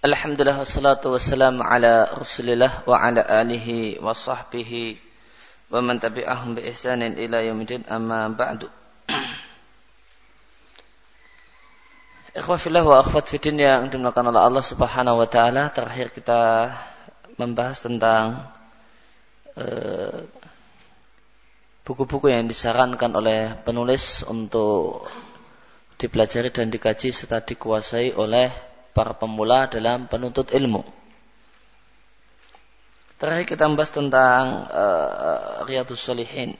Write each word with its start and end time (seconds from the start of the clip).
Alhamdulillah 0.00 0.64
wassalatu 0.64 1.12
wassalamu 1.12 1.60
ala 1.60 2.08
Rasulillah 2.16 2.88
wa 2.88 2.96
ala 2.96 3.20
alihi 3.20 4.00
wa 4.00 4.16
sahbihi 4.16 4.96
wa 5.68 5.84
man 5.84 6.00
tabi'ahum 6.00 6.56
bi 6.56 6.64
ihsanin 6.72 7.20
ila 7.20 7.44
yaumil 7.44 7.84
amma 7.84 8.32
ba'du. 8.32 8.64
Ikhwah 12.40 12.56
fillah 12.56 12.80
wa 12.80 13.04
akhwat 13.04 13.28
fidin 13.28 13.60
yang 13.60 13.92
dimulakan 13.92 14.32
oleh 14.32 14.40
Allah 14.40 14.64
Subhanahu 14.64 15.20
wa 15.20 15.28
taala, 15.28 15.68
terakhir 15.68 16.16
kita 16.16 16.72
membahas 17.36 17.84
tentang 17.84 18.48
eh, 19.60 20.24
buku-buku 21.84 22.32
uh, 22.32 22.40
yang 22.40 22.48
disarankan 22.48 23.12
oleh 23.12 23.52
penulis 23.68 24.24
untuk 24.24 25.04
dipelajari 26.00 26.48
dan 26.48 26.72
dikaji 26.72 27.12
serta 27.12 27.44
dikuasai 27.44 28.16
oleh 28.16 28.69
para 28.90 29.14
pemula 29.14 29.70
dalam 29.70 30.10
penuntut 30.10 30.50
ilmu. 30.50 30.82
Terakhir 33.20 33.52
kita 33.52 33.68
membahas 33.68 33.92
tentang 33.92 34.44
uh, 34.72 35.68
Riyadus 35.68 36.00
Salihin. 36.00 36.56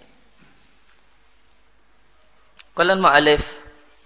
Qalan 2.76 3.00
ma'alif 3.00 3.40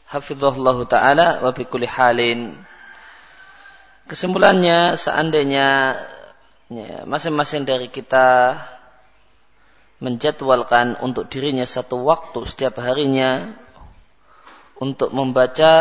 hafizahullah 0.06 0.78
ta'ala 0.86 1.42
wa 1.42 1.50
bi 1.50 1.66
halin. 1.82 2.54
Kesimpulannya 4.06 4.94
seandainya 4.94 5.98
ya, 6.70 7.02
masing-masing 7.10 7.66
dari 7.66 7.90
kita 7.90 8.54
menjadwalkan 9.98 11.00
untuk 11.02 11.26
dirinya 11.26 11.66
satu 11.66 12.06
waktu 12.06 12.38
setiap 12.46 12.78
harinya 12.78 13.56
untuk 14.78 15.10
membaca 15.10 15.72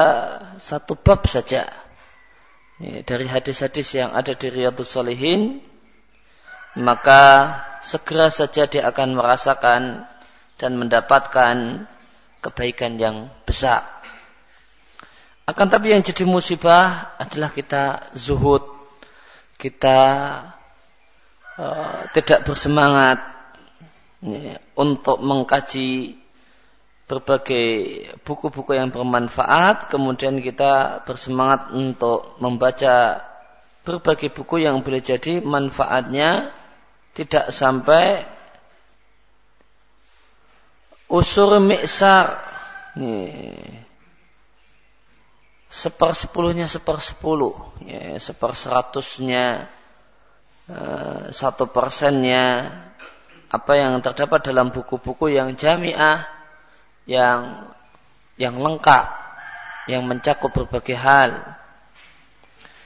satu 0.57 0.97
bab 0.97 1.27
saja 1.29 1.82
dari 2.81 3.25
hadis-hadis 3.29 3.93
yang 3.95 4.11
ada 4.11 4.33
di 4.33 4.47
Riyadus 4.49 4.93
Salihin 4.93 5.61
maka 6.73 7.53
segera 7.85 8.33
saja 8.33 8.65
dia 8.65 8.89
akan 8.89 9.13
merasakan 9.13 10.09
dan 10.57 10.71
mendapatkan 10.77 11.85
kebaikan 12.41 12.97
yang 12.97 13.29
besar. 13.45 13.85
Akan 15.43 15.67
tapi 15.67 15.91
yang 15.91 16.01
jadi 16.01 16.23
musibah 16.23 17.13
adalah 17.19 17.51
kita 17.51 18.15
zuhud, 18.15 18.63
kita 19.59 19.99
uh, 21.59 21.99
tidak 22.15 22.47
bersemangat 22.47 23.19
ya, 24.23 24.57
untuk 24.79 25.19
mengkaji 25.19 26.22
berbagai 27.03 27.67
buku-buku 28.23 28.79
yang 28.79 28.89
bermanfaat, 28.89 29.91
kemudian 29.91 30.39
kita 30.39 31.03
bersemangat 31.03 31.75
untuk 31.75 32.39
membaca 32.39 33.19
berbagai 33.83 34.31
buku 34.31 34.63
yang 34.63 34.79
boleh 34.79 35.03
jadi 35.03 35.43
manfaatnya 35.43 36.55
tidak 37.11 37.51
sampai 37.51 38.23
usur 41.11 41.59
miksar. 41.59 42.39
Nih. 42.97 43.59
Sepersepuluhnya 45.73 46.69
sepersepuluh. 46.69 47.53
Ya, 47.83 48.17
seperseratusnya 48.17 49.67
eh, 50.71 51.21
satu 51.29 51.69
persennya. 51.69 52.71
Apa 53.53 53.77
yang 53.77 54.01
terdapat 54.01 54.49
dalam 54.49 54.73
buku-buku 54.73 55.29
yang 55.29 55.53
jamiah 55.53 56.25
yang 57.03 57.69
yang 58.39 58.57
lengkap, 58.57 59.05
yang 59.89 60.03
mencakup 60.07 60.49
berbagai 60.49 60.97
hal. 60.97 61.37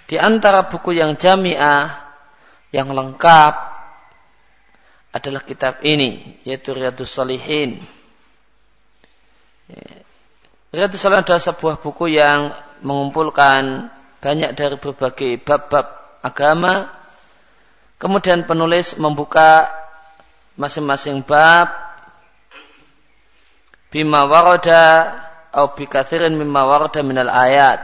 Di 0.07 0.15
antara 0.15 0.67
buku 0.67 0.95
yang 0.95 1.19
jamiah, 1.19 2.07
yang 2.71 2.91
lengkap 2.91 3.53
adalah 5.11 5.41
kitab 5.43 5.83
ini, 5.83 6.39
yaitu 6.43 6.75
Riyadus 6.75 7.11
Salihin. 7.15 7.79
Riyadus 10.71 10.99
Salihin 10.99 11.23
adalah 11.23 11.43
sebuah 11.43 11.79
buku 11.79 12.11
yang 12.11 12.55
mengumpulkan 12.83 13.91
banyak 14.19 14.51
dari 14.55 14.75
berbagai 14.75 15.39
bab-bab 15.43 16.19
agama. 16.23 16.91
Kemudian 17.97 18.45
penulis 18.45 18.99
membuka 18.99 19.71
masing-masing 20.53 21.25
bab 21.25 21.86
bima 23.89 24.27
warada 24.27 25.15
atau 25.57 25.73
bikathirin 25.73 26.37
mimma 26.37 26.69
warada 26.69 27.01
minal 27.01 27.33
ayat 27.33 27.81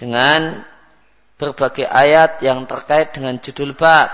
dengan 0.00 0.64
berbagai 1.36 1.84
ayat 1.84 2.40
yang 2.40 2.64
terkait 2.64 3.12
dengan 3.12 3.36
judul 3.36 3.76
bab. 3.76 4.08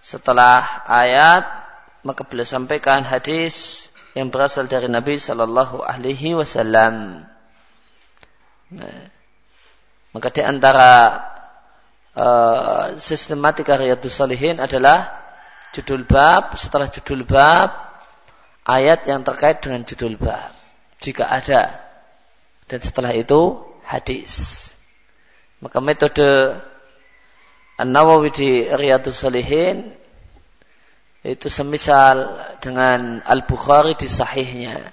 Setelah 0.00 0.88
ayat 0.88 1.44
maka 2.00 2.24
beliau 2.24 2.48
sampaikan 2.48 3.04
hadis 3.04 3.86
yang 4.16 4.32
berasal 4.32 4.72
dari 4.72 4.88
Nabi 4.88 5.20
Shallallahu 5.20 5.84
Alaihi 5.84 6.32
Wasallam. 6.32 7.28
Maka 10.16 10.28
di 10.32 10.40
antara 10.40 10.90
uh, 12.16 12.96
sistematika 12.96 13.76
Riyadus 13.76 14.16
Salihin 14.16 14.64
adalah 14.64 15.12
judul 15.76 16.08
bab, 16.08 16.56
setelah 16.56 16.88
judul 16.88 17.28
bab 17.28 17.91
ayat 18.66 19.06
yang 19.06 19.26
terkait 19.26 19.62
dengan 19.62 19.82
judul 19.82 20.18
bab. 20.18 20.54
Jika 21.02 21.26
ada. 21.26 21.82
Dan 22.70 22.80
setelah 22.80 23.12
itu 23.12 23.58
hadis. 23.82 24.62
Maka 25.58 25.78
metode 25.82 26.58
An-Nawawi 27.78 28.30
di 28.30 28.50
Riyadus 28.66 29.22
Salihin 29.22 29.94
itu 31.22 31.46
semisal 31.46 32.18
dengan 32.58 33.22
Al-Bukhari 33.22 33.94
di 33.94 34.10
sahihnya. 34.10 34.90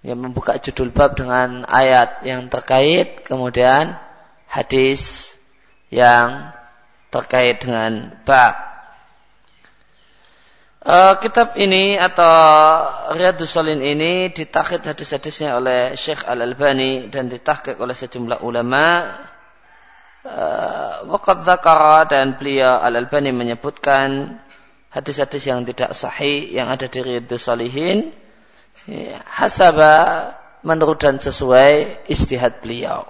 Yang 0.00 0.18
membuka 0.20 0.56
judul 0.56 0.92
bab 0.96 1.12
dengan 1.12 1.68
ayat 1.68 2.24
yang 2.24 2.48
terkait 2.48 3.20
kemudian 3.20 4.00
hadis 4.48 5.32
yang 5.92 6.56
terkait 7.12 7.60
dengan 7.60 8.16
bab 8.24 8.69
Uh, 10.80 11.12
kitab 11.20 11.60
ini 11.60 12.00
atau 12.00 12.24
Riyadus 13.12 13.52
Salin 13.52 13.84
ini 13.84 14.32
ditakhid 14.32 14.80
hadis-hadisnya 14.80 15.52
oleh 15.60 15.92
Syekh 15.92 16.24
Al-Albani 16.24 17.12
dan 17.12 17.28
ditahkik 17.28 17.76
oleh 17.76 17.92
sejumlah 17.92 18.40
ulama. 18.40 19.12
Uh, 20.24 21.04
Waqad 21.04 21.44
dan 22.08 22.40
beliau 22.40 22.80
Al-Albani 22.80 23.28
menyebutkan 23.28 24.40
hadis-hadis 24.88 25.52
yang 25.52 25.68
tidak 25.68 25.92
sahih 25.92 26.48
yang 26.48 26.72
ada 26.72 26.88
di 26.88 27.04
Riyadus 27.04 27.44
Salihin. 27.44 28.16
Ya, 28.88 29.20
hasaba 29.28 30.32
menurut 30.64 30.96
dan 30.96 31.20
sesuai 31.20 32.08
istihad 32.08 32.64
beliau. 32.64 33.04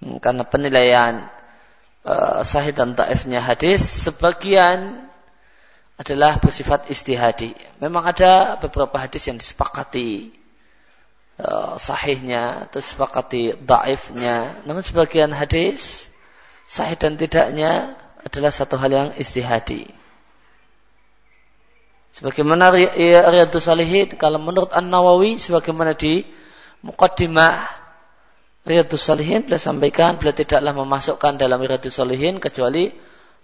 Hmm, 0.00 0.16
karena 0.24 0.48
penilaian 0.48 1.28
uh, 2.08 2.40
sahih 2.40 2.72
dan 2.72 2.96
taifnya 2.96 3.44
hadis 3.44 3.84
sebagian 3.84 5.05
adalah 5.96 6.36
bersifat 6.36 6.92
istihadi. 6.92 7.56
Memang 7.80 8.04
ada 8.04 8.60
beberapa 8.60 9.00
hadis 9.00 9.24
yang 9.28 9.40
disepakati 9.40 10.28
uh, 11.40 11.80
sahihnya 11.80 12.68
atau 12.68 12.78
disepakati 12.84 13.56
daifnya. 13.64 14.60
Namun 14.68 14.84
sebagian 14.84 15.32
hadis 15.32 16.12
sahih 16.68 17.00
dan 17.00 17.16
tidaknya 17.16 17.96
adalah 18.20 18.52
satu 18.52 18.76
hal 18.76 18.90
yang 18.92 19.10
istihadi. 19.16 19.88
Sebagaimana 22.16 22.72
Riyadus 22.72 23.68
Salihin, 23.68 24.08
kalau 24.16 24.40
menurut 24.40 24.72
An-Nawawi, 24.72 25.36
sebagaimana 25.36 25.92
di 25.92 26.24
Muqaddimah 26.80 27.68
Riyadus 28.64 29.04
Salihin, 29.04 29.44
beliau 29.44 29.60
sampaikan, 29.60 30.16
beliau 30.16 30.32
tidaklah 30.32 30.72
memasukkan 30.72 31.36
dalam 31.36 31.60
Riyadus 31.60 32.00
Salihin 32.00 32.40
kecuali 32.40 32.88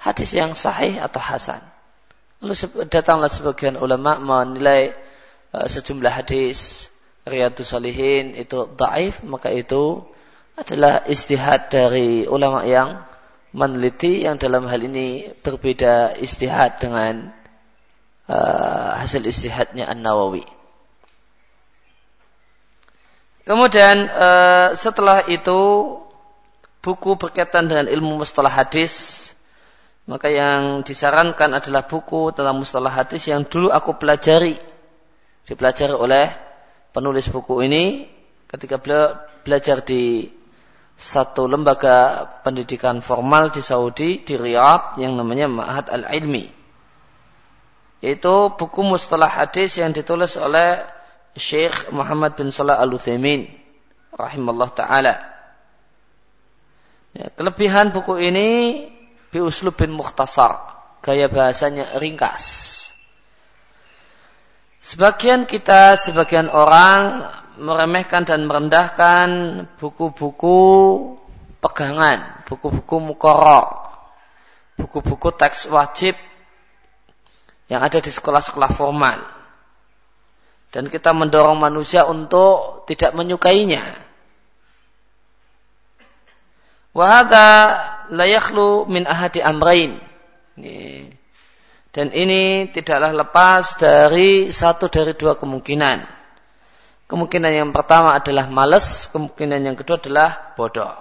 hadis 0.01 0.33
yang 0.33 0.57
sahih 0.57 0.99
atau 0.99 1.21
hasan. 1.21 1.72
Lalu 2.43 2.91
datanglah 2.91 3.31
sebagian 3.31 3.79
ulama 3.79 4.19
menilai 4.19 4.99
uh, 5.55 5.67
sejumlah 5.71 6.11
hadis 6.11 6.91
Riyadus 7.23 7.71
Salihin 7.71 8.35
itu 8.35 8.67
daif, 8.75 9.23
maka 9.23 9.55
itu 9.55 10.03
adalah 10.59 11.07
istihad 11.07 11.71
dari 11.71 12.27
ulama 12.27 12.67
yang 12.67 13.07
meneliti 13.55 14.27
yang 14.27 14.43
dalam 14.43 14.67
hal 14.67 14.83
ini 14.83 15.31
berbeda 15.39 16.19
istihad 16.19 16.83
dengan 16.83 17.31
uh, 18.27 18.99
hasil 18.99 19.23
istihadnya 19.23 19.87
An-Nawawi. 19.87 20.43
Kemudian 23.47 24.07
uh, 24.11 24.75
setelah 24.75 25.27
itu 25.31 25.61
buku 26.83 27.15
berkaitan 27.15 27.71
dengan 27.71 27.87
ilmu 27.87 28.23
mustalah 28.23 28.51
hadis 28.51 29.31
maka 30.03 30.27
yang 30.27 30.83
disarankan 30.83 31.55
adalah 31.55 31.87
buku 31.87 32.35
tentang 32.35 32.59
mustalah 32.59 32.91
hadis 32.91 33.31
yang 33.31 33.47
dulu 33.47 33.71
aku 33.71 33.95
pelajari. 33.97 34.59
Dipelajari 35.47 35.95
oleh 35.95 36.27
penulis 36.91 37.31
buku 37.31 37.63
ini 37.67 38.07
ketika 38.51 38.83
beliau 38.83 39.17
belajar 39.43 39.83
di 39.83 40.31
satu 40.99 41.51
lembaga 41.51 42.29
pendidikan 42.47 43.03
formal 43.03 43.51
di 43.51 43.63
Saudi 43.65 44.23
di 44.23 44.35
Riyadh 44.39 45.03
yang 45.03 45.19
namanya 45.19 45.51
Ma'had 45.51 45.91
Al-Ilmi. 45.91 46.47
Yaitu 48.03 48.35
buku 48.59 48.81
mustalah 48.83 49.31
hadis 49.31 49.79
yang 49.79 49.95
ditulis 49.95 50.35
oleh 50.35 50.83
Syekh 51.39 51.95
Muhammad 51.95 52.35
bin 52.35 52.51
Salah 52.53 52.83
Al-Utsaimin 52.83 53.49
rahimallah 54.13 54.69
taala. 54.75 55.15
Ya, 57.17 57.29
kelebihan 57.33 57.93
buku 57.93 58.21
ini 58.21 58.49
bi 59.33 59.41
uslubin 59.41 59.89
mukhtasar, 59.89 60.61
gaya 61.01 61.33
bahasanya 61.33 61.97
ringkas. 61.97 62.71
Sebagian 64.85 65.49
kita, 65.49 65.97
sebagian 65.97 66.53
orang 66.53 67.33
meremehkan 67.57 68.29
dan 68.29 68.45
merendahkan 68.45 69.29
buku-buku 69.81 70.61
pegangan, 71.65 72.45
buku-buku 72.45 72.97
mukorok, 73.01 73.89
buku-buku 74.77 75.33
teks 75.33 75.71
wajib 75.73 76.13
yang 77.73 77.81
ada 77.81 78.03
di 78.05 78.11
sekolah-sekolah 78.13 78.71
formal. 78.75 79.19
Dan 80.73 80.89
kita 80.89 81.13
mendorong 81.13 81.61
manusia 81.61 82.05
untuk 82.09 82.85
tidak 82.89 83.13
menyukainya. 83.17 83.85
Wahada 86.93 87.49
layaklu 88.13 88.85
min 88.93 89.09
ahadi 89.09 89.41
amrain. 89.41 89.97
Dan 91.93 92.09
ini 92.13 92.69
tidaklah 92.69 93.17
lepas 93.17 93.81
dari 93.81 94.53
satu 94.53 94.93
dari 94.93 95.17
dua 95.17 95.37
kemungkinan. 95.41 96.05
Kemungkinan 97.09 97.53
yang 97.53 97.71
pertama 97.73 98.17
adalah 98.17 98.49
males, 98.49 99.09
kemungkinan 99.13 99.61
yang 99.65 99.77
kedua 99.77 100.01
adalah 100.01 100.53
bodoh. 100.57 100.93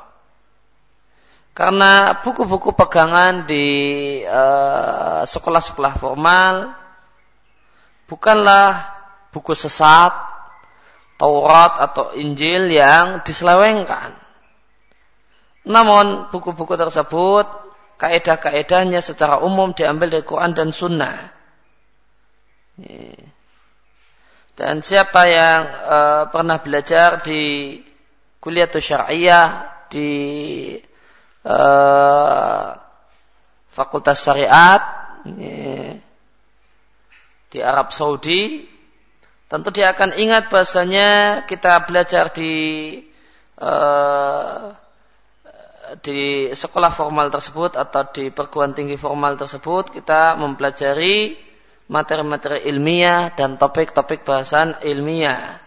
Karena 1.51 2.15
buku-buku 2.23 2.71
pegangan 2.71 3.43
di 3.43 3.67
sekolah 4.23 5.27
sekolah-sekolah 5.27 5.93
formal 5.99 6.55
bukanlah 8.07 8.91
buku 9.31 9.55
sesat, 9.55 10.11
Taurat 11.15 11.79
atau 11.79 12.11
Injil 12.17 12.71
yang 12.71 13.23
diselewengkan. 13.23 14.20
Namun 15.65 16.33
buku-buku 16.33 16.73
tersebut 16.73 17.45
kaedah-kaedahnya 18.01 18.97
secara 18.97 19.45
umum 19.45 19.77
diambil 19.77 20.09
dari 20.09 20.25
Quran 20.25 20.57
dan 20.57 20.73
Sunnah. 20.73 21.29
Dan 24.57 24.81
siapa 24.81 25.29
yang 25.29 25.61
uh, 25.65 26.23
pernah 26.33 26.57
belajar 26.57 27.21
di 27.21 27.77
kuliah 28.41 28.65
syariah 28.65 29.69
di 29.85 30.11
uh, 31.45 32.73
Fakultas 33.71 34.19
Syariat 34.19 34.81
di 37.51 37.59
Arab 37.61 37.93
Saudi, 37.93 38.65
tentu 39.45 39.69
dia 39.69 39.93
akan 39.93 40.17
ingat 40.17 40.49
bahasanya 40.49 41.09
kita 41.45 41.85
belajar 41.85 42.33
di 42.33 42.53
uh, 43.61 44.73
di 45.99 46.47
sekolah 46.55 46.91
formal 46.95 47.27
tersebut 47.27 47.75
atau 47.75 48.07
di 48.15 48.31
perguruan 48.31 48.71
tinggi 48.71 48.95
formal 48.95 49.35
tersebut 49.35 49.91
kita 49.91 50.39
mempelajari 50.39 51.35
materi-materi 51.91 52.63
ilmiah 52.71 53.35
dan 53.35 53.59
topik-topik 53.59 54.23
bahasan 54.23 54.79
ilmiah. 54.79 55.59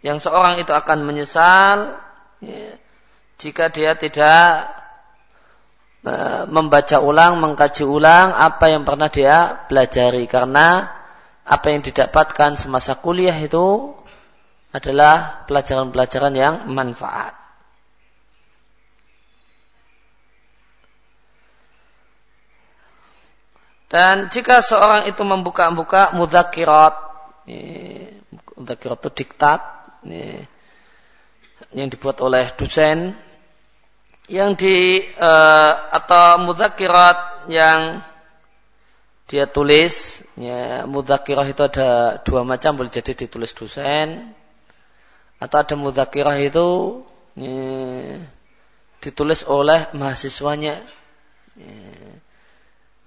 Yang 0.00 0.28
seorang 0.28 0.56
itu 0.60 0.72
akan 0.72 1.04
menyesal 1.04 2.00
ya, 2.40 2.80
jika 3.36 3.68
dia 3.68 3.92
tidak 4.00 4.72
e, 6.00 6.14
membaca 6.48 6.96
ulang, 7.04 7.36
mengkaji 7.44 7.84
ulang 7.84 8.32
apa 8.32 8.72
yang 8.72 8.88
pernah 8.88 9.12
dia 9.12 9.68
pelajari 9.68 10.24
karena 10.24 10.88
apa 11.44 11.66
yang 11.68 11.84
didapatkan 11.84 12.56
semasa 12.56 12.96
kuliah 12.96 13.36
itu 13.36 13.92
adalah 14.72 15.44
pelajaran-pelajaran 15.44 16.34
yang 16.34 16.54
manfaat. 16.72 17.43
Dan 23.88 24.32
jika 24.32 24.64
seorang 24.64 25.06
itu 25.06 25.22
membuka-buka 25.22 26.16
mudzakirat, 26.16 26.94
mudzakirat 28.56 28.98
itu 29.04 29.10
diktat, 29.12 29.60
yang 31.74 31.88
dibuat 31.88 32.18
oleh 32.20 32.48
dosen, 32.54 33.14
yang 34.28 34.56
di 34.56 35.04
uh, 35.20 35.72
atau 35.92 36.40
mudzakirat 36.42 37.48
yang 37.52 38.00
dia 39.24 39.48
tulis, 39.48 40.20
ya, 40.36 40.84
itu 40.84 41.62
ada 41.64 42.20
dua 42.20 42.44
macam, 42.44 42.76
boleh 42.76 42.92
jadi 42.92 43.16
ditulis 43.16 43.56
dosen, 43.56 44.36
atau 45.40 45.56
ada 45.64 45.74
mudzakirah 45.80 46.36
itu 46.44 47.00
ya, 47.36 48.20
ditulis 49.00 49.48
oleh 49.48 49.88
mahasiswanya. 49.96 50.84
Ya, 51.56 52.03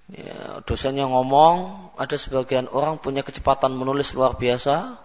Ya, 0.08 0.64
dosennya 0.64 1.04
ngomong, 1.04 1.92
ada 2.00 2.16
sebagian 2.16 2.72
orang 2.72 2.96
punya 2.96 3.28
kecepatan 3.28 3.76
menulis 3.76 4.16
luar 4.16 4.40
biasa. 4.40 4.96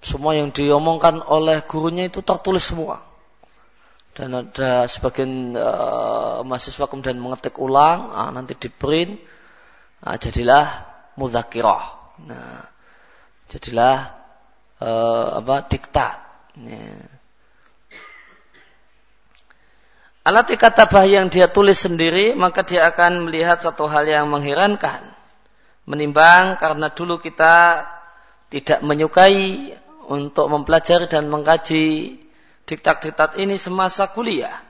Semua 0.00 0.36
yang 0.36 0.52
diomongkan 0.52 1.20
oleh 1.20 1.60
gurunya 1.68 2.08
itu 2.08 2.24
tertulis 2.24 2.64
semua. 2.64 3.04
Dan 4.16 4.32
ada 4.32 4.88
sebagian 4.88 5.52
uh, 5.52 6.40
mahasiswa 6.46 6.88
kemudian 6.88 7.20
mengetik 7.20 7.60
ulang, 7.60 8.08
uh, 8.08 8.30
nanti 8.32 8.56
di 8.56 8.72
print, 8.72 9.20
uh, 10.00 10.16
jadilah 10.16 10.88
mudakirah. 11.20 11.84
Nah, 12.24 12.64
jadilah 13.52 14.16
uh, 14.80 15.44
apa 15.44 15.66
diktat. 15.68 16.16
Yeah. 16.56 17.13
Alat 20.24 20.48
katabah 20.56 21.04
yang 21.04 21.28
dia 21.28 21.52
tulis 21.52 21.84
sendiri, 21.84 22.32
maka 22.32 22.64
dia 22.64 22.88
akan 22.88 23.28
melihat 23.28 23.60
satu 23.60 23.84
hal 23.84 24.08
yang 24.08 24.24
mengherankan. 24.32 25.12
Menimbang 25.84 26.56
karena 26.56 26.88
dulu 26.88 27.20
kita 27.20 27.84
tidak 28.48 28.80
menyukai 28.80 29.76
untuk 30.08 30.48
mempelajari 30.48 31.12
dan 31.12 31.28
mengkaji 31.28 32.16
diktat-diktat 32.64 33.36
ini 33.36 33.60
semasa 33.60 34.08
kuliah. 34.08 34.64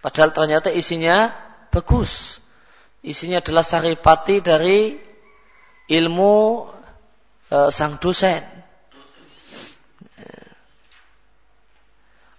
Padahal 0.00 0.32
ternyata 0.32 0.72
isinya 0.72 1.32
bagus. 1.68 2.40
Isinya 3.04 3.44
adalah 3.44 3.64
saripati 3.64 4.40
dari 4.40 4.96
ilmu 5.88 6.36
e, 7.48 7.56
sang 7.68 8.00
dosen. 8.00 8.53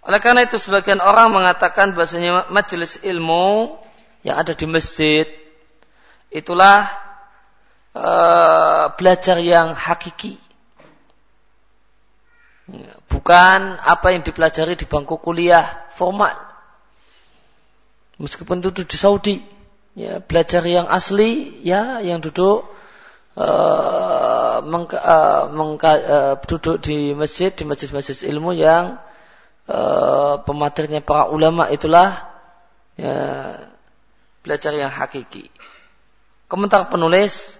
Oleh 0.06 0.22
karena 0.22 0.46
itu 0.46 0.54
sebagian 0.54 1.02
orang 1.02 1.34
mengatakan 1.34 1.90
bahasanya 1.90 2.46
majelis 2.54 3.02
ilmu 3.02 3.74
yang 4.22 4.38
ada 4.38 4.54
di 4.54 4.62
masjid 4.70 5.26
itulah 6.30 6.86
uh, 7.90 8.94
belajar 8.94 9.42
yang 9.42 9.74
hakiki. 9.74 10.38
Bukan 13.10 13.82
apa 13.82 14.14
yang 14.14 14.22
dipelajari 14.22 14.78
di 14.78 14.86
bangku 14.86 15.18
kuliah 15.18 15.90
formal. 15.98 16.38
Meskipun 18.22 18.62
itu 18.62 18.86
di 18.86 18.96
Saudi, 18.98 19.36
ya, 19.98 20.22
belajar 20.22 20.62
yang 20.62 20.86
asli, 20.86 21.62
ya, 21.66 21.98
yang 21.98 22.22
duduk 22.22 22.66
uh, 23.34 24.62
mengka, 24.62 24.98
uh, 25.02 25.42
mengka, 25.50 25.92
uh, 25.98 26.34
duduk 26.46 26.78
di 26.78 27.10
masjid, 27.12 27.50
di 27.50 27.66
masjid-masjid 27.66 28.30
ilmu 28.30 28.54
yang 28.54 29.02
Eh, 29.66 30.34
pematernya 30.46 31.02
para 31.02 31.26
ulama 31.26 31.66
itulah 31.74 32.30
ya, 32.94 33.18
belajar 34.46 34.70
yang 34.78 34.86
hakiki. 34.86 35.50
Komentar 36.46 36.86
penulis 36.86 37.58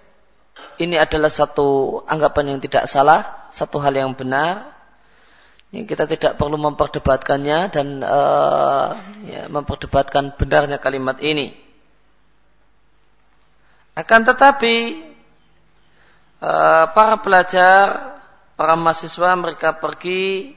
ini 0.79 0.95
adalah 0.95 1.27
satu 1.27 1.99
anggapan 2.07 2.55
yang 2.55 2.59
tidak 2.63 2.87
salah, 2.87 3.51
satu 3.51 3.83
hal 3.83 3.91
yang 3.91 4.15
benar. 4.15 4.71
Yang 5.75 5.85
kita 5.91 6.07
tidak 6.07 6.33
perlu 6.39 6.55
memperdebatkannya 6.55 7.75
dan 7.75 7.99
uh, 7.99 8.95
ya, 9.27 9.51
memperdebatkan 9.51 10.31
benarnya 10.39 10.79
kalimat 10.79 11.19
ini. 11.19 11.51
Akan 13.91 14.23
tetapi 14.23 15.03
uh, 16.39 16.87
para 16.87 17.19
pelajar, 17.19 18.15
para 18.55 18.79
mahasiswa 18.79 19.35
mereka 19.35 19.75
pergi 19.75 20.55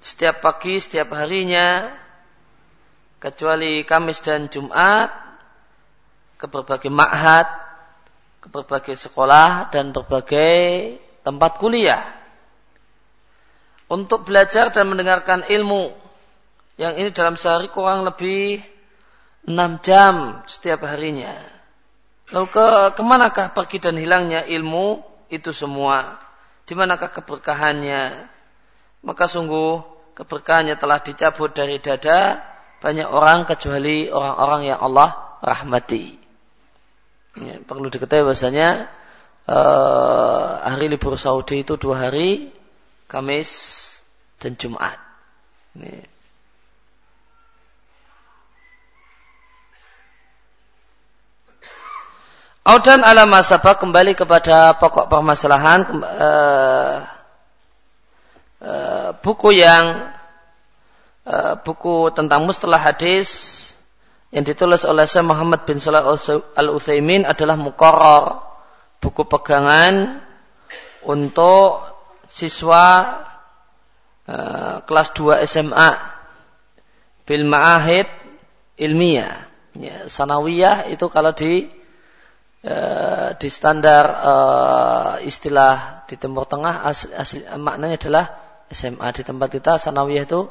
setiap 0.00 0.44
pagi, 0.44 0.78
setiap 0.78 1.12
harinya, 1.16 1.90
kecuali 3.18 3.82
Kamis 3.82 4.22
dan 4.22 4.46
Jumat, 4.52 5.10
ke 6.36 6.46
berbagai 6.46 6.92
ma'had, 6.92 7.48
ke 8.44 8.48
berbagai 8.52 8.94
sekolah 8.94 9.72
dan 9.72 9.90
berbagai 9.90 10.96
tempat 11.24 11.52
kuliah. 11.58 12.04
untuk 13.86 14.26
belajar 14.26 14.74
dan 14.74 14.90
mendengarkan 14.90 15.46
ilmu 15.46 15.94
yang 16.74 16.98
ini 16.98 17.14
dalam 17.14 17.38
sehari 17.38 17.70
kurang 17.70 18.02
lebih 18.02 18.58
enam 19.46 19.78
jam 19.78 20.42
setiap 20.50 20.82
harinya. 20.84 21.30
Lalu 22.34 22.50
ke 22.50 22.66
ke 22.98 23.02
manakah 23.06 23.54
pergi 23.54 23.78
dan 23.78 23.94
hilangnya 23.94 24.42
ilmu 24.42 25.06
itu 25.30 25.54
semua? 25.54 26.18
Di 26.66 26.74
manakah 26.74 27.14
keberkahannya? 27.14 28.26
Maka 29.06 29.30
sungguh 29.30 29.86
keberkahannya 30.18 30.74
telah 30.74 30.98
dicabut 30.98 31.54
dari 31.54 31.78
dada 31.78 32.42
banyak 32.82 33.06
orang 33.06 33.46
kecuali 33.46 34.10
orang-orang 34.10 34.74
yang 34.74 34.82
Allah 34.82 35.38
rahmati. 35.38 36.18
Ya, 37.38 37.62
perlu 37.62 37.86
diketahui 37.86 38.26
bahasanya 38.26 38.90
uh, 39.46 40.66
hari 40.66 40.90
libur 40.90 41.14
Saudi 41.14 41.62
itu 41.62 41.78
dua 41.78 42.08
hari, 42.08 42.50
Kamis 43.06 43.50
dan 44.42 44.58
Jumat. 44.58 44.98
Ya. 45.78 46.02
Audan 52.66 53.06
ala 53.06 53.30
masabah 53.30 53.78
kembali 53.78 54.18
kepada 54.18 54.74
pokok 54.74 55.06
permasalahan 55.06 55.86
uh, 56.02 57.15
uh, 58.62 59.16
buku 59.20 59.56
yang 59.56 60.12
uh, 61.26 61.54
buku 61.60 62.12
tentang 62.12 62.44
mustalah 62.44 62.80
hadis 62.80 63.54
yang 64.34 64.42
ditulis 64.42 64.84
oleh 64.84 65.06
Syekh 65.06 65.24
Muhammad 65.24 65.64
bin 65.64 65.78
Salah 65.80 66.04
Al 66.56 66.68
Utsaimin 66.70 67.24
adalah 67.24 67.54
mukoror 67.54 68.42
buku 69.00 69.24
pegangan 69.24 70.20
untuk 71.06 71.84
siswa 72.26 73.22
uh, 74.26 74.82
kelas 74.82 75.08
2 75.14 75.46
SMA 75.46 75.90
bil 77.26 77.44
ma'ahid 77.46 78.06
ilmiah. 78.76 79.46
Ya, 79.76 80.08
sanawiyah 80.08 80.88
itu 80.88 81.06
kalau 81.12 81.36
di 81.36 81.68
Eh, 82.66 83.28
di 83.38 83.46
standar 83.46 84.04
uh, 84.10 85.14
istilah 85.22 86.02
di 86.10 86.18
Timur 86.18 86.50
Tengah 86.50 86.82
asli, 86.82 87.14
asli, 87.14 87.40
maknanya 87.46 87.94
adalah 87.94 88.24
SMA 88.70 89.08
di 89.14 89.22
tempat 89.22 89.48
kita 89.50 89.78
sanawiyah 89.78 90.24
itu 90.26 90.50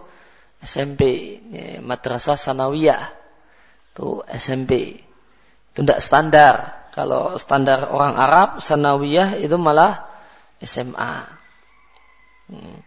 SMP 0.63 1.01
ya, 1.51 1.83
madrasah 1.83 2.39
sanawiyah. 2.39 3.11
Itu 3.91 4.23
SMP 4.31 5.03
itu 5.71 5.79
tidak 5.83 5.99
standar. 5.99 6.55
Kalau 6.95 7.35
standar 7.35 7.91
orang 7.91 8.15
Arab 8.15 8.49
sanawiyah 8.63 9.35
itu 9.35 9.59
malah 9.59 10.07
SMA 10.63 11.27
hmm. 12.47 12.79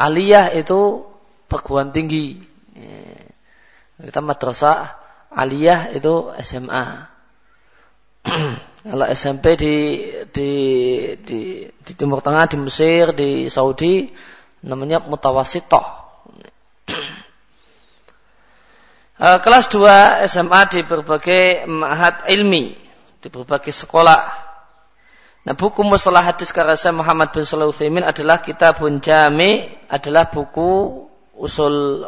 aliyah 0.00 0.56
itu 0.56 1.04
perguruan 1.44 1.92
tinggi. 1.92 2.40
Ya. 2.72 4.08
kita 4.08 4.24
madrasah 4.24 4.96
aliyah 5.28 5.92
itu 5.92 6.32
SMA 6.40 7.10
Kalau 8.80 9.04
SMP 9.12 9.60
di, 9.60 9.76
di, 10.32 10.52
di, 11.20 11.40
di 11.68 11.92
Timur 11.92 12.24
Tengah, 12.24 12.48
di 12.48 12.56
Mesir, 12.56 13.12
di 13.12 13.44
Saudi, 13.52 14.08
namanya 14.64 15.00
mutawasitoh. 15.02 15.84
Eh, 19.20 19.36
kelas 19.44 19.68
2 19.68 20.24
SMA 20.32 20.60
di 20.72 20.80
berbagai 20.80 21.68
mahat 21.68 22.24
ilmi, 22.32 22.72
di 23.20 23.28
berbagai 23.28 23.68
sekolah. 23.68 24.32
Nah, 25.44 25.52
buku 25.52 25.84
mustalah 25.84 26.24
hadis 26.24 26.56
karya 26.56 26.88
Muhammad 26.88 27.28
bin 27.28 27.44
Salah 27.44 27.68
Uthaymin 27.68 28.00
adalah 28.00 28.40
kitabun 28.40 29.04
jami, 29.04 29.68
adalah 29.92 30.32
buku 30.32 31.04
usul 31.36 32.00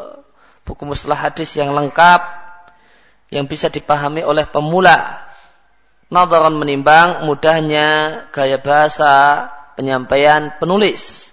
buku 0.64 0.88
mustalah 0.88 1.20
hadis 1.28 1.52
yang 1.52 1.76
lengkap 1.76 2.20
yang 3.32 3.48
bisa 3.48 3.72
dipahami 3.72 4.24
oleh 4.24 4.44
pemula 4.44 5.24
nadaran 6.12 6.52
menimbang 6.52 7.24
mudahnya 7.24 8.20
gaya 8.36 8.60
bahasa 8.60 9.48
penyampaian 9.80 10.52
penulis. 10.60 11.31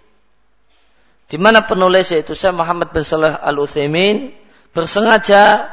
Di 1.29 1.37
mana 1.37 1.61
penulis 1.61 2.09
yaitu 2.09 2.33
Syekh 2.33 2.57
Muhammad 2.57 2.89
bin 2.89 3.05
Saleh 3.05 3.37
Al 3.37 3.53
Utsaimin 3.61 4.33
bersengaja 4.73 5.69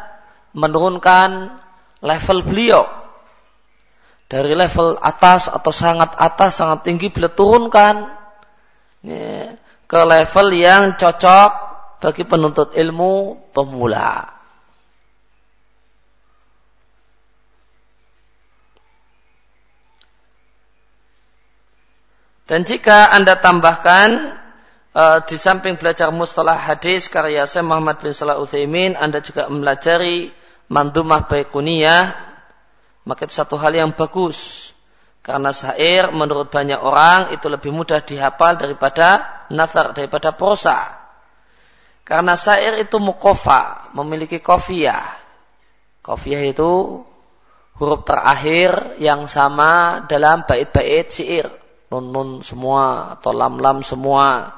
menurunkan 0.53 1.49
level 2.05 2.45
beliau 2.45 2.85
dari 4.29 4.53
level 4.53 5.01
atas 5.01 5.49
atau 5.49 5.73
sangat 5.73 6.13
atas 6.21 6.61
sangat 6.61 6.85
tinggi 6.85 7.09
beliau 7.09 7.33
turunkan 7.33 8.13
ya, 9.01 9.57
ke 9.89 10.01
level 10.05 10.47
yang 10.53 10.99
cocok 11.01 11.51
bagi 12.05 12.29
penuntut 12.29 12.77
ilmu 12.77 13.49
pemula. 13.57 14.37
Dan 22.47 22.63
jika 22.63 23.11
Anda 23.11 23.41
tambahkan 23.41 24.39
uh, 24.97 25.19
di 25.29 25.37
samping 25.37 25.77
belajar 25.77 26.09
mustalah 26.09 26.57
hadis 26.57 27.13
karya 27.13 27.45
Syekh 27.45 27.69
Muhammad 27.69 28.01
bin 28.01 28.17
Salah 28.17 28.41
Utsaimin, 28.41 28.97
Anda 28.97 29.21
juga 29.21 29.53
mempelajari 29.53 30.33
mandumah 30.73 31.29
baikuniyah, 31.29 32.17
maka 33.05 33.29
itu 33.29 33.37
satu 33.37 33.61
hal 33.61 33.77
yang 33.77 33.93
bagus. 33.93 34.73
Karena 35.21 35.51
syair 35.51 36.15
menurut 36.15 36.55
banyak 36.55 36.79
orang 36.79 37.35
itu 37.35 37.51
lebih 37.51 37.75
mudah 37.75 37.99
dihafal 37.99 38.57
daripada 38.57 39.43
nazar, 39.51 39.91
daripada 39.91 40.31
prosa. 40.33 41.03
Karena 42.07 42.39
syair 42.39 42.79
itu 42.79 43.03
mukofa, 43.03 43.91
memiliki 43.91 44.39
kofiyah. 44.39 45.19
Kofiyah 46.07 46.47
itu 46.47 47.03
huruf 47.77 48.07
terakhir 48.07 49.03
yang 49.03 49.27
sama 49.27 50.07
dalam 50.07 50.47
bait-bait 50.47 51.11
syair 51.11 51.51
nun 51.91 52.11
nun 52.11 52.31
semua 52.43 53.15
atau 53.19 53.35
lam 53.35 53.59
lam 53.59 53.83
semua. 53.83 54.55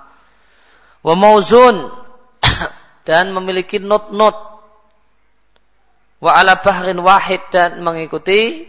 Wa 1.08 1.16
mauzun 1.16 1.88
dan 3.08 3.32
memiliki 3.32 3.80
not-not 3.80 4.60
wa 6.20 6.30
ala 6.36 6.60
bahrin 6.60 7.00
wahid 7.00 7.40
dan 7.48 7.80
mengikuti 7.80 8.68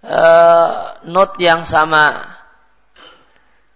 uh, 0.00 0.96
not 1.04 1.36
yang 1.36 1.68
sama. 1.68 2.24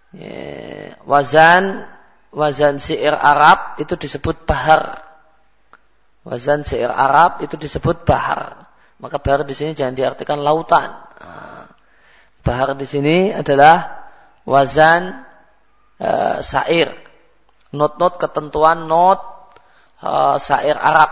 Yeah. 0.09 0.97
Wazan 1.05 1.85
wazan 2.33 2.81
syair 2.81 3.13
Arab 3.13 3.77
itu 3.77 3.93
disebut 3.93 4.49
bahar. 4.49 5.05
Wazan 6.25 6.65
syair 6.65 6.89
Arab 6.89 7.45
itu 7.45 7.61
disebut 7.61 8.09
bahar. 8.09 8.69
Maka 8.97 9.21
bahar 9.21 9.45
di 9.45 9.53
sini 9.53 9.77
jangan 9.77 9.93
diartikan 9.93 10.41
lautan. 10.41 10.91
Ah. 11.21 11.69
Bahar 12.41 12.73
di 12.73 12.89
sini 12.89 13.31
adalah 13.31 14.09
wazan 14.49 15.23
uh, 16.01 16.43
sair. 16.43 16.91
Not-not 17.69 18.17
ketentuan 18.17 18.89
not 18.89 19.53
uh, 20.01 20.41
sair 20.41 20.73
Arab. 20.73 21.11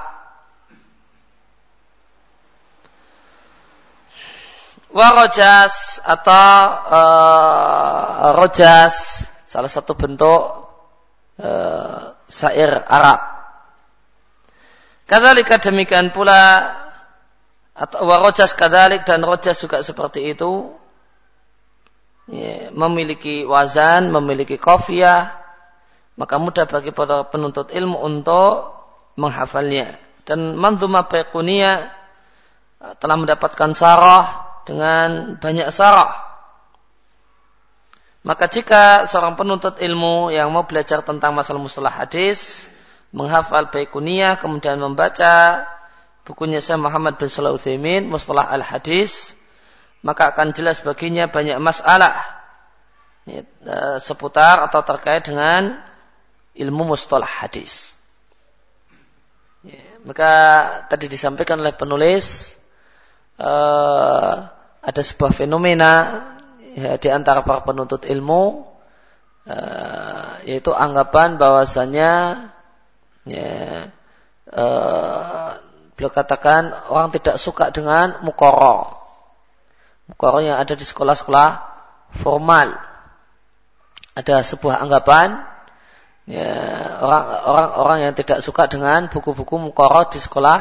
Warojas 4.89 6.01
atau 6.01 6.49
uh, 6.89 8.33
rojas 8.33 9.27
salah 9.45 9.69
satu 9.69 9.93
bentuk 9.93 10.41
uh, 11.37 12.17
sair 12.25 12.71
Arab. 12.89 13.19
Kadalika 15.05 15.61
demikian 15.61 16.09
pula 16.09 16.73
atau 17.77 18.09
warojas 18.09 18.57
kadalik 18.57 19.05
dan 19.05 19.21
rojas 19.21 19.61
juga 19.61 19.85
seperti 19.85 20.33
itu 20.33 20.73
ya, 22.25 22.73
memiliki 22.73 23.45
wazan, 23.45 24.09
memiliki 24.09 24.57
kofiah, 24.57 25.37
maka 26.17 26.36
mudah 26.41 26.65
bagi 26.65 26.89
para 26.89 27.29
penuntut 27.29 27.69
ilmu 27.69 28.01
untuk 28.01 28.74
menghafalnya. 29.15 30.01
Dan 30.25 30.57
manzumah 30.57 31.07
Baiquniyah 31.07 31.77
eh, 32.83 32.93
telah 33.00 33.15
mendapatkan 33.15 33.71
sarah 33.77 34.25
dengan 34.65 35.39
banyak 35.39 35.69
sarah. 35.69 36.25
Maka 38.27 38.51
jika 38.51 39.07
seorang 39.07 39.39
penuntut 39.39 39.79
ilmu 39.79 40.36
yang 40.36 40.51
mau 40.51 40.67
belajar 40.67 41.00
tentang 41.00 41.31
masalah 41.31 41.63
mustalah 41.63 41.93
hadis, 41.93 42.67
menghafal 43.15 43.71
Baiquniyah, 43.71 44.36
kemudian 44.41 44.75
membaca 44.81 45.63
bukunya 46.27 46.59
Syekh 46.59 46.81
Muhammad 46.83 47.15
bin 47.15 47.31
Salah 47.31 47.55
Mustalah 48.03 48.51
al-Hadis, 48.51 49.31
maka 50.03 50.36
akan 50.36 50.51
jelas 50.51 50.83
baginya 50.83 51.31
banyak 51.31 51.55
masalah 51.63 52.19
ya, 53.24 53.47
e, 53.47 53.77
seputar 54.03 54.59
atau 54.67 54.83
terkait 54.83 55.24
dengan 55.24 55.79
ilmu 56.57 56.93
mustalah 56.93 57.29
hadis. 57.29 57.93
Ya, 59.65 59.81
maka 60.05 60.31
tadi 60.87 61.09
disampaikan 61.09 61.59
oleh 61.59 61.73
penulis 61.73 62.55
uh, 63.41 64.47
ada 64.81 65.01
sebuah 65.01 65.33
fenomena 65.33 66.23
ya, 66.77 66.95
di 67.01 67.09
antara 67.09 67.41
para 67.43 67.65
penuntut 67.65 68.05
ilmu 68.05 68.63
uh, 69.49 70.33
yaitu 70.45 70.71
anggapan 70.71 71.35
bahwasanya 71.35 72.11
ya, 73.27 73.51
uh, 74.53 75.49
beliau 75.97 76.11
katakan 76.13 76.71
orang 76.93 77.09
tidak 77.11 77.41
suka 77.41 77.73
dengan 77.73 78.21
mukoro. 78.21 78.93
Mukoro 80.07 80.39
yang 80.39 80.61
ada 80.61 80.77
di 80.77 80.85
sekolah-sekolah 80.87 81.49
formal. 82.23 82.77
Ada 84.15 84.41
sebuah 84.45 84.79
anggapan 84.79 85.56
ya, 86.27 86.51
orang 87.01 87.24
orang 87.48 87.69
orang 87.79 88.00
yang 88.03 88.13
tidak 88.13 88.43
suka 88.43 88.67
dengan 88.67 89.07
buku-buku 89.07 89.55
mukoro 89.57 90.05
di 90.12 90.19
sekolah 90.19 90.60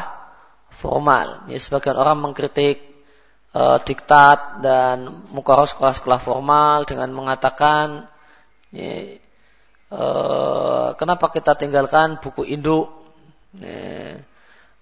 formal. 0.70 1.50
Ya, 1.50 1.58
sebagian 1.58 1.98
orang 1.98 2.22
mengkritik 2.22 2.80
uh, 3.52 3.82
diktat 3.82 4.62
dan 4.62 5.26
mukoro 5.34 5.66
sekolah-sekolah 5.66 6.20
formal 6.22 6.86
dengan 6.86 7.10
mengatakan 7.10 8.06
ya, 8.70 9.18
uh, 9.90 10.94
kenapa 10.94 11.34
kita 11.34 11.58
tinggalkan 11.58 12.22
buku 12.22 12.46
induk? 12.46 12.86
Ya, 13.58 14.22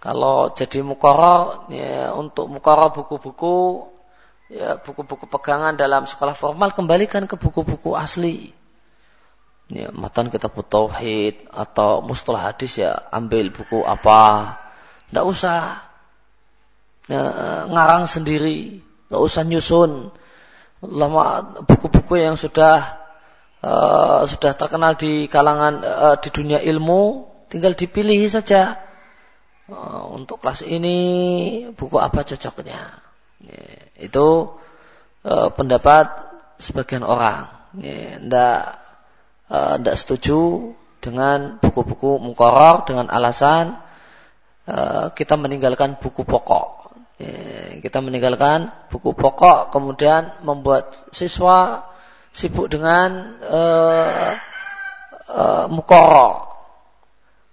kalau 0.05 0.53
jadi 0.53 0.85
mukoro 0.85 1.65
ya, 1.73 2.13
untuk 2.13 2.53
mukoro 2.53 2.93
buku-buku 2.93 3.89
ya 4.53 4.77
buku-buku 4.77 5.25
pegangan 5.25 5.73
dalam 5.73 6.05
sekolah 6.05 6.37
formal 6.37 6.77
kembalikan 6.77 7.25
ke 7.25 7.41
buku-buku 7.41 7.97
asli. 7.97 8.53
Ya, 9.75 9.91
matan 9.91 10.31
kita 10.31 10.47
tauhid 10.47 11.51
atau 11.51 11.99
mustalah 11.99 12.55
hadis 12.55 12.79
ya 12.79 13.11
ambil 13.11 13.51
buku 13.51 13.83
apa. 13.83 14.55
Tidak 15.11 15.25
usah 15.27 15.83
ya, 17.11 17.23
ngarang 17.67 18.07
sendiri, 18.07 18.79
tidak 18.79 19.21
usah 19.27 19.43
nyusun. 19.43 20.15
Lama 20.79 21.59
buku-buku 21.67 22.23
yang 22.23 22.39
sudah 22.39 23.03
uh, 23.67 24.23
sudah 24.31 24.55
terkenal 24.55 24.95
di 24.95 25.27
kalangan 25.27 25.83
uh, 25.83 26.17
di 26.23 26.31
dunia 26.31 26.63
ilmu 26.63 27.27
tinggal 27.51 27.75
dipilih 27.75 28.31
saja. 28.31 28.79
Uh, 29.67 30.07
untuk 30.15 30.39
kelas 30.39 30.63
ini 30.63 30.97
buku 31.75 31.99
apa 31.99 32.23
cocoknya. 32.23 33.03
Ya, 33.43 33.67
itu 33.99 34.55
uh, 35.27 35.49
pendapat 35.51 36.15
sebagian 36.63 37.03
orang. 37.03 37.51
Ya, 37.83 38.23
tidak 39.49 39.97
uh, 39.97 40.01
setuju 40.01 40.41
dengan 41.05 41.61
buku-buku 41.61 42.17
mengkoror 42.17 42.89
dengan 42.89 43.13
alasan 43.13 43.77
uh, 44.65 45.13
kita 45.13 45.37
meninggalkan 45.37 46.01
buku 46.01 46.25
pokok. 46.25 46.97
Ya, 47.15 47.79
kita 47.79 48.03
meninggalkan 48.03 48.75
buku 48.91 49.15
pokok, 49.15 49.71
kemudian 49.71 50.35
membuat 50.43 50.97
siswa 51.15 51.87
sibuk 52.35 52.67
dengan 52.67 53.39
uh, 53.45 54.35
uh, 55.31 55.65
mukoror. 55.71 56.51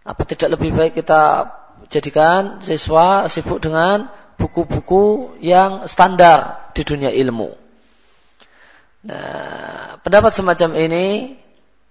Apa 0.02 0.26
tidak 0.26 0.58
lebih 0.58 0.74
baik 0.74 0.98
kita 0.98 1.54
jadikan 1.94 2.58
siswa 2.66 3.30
sibuk 3.30 3.62
dengan 3.62 4.10
buku-buku 4.42 5.38
yang 5.38 5.86
standar 5.86 6.74
di 6.74 6.82
dunia 6.82 7.14
ilmu. 7.14 7.54
Nah, 9.06 10.02
pendapat 10.02 10.34
semacam 10.34 10.78
ini 10.78 11.38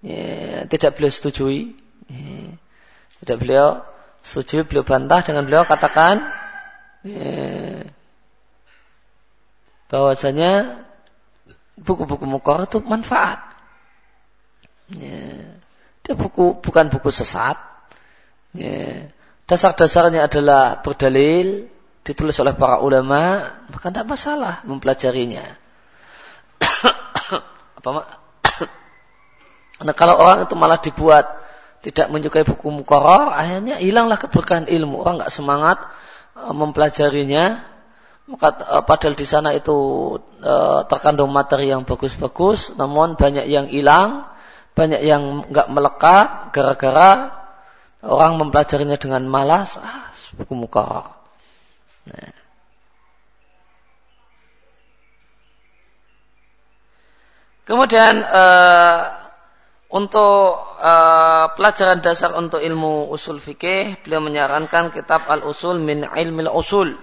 ya, 0.04 0.64
tidak 0.68 0.96
beliau 0.96 1.12
setujui. 1.12 1.76
Ya, 2.10 2.56
tidak 3.22 3.36
beliau 3.40 3.68
setuju, 4.20 4.64
beliau 4.68 4.84
bantah 4.84 5.20
dengan 5.24 5.44
beliau 5.48 5.64
katakan 5.64 6.20
ya, 7.04 7.84
bahwasanya 9.88 10.84
buku-buku 11.80 12.24
mukor 12.28 12.68
itu 12.68 12.80
manfaat. 12.84 13.40
Ya, 14.90 15.56
dia 16.04 16.14
buku 16.16 16.60
bukan 16.60 16.92
buku 16.92 17.08
sesat. 17.14 17.56
Ya, 18.52 19.08
dasar-dasarnya 19.46 20.26
adalah 20.26 20.82
berdalil 20.82 21.70
ditulis 22.02 22.34
oleh 22.40 22.56
para 22.56 22.80
ulama, 22.82 23.54
maka 23.70 23.92
tidak 23.92 24.08
masalah 24.08 24.64
mempelajarinya. 24.66 25.46
Apa 27.78 28.19
Nah 29.80 29.94
kalau 29.96 30.20
orang 30.20 30.44
itu 30.44 30.54
malah 30.56 30.76
dibuat 30.76 31.24
tidak 31.80 32.12
menyukai 32.12 32.44
buku 32.44 32.68
mukoror, 32.68 33.32
akhirnya 33.32 33.80
hilanglah 33.80 34.20
keberkahan 34.20 34.68
ilmu. 34.68 35.00
Orang 35.00 35.24
nggak 35.24 35.32
semangat 35.32 35.80
uh, 36.36 36.52
mempelajarinya. 36.52 37.64
Maka 38.28 38.48
uh, 38.62 38.84
padahal 38.84 39.16
di 39.16 39.24
sana 39.24 39.56
itu 39.56 39.74
uh, 40.44 40.84
terkandung 40.84 41.32
materi 41.32 41.72
yang 41.72 41.88
bagus-bagus, 41.88 42.76
namun 42.76 43.16
banyak 43.16 43.48
yang 43.48 43.66
hilang, 43.72 44.28
banyak 44.76 45.00
yang 45.00 45.48
nggak 45.48 45.68
melekat 45.72 46.28
gara-gara 46.52 47.40
orang 48.04 48.36
mempelajarinya 48.36 49.00
dengan 49.00 49.24
malas. 49.24 49.80
Ah, 49.80 50.12
buku 50.36 50.52
mukoror. 50.52 51.08
Nah. 52.04 52.36
Kemudian 57.64 58.18
untuk 59.90 60.54
uh, 60.78 61.50
pelajaran 61.58 61.98
dasar 61.98 62.30
untuk 62.38 62.62
ilmu 62.62 63.10
usul 63.10 63.42
fikih, 63.42 63.98
beliau 64.06 64.22
menyarankan 64.22 64.94
kitab 64.94 65.26
Al-Usul 65.26 65.82
min 65.82 66.06
Ilmil 66.06 66.46
Usul 66.46 66.94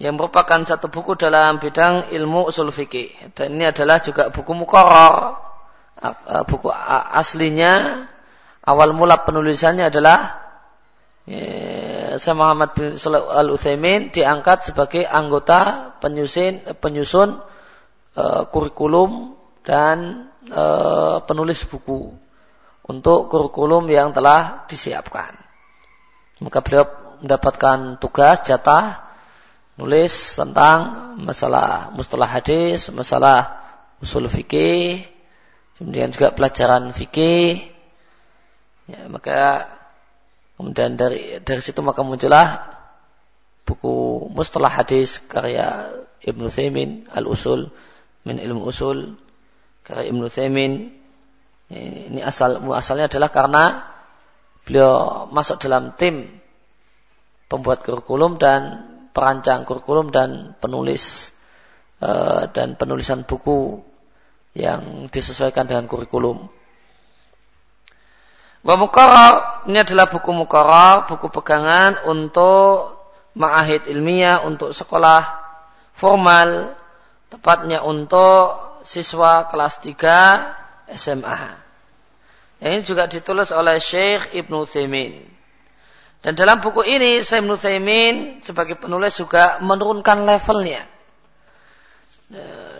yang 0.00 0.16
merupakan 0.16 0.64
satu 0.64 0.88
buku 0.88 1.20
dalam 1.20 1.60
bidang 1.60 2.08
ilmu 2.08 2.48
usul 2.48 2.72
fikih. 2.72 3.36
Dan 3.36 3.60
ini 3.60 3.68
adalah 3.68 4.00
juga 4.00 4.32
buku 4.32 4.56
mukoror. 4.56 5.36
Uh, 6.00 6.40
buku 6.48 6.72
aslinya 7.12 8.08
awal 8.64 8.96
mula 8.96 9.20
penulisannya 9.20 9.92
adalah 9.92 10.40
Muhammad 12.32 12.72
bin 12.72 12.96
Al 13.12 13.52
Utsaimin 13.52 14.08
diangkat 14.08 14.72
sebagai 14.72 15.04
anggota 15.04 15.92
penyusun 16.00 16.80
penyusun 16.80 17.44
uh, 18.16 18.48
kurikulum 18.48 19.36
dan 19.68 20.29
uh, 20.48 21.20
penulis 21.28 21.66
buku 21.68 22.16
untuk 22.88 23.28
kurikulum 23.28 23.84
yang 23.92 24.16
telah 24.16 24.64
disiapkan. 24.64 25.36
Maka 26.40 26.64
beliau 26.64 26.88
mendapatkan 27.20 28.00
tugas 28.00 28.40
jatah 28.48 29.04
nulis 29.76 30.36
tentang 30.36 31.12
masalah 31.20 31.92
mustalah 31.92 32.28
hadis, 32.28 32.88
masalah 32.88 33.60
usul 34.00 34.24
fikih, 34.32 35.04
kemudian 35.76 36.08
juga 36.08 36.32
pelajaran 36.32 36.96
fikih. 36.96 37.60
Ya, 38.88 39.06
maka 39.06 39.68
Kemudian 40.60 40.92
dari 40.92 41.40
dari 41.40 41.64
situ 41.64 41.80
maka 41.80 42.04
muncullah 42.04 42.68
buku 43.64 44.28
Mustalah 44.28 44.68
Hadis 44.68 45.16
karya 45.24 45.88
Ibnu 46.20 46.52
Thaimin 46.52 47.08
Al-Usul 47.08 47.72
min 48.28 48.36
ilmu 48.36 48.68
usul 48.68 49.16
karya 49.90 50.14
Ibnu 50.14 50.26
Thaimin 50.30 50.72
ini 51.70 52.20
asal 52.22 52.62
asalnya 52.74 53.06
adalah 53.06 53.30
karena 53.30 53.64
beliau 54.66 55.26
masuk 55.30 55.62
dalam 55.62 55.94
tim 55.94 56.26
pembuat 57.50 57.82
kurikulum 57.82 58.38
dan 58.38 58.86
perancang 59.10 59.66
kurikulum 59.66 60.14
dan 60.14 60.54
penulis 60.62 61.34
uh, 61.98 62.46
dan 62.50 62.78
penulisan 62.78 63.26
buku 63.26 63.82
yang 64.54 65.06
disesuaikan 65.10 65.66
dengan 65.66 65.86
kurikulum. 65.86 66.46
Wa 68.60 68.74
mukarrar 68.76 69.66
ini 69.70 69.78
adalah 69.80 70.06
buku 70.10 70.30
mukarrar, 70.30 71.06
buku 71.06 71.32
pegangan 71.32 72.02
untuk 72.06 72.98
ma'ahid 73.34 73.88
ilmiah, 73.88 74.42
untuk 74.42 74.74
sekolah 74.74 75.22
formal, 75.96 76.74
tepatnya 77.30 77.80
untuk 77.80 78.69
siswa 78.86 79.46
kelas 79.48 79.82
3 79.82 80.94
SMA. 80.96 81.40
Yang 82.60 82.72
ini 82.72 82.82
juga 82.84 83.04
ditulis 83.08 83.50
oleh 83.56 83.80
Syekh 83.80 84.36
Ibnu 84.36 84.68
Thaimin. 84.68 85.24
Dan 86.20 86.36
dalam 86.36 86.60
buku 86.60 86.84
ini 86.84 87.24
Syekh 87.24 87.44
Ibnu 87.44 87.56
Thaimin 87.56 88.14
sebagai 88.44 88.76
penulis 88.76 89.16
juga 89.16 89.58
menurunkan 89.64 90.28
levelnya. 90.28 90.84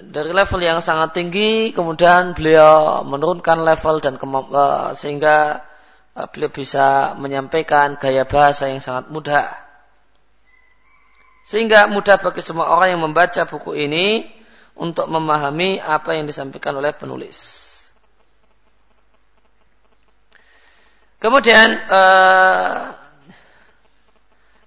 Dari 0.00 0.30
level 0.30 0.60
yang 0.62 0.78
sangat 0.78 1.16
tinggi, 1.16 1.74
kemudian 1.74 2.38
beliau 2.38 3.02
menurunkan 3.02 3.66
level 3.66 3.98
dan 3.98 4.14
eh, 4.16 4.88
sehingga 4.94 5.66
Eh, 6.10 6.26
beliau 6.26 6.50
bisa 6.50 7.14
menyampaikan 7.14 7.94
gaya 7.94 8.26
bahasa 8.26 8.66
yang 8.66 8.82
sangat 8.82 9.08
mudah. 9.14 9.46
Sehingga 11.46 11.86
mudah 11.86 12.18
bagi 12.18 12.42
semua 12.42 12.66
orang 12.68 12.98
yang 12.98 13.02
membaca 13.02 13.46
buku 13.46 13.78
ini 13.78 14.26
untuk 14.76 15.06
memahami 15.10 15.80
apa 15.82 16.16
yang 16.16 16.28
disampaikan 16.28 16.76
oleh 16.78 16.94
penulis. 16.94 17.60
Kemudian 21.20 21.68
eh, 21.76 22.80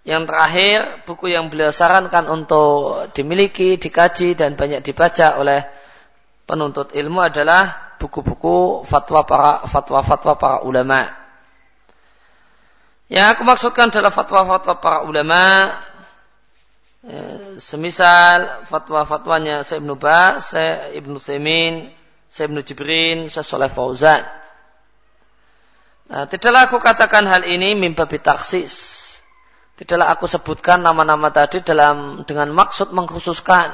yang 0.04 0.28
terakhir 0.28 1.02
buku 1.08 1.32
yang 1.32 1.48
beliau 1.48 1.72
sarankan 1.72 2.28
untuk 2.30 3.10
dimiliki, 3.16 3.80
dikaji 3.80 4.36
dan 4.36 4.54
banyak 4.60 4.84
dibaca 4.84 5.40
oleh 5.40 5.64
penuntut 6.44 6.92
ilmu 6.92 7.24
adalah 7.24 7.96
buku-buku 7.98 8.84
fatwa 8.84 9.24
para 9.24 9.52
fatwa-fatwa 9.64 10.34
para 10.36 10.58
ulama. 10.68 11.08
Yang 13.08 13.28
aku 13.32 13.42
maksudkan 13.48 13.88
adalah 13.90 14.12
fatwa-fatwa 14.12 14.74
para 14.84 15.00
ulama 15.08 15.72
ya, 17.04 17.60
semisal 17.60 18.64
fatwa-fatwanya 18.64 19.68
Syekh 19.68 19.84
Ibnu 19.84 19.96
Bas, 20.00 20.56
Syekh 20.56 21.04
Ibnu 21.04 21.18
Semin, 21.20 21.92
Syekh 22.32 22.48
Ibnu 22.50 22.60
Jibrin, 22.64 23.18
Syekh 23.28 23.46
Soleh 23.46 23.72
Fauzan. 23.72 24.24
Nah, 26.08 26.28
tidaklah 26.28 26.68
aku 26.68 26.80
katakan 26.80 27.28
hal 27.28 27.44
ini 27.48 27.76
mimba 27.76 28.08
bitaksis. 28.08 29.04
Tidaklah 29.74 30.14
aku 30.14 30.30
sebutkan 30.30 30.86
nama-nama 30.86 31.34
tadi 31.34 31.66
dalam 31.66 32.22
dengan 32.24 32.54
maksud 32.54 32.94
mengkhususkan 32.94 33.74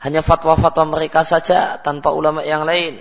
hanya 0.00 0.20
fatwa-fatwa 0.20 0.96
mereka 0.96 1.24
saja 1.24 1.80
tanpa 1.80 2.12
ulama 2.12 2.44
yang 2.44 2.64
lain. 2.64 3.00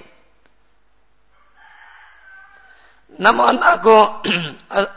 Namun 3.20 3.60
aku 3.60 4.24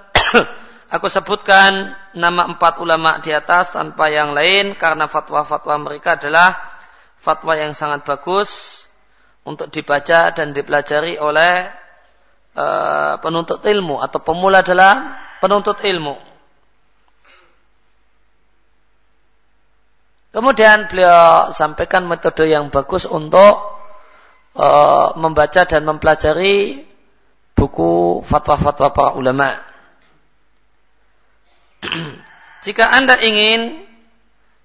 aku 0.94 1.06
sebutkan 1.10 1.98
nama 2.14 2.48
empat 2.48 2.80
ulama 2.80 3.18
di 3.20 3.32
atas 3.32 3.72
tanpa 3.72 4.08
yang 4.12 4.36
lain 4.36 4.76
karena 4.76 5.08
fatwa-fatwa 5.08 5.74
mereka 5.80 6.20
adalah 6.20 6.56
fatwa 7.22 7.54
yang 7.54 7.72
sangat 7.72 8.04
bagus 8.04 8.82
untuk 9.42 9.70
dibaca 9.70 10.30
dan 10.30 10.54
dipelajari 10.54 11.18
oleh 11.18 11.70
uh, 12.54 13.18
penuntut 13.18 13.62
ilmu 13.64 13.98
atau 13.98 14.18
pemula 14.22 14.62
dalam 14.62 15.14
penuntut 15.42 15.82
ilmu. 15.82 16.14
Kemudian 20.32 20.88
beliau 20.88 21.52
sampaikan 21.52 22.08
metode 22.08 22.48
yang 22.48 22.72
bagus 22.72 23.04
untuk 23.04 23.82
uh, 24.56 25.12
membaca 25.20 25.68
dan 25.68 25.84
mempelajari 25.84 26.88
buku 27.52 28.24
fatwa-fatwa 28.24 28.88
para 28.96 29.10
ulama. 29.12 29.71
Jika 32.62 32.88
Anda 32.94 33.18
ingin 33.18 33.82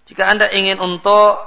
jika 0.08 0.30
Anda 0.32 0.48
ingin 0.54 0.80
untuk 0.80 1.42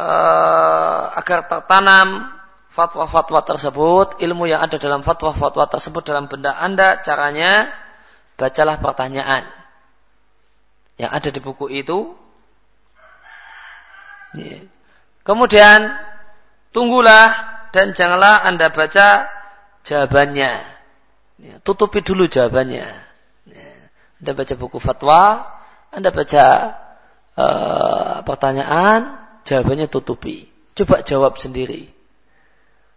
uh, 0.00 1.02
agar 1.18 1.44
tertanam 1.50 2.32
fatwa-fatwa 2.72 3.44
tersebut, 3.44 4.16
ilmu 4.24 4.48
yang 4.48 4.64
ada 4.64 4.80
dalam 4.80 5.04
fatwa-fatwa 5.04 5.68
tersebut 5.68 6.00
dalam 6.08 6.32
benda 6.32 6.56
Anda, 6.56 7.04
caranya 7.04 7.68
bacalah 8.40 8.80
pertanyaan 8.80 9.44
yang 10.96 11.12
ada 11.12 11.28
di 11.28 11.40
buku 11.44 11.68
itu. 11.68 12.16
Kemudian 15.22 15.92
tunggulah 16.72 17.28
dan 17.76 17.92
janganlah 17.92 18.40
anda 18.48 18.72
baca 18.72 19.28
jawabannya. 19.84 20.52
Ya, 21.42 21.54
tutupi 21.60 22.00
dulu 22.00 22.30
jawabannya. 22.30 23.11
Anda 24.22 24.38
baca 24.38 24.54
buku 24.54 24.78
fatwa, 24.78 25.50
anda 25.92 26.08
baca 26.08 26.44
uh, 27.36 28.16
pertanyaan, 28.24 29.20
jawabannya 29.44 29.92
tutupi. 29.92 30.48
Coba 30.72 31.04
jawab 31.04 31.36
sendiri. 31.36 31.92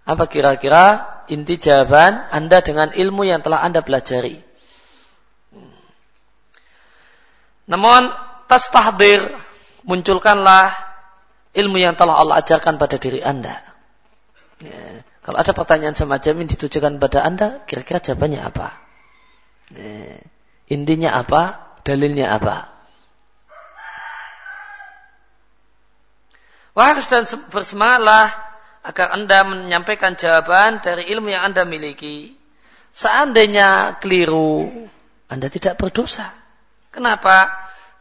Apa 0.07 0.31
kira-kira 0.31 1.03
inti 1.27 1.59
jawaban 1.59 2.29
Anda 2.31 2.63
dengan 2.63 2.95
ilmu 2.95 3.27
yang 3.27 3.43
telah 3.43 3.59
Anda 3.67 3.83
pelajari? 3.83 4.39
Namun 7.67 8.13
tas 8.45 8.69
tahdir 8.69 9.25
munculkanlah 9.83 10.71
ilmu 11.51 11.81
yang 11.81 11.97
telah 11.97 12.21
Allah 12.21 12.39
ajarkan 12.39 12.79
pada 12.79 12.95
diri 12.95 13.19
Anda. 13.19 13.59
Ya. 14.63 15.03
Kalau 15.25 15.41
ada 15.41 15.51
pertanyaan 15.57 15.97
semacam 15.97 16.45
ini 16.45 16.53
ditujukan 16.53 17.01
pada 17.01 17.25
Anda, 17.25 17.65
kira-kira 17.65 17.97
jawabannya 17.97 18.39
apa? 18.45 18.77
Ya. 19.73 20.21
Intinya 20.69 21.21
apa? 21.21 21.75
Dalilnya 21.85 22.33
apa? 22.33 22.75
Waris 26.75 27.07
dan 27.07 27.23
bersemangatlah 27.53 28.35
agar 28.83 29.15
Anda 29.15 29.47
menyampaikan 29.47 30.19
jawaban 30.19 30.83
dari 30.83 31.07
ilmu 31.07 31.31
yang 31.31 31.47
Anda 31.53 31.63
miliki. 31.63 32.35
Seandainya 32.91 33.99
keliru, 34.03 34.67
Anda 35.31 35.47
tidak 35.47 35.79
berdosa. 35.79 36.35
Kenapa? 36.91 37.47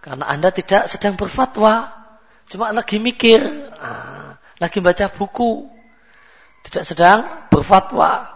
Karena 0.03 0.27
Anda 0.27 0.51
tidak 0.51 0.91
sedang 0.91 1.15
berfatwa. 1.15 1.93
Cuma 2.51 2.75
lagi 2.75 2.99
mikir, 2.99 3.41
ah, 3.79 4.37
lagi 4.59 4.83
baca 4.83 5.07
buku, 5.07 5.71
tidak 6.67 6.85
sedang 6.85 7.19
berfatwa. 7.49 8.34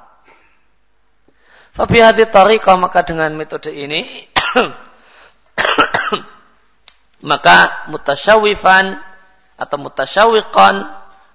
Fabi 1.79 2.03
hati 2.03 2.27
tariqah 2.27 2.75
maka 2.75 3.07
dengan 3.07 3.31
metode 3.39 3.71
ini 3.71 4.03
maka 7.31 7.87
mutasyawifan 7.87 8.99
atau 9.59 9.77
mutasyawiqan 9.79 10.75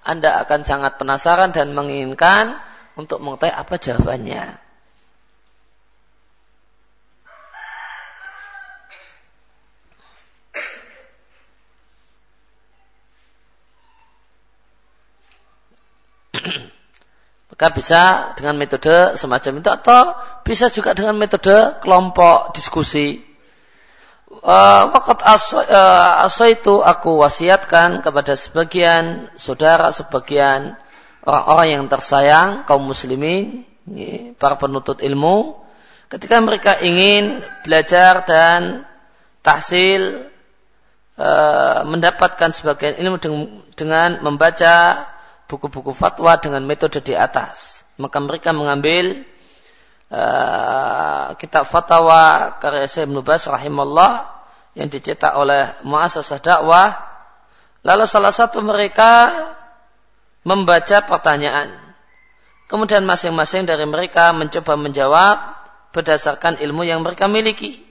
Anda 0.04 0.44
akan 0.44 0.68
sangat 0.68 1.00
penasaran 1.00 1.56
dan 1.56 1.72
menginginkan 1.72 2.60
untuk 3.00 3.24
mengetahui 3.24 3.56
apa 3.56 3.76
jawabannya. 3.80 4.63
Maka 17.54 17.70
bisa 17.70 18.34
dengan 18.34 18.58
metode 18.58 19.14
semacam 19.14 19.62
itu 19.62 19.70
atau 19.70 20.18
bisa 20.42 20.74
juga 20.74 20.98
dengan 20.98 21.14
metode 21.14 21.78
kelompok 21.86 22.58
diskusi. 22.58 23.22
Uh, 24.42 24.90
Wakat 24.90 25.22
aso, 25.22 25.62
aso 25.62 26.50
itu 26.50 26.82
aku 26.82 27.22
wasiatkan 27.22 28.02
kepada 28.02 28.34
sebagian 28.34 29.30
saudara, 29.38 29.94
sebagian 29.94 30.82
orang-orang 31.22 31.68
yang 31.78 31.84
tersayang, 31.94 32.66
kaum 32.66 32.90
muslimin, 32.90 33.70
para 34.42 34.58
penuntut 34.58 35.06
ilmu, 35.06 35.54
ketika 36.10 36.42
mereka 36.42 36.82
ingin 36.82 37.46
belajar 37.62 38.26
dan 38.26 38.90
tahsil, 39.46 40.26
uh, 41.22 41.86
mendapatkan 41.86 42.50
sebagian 42.50 42.98
ilmu 42.98 43.22
dengan 43.78 44.26
membaca 44.26 45.06
buku-buku 45.54 45.94
fatwa 45.94 46.34
dengan 46.42 46.66
metode 46.66 46.98
di 47.06 47.14
atas. 47.14 47.86
Maka 48.02 48.18
mereka 48.18 48.50
mengambil 48.50 49.22
uh, 50.10 51.38
kitab 51.38 51.70
fatwa 51.70 52.58
karya 52.58 52.90
Syekh 52.90 53.06
Ibn 53.06 53.22
Bas 53.22 53.46
rahimahullah 53.46 54.26
yang 54.74 54.90
dicetak 54.90 55.38
oleh 55.38 55.70
Muasasah 55.86 56.42
Dakwah. 56.42 56.90
Lalu 57.86 58.10
salah 58.10 58.34
satu 58.34 58.66
mereka 58.66 59.30
membaca 60.42 61.06
pertanyaan. 61.06 61.78
Kemudian 62.66 63.06
masing-masing 63.06 63.70
dari 63.70 63.86
mereka 63.86 64.34
mencoba 64.34 64.74
menjawab 64.74 65.38
berdasarkan 65.94 66.58
ilmu 66.58 66.82
yang 66.82 67.06
mereka 67.06 67.30
miliki. 67.30 67.86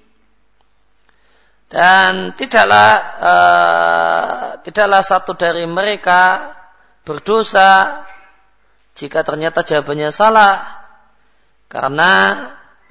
Dan 1.70 2.34
tidaklah 2.34 2.90
uh, 3.22 4.46
tidaklah 4.66 5.00
satu 5.00 5.38
dari 5.38 5.64
mereka 5.64 6.50
berdosa 7.02 8.02
jika 8.94 9.24
ternyata 9.26 9.66
jawabannya 9.66 10.10
salah 10.14 10.82
karena 11.66 12.10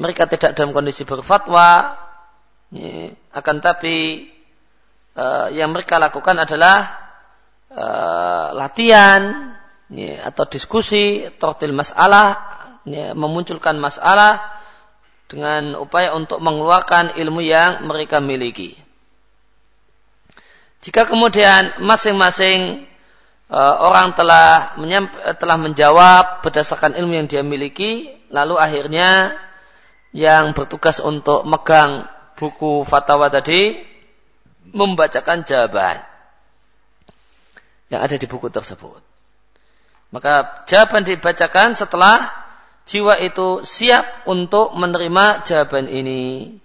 mereka 0.02 0.26
tidak 0.26 0.58
dalam 0.58 0.74
kondisi 0.74 1.06
berfatwa 1.06 1.94
ya, 2.74 3.14
akan 3.38 3.58
tapi 3.62 4.28
uh, 5.14 5.48
yang 5.54 5.70
mereka 5.70 6.02
lakukan 6.02 6.42
adalah 6.42 6.78
uh, 7.70 8.58
latihan 8.58 9.54
ya, 9.94 10.26
atau 10.34 10.50
diskusi 10.50 11.30
tortil 11.38 11.72
masalah 11.78 12.42
ya, 12.90 13.14
memunculkan 13.14 13.78
masalah 13.78 14.42
dengan 15.30 15.80
upaya 15.80 16.12
untuk 16.12 16.44
mengeluarkan 16.44 17.16
ilmu 17.16 17.40
yang 17.40 17.88
mereka 17.88 18.20
miliki. 18.20 18.76
Jika 20.82 21.06
kemudian 21.06 21.78
masing-masing 21.80 22.90
orang 23.52 24.16
telah 24.16 24.80
telah 25.36 25.58
menjawab 25.60 26.40
berdasarkan 26.40 26.96
ilmu 26.96 27.20
yang 27.20 27.28
dia 27.28 27.44
miliki, 27.44 28.08
lalu 28.32 28.56
akhirnya 28.56 29.36
yang 30.16 30.56
bertugas 30.56 31.04
untuk 31.04 31.44
megang 31.44 32.08
buku 32.40 32.88
fatwa 32.88 33.28
tadi 33.28 33.76
membacakan 34.72 35.44
jawaban 35.44 36.00
yang 37.92 38.00
ada 38.00 38.16
di 38.16 38.24
buku 38.24 38.48
tersebut. 38.48 39.04
Maka 40.16 40.64
jawaban 40.68 41.04
dibacakan 41.04 41.76
setelah 41.76 42.32
jiwa 42.88 43.20
itu 43.20 43.64
siap 43.68 44.28
untuk 44.28 44.72
menerima 44.76 45.44
jawaban 45.44 45.92
ini. 45.92 46.56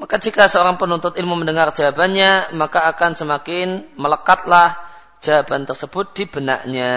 Maka 0.00 0.16
jika 0.16 0.48
seorang 0.48 0.80
penuntut 0.80 1.16
ilmu 1.20 1.36
mendengar 1.40 1.72
jawabannya, 1.76 2.56
maka 2.56 2.88
akan 2.88 3.12
semakin 3.12 3.84
melekatlah 4.00 4.89
jawaban 5.20 5.68
tersebut 5.68 6.16
di 6.16 6.24
benaknya. 6.26 6.92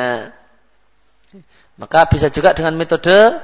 Maka 1.77 2.05
bisa 2.07 2.31
juga 2.31 2.55
dengan 2.55 2.75
metode 2.79 3.39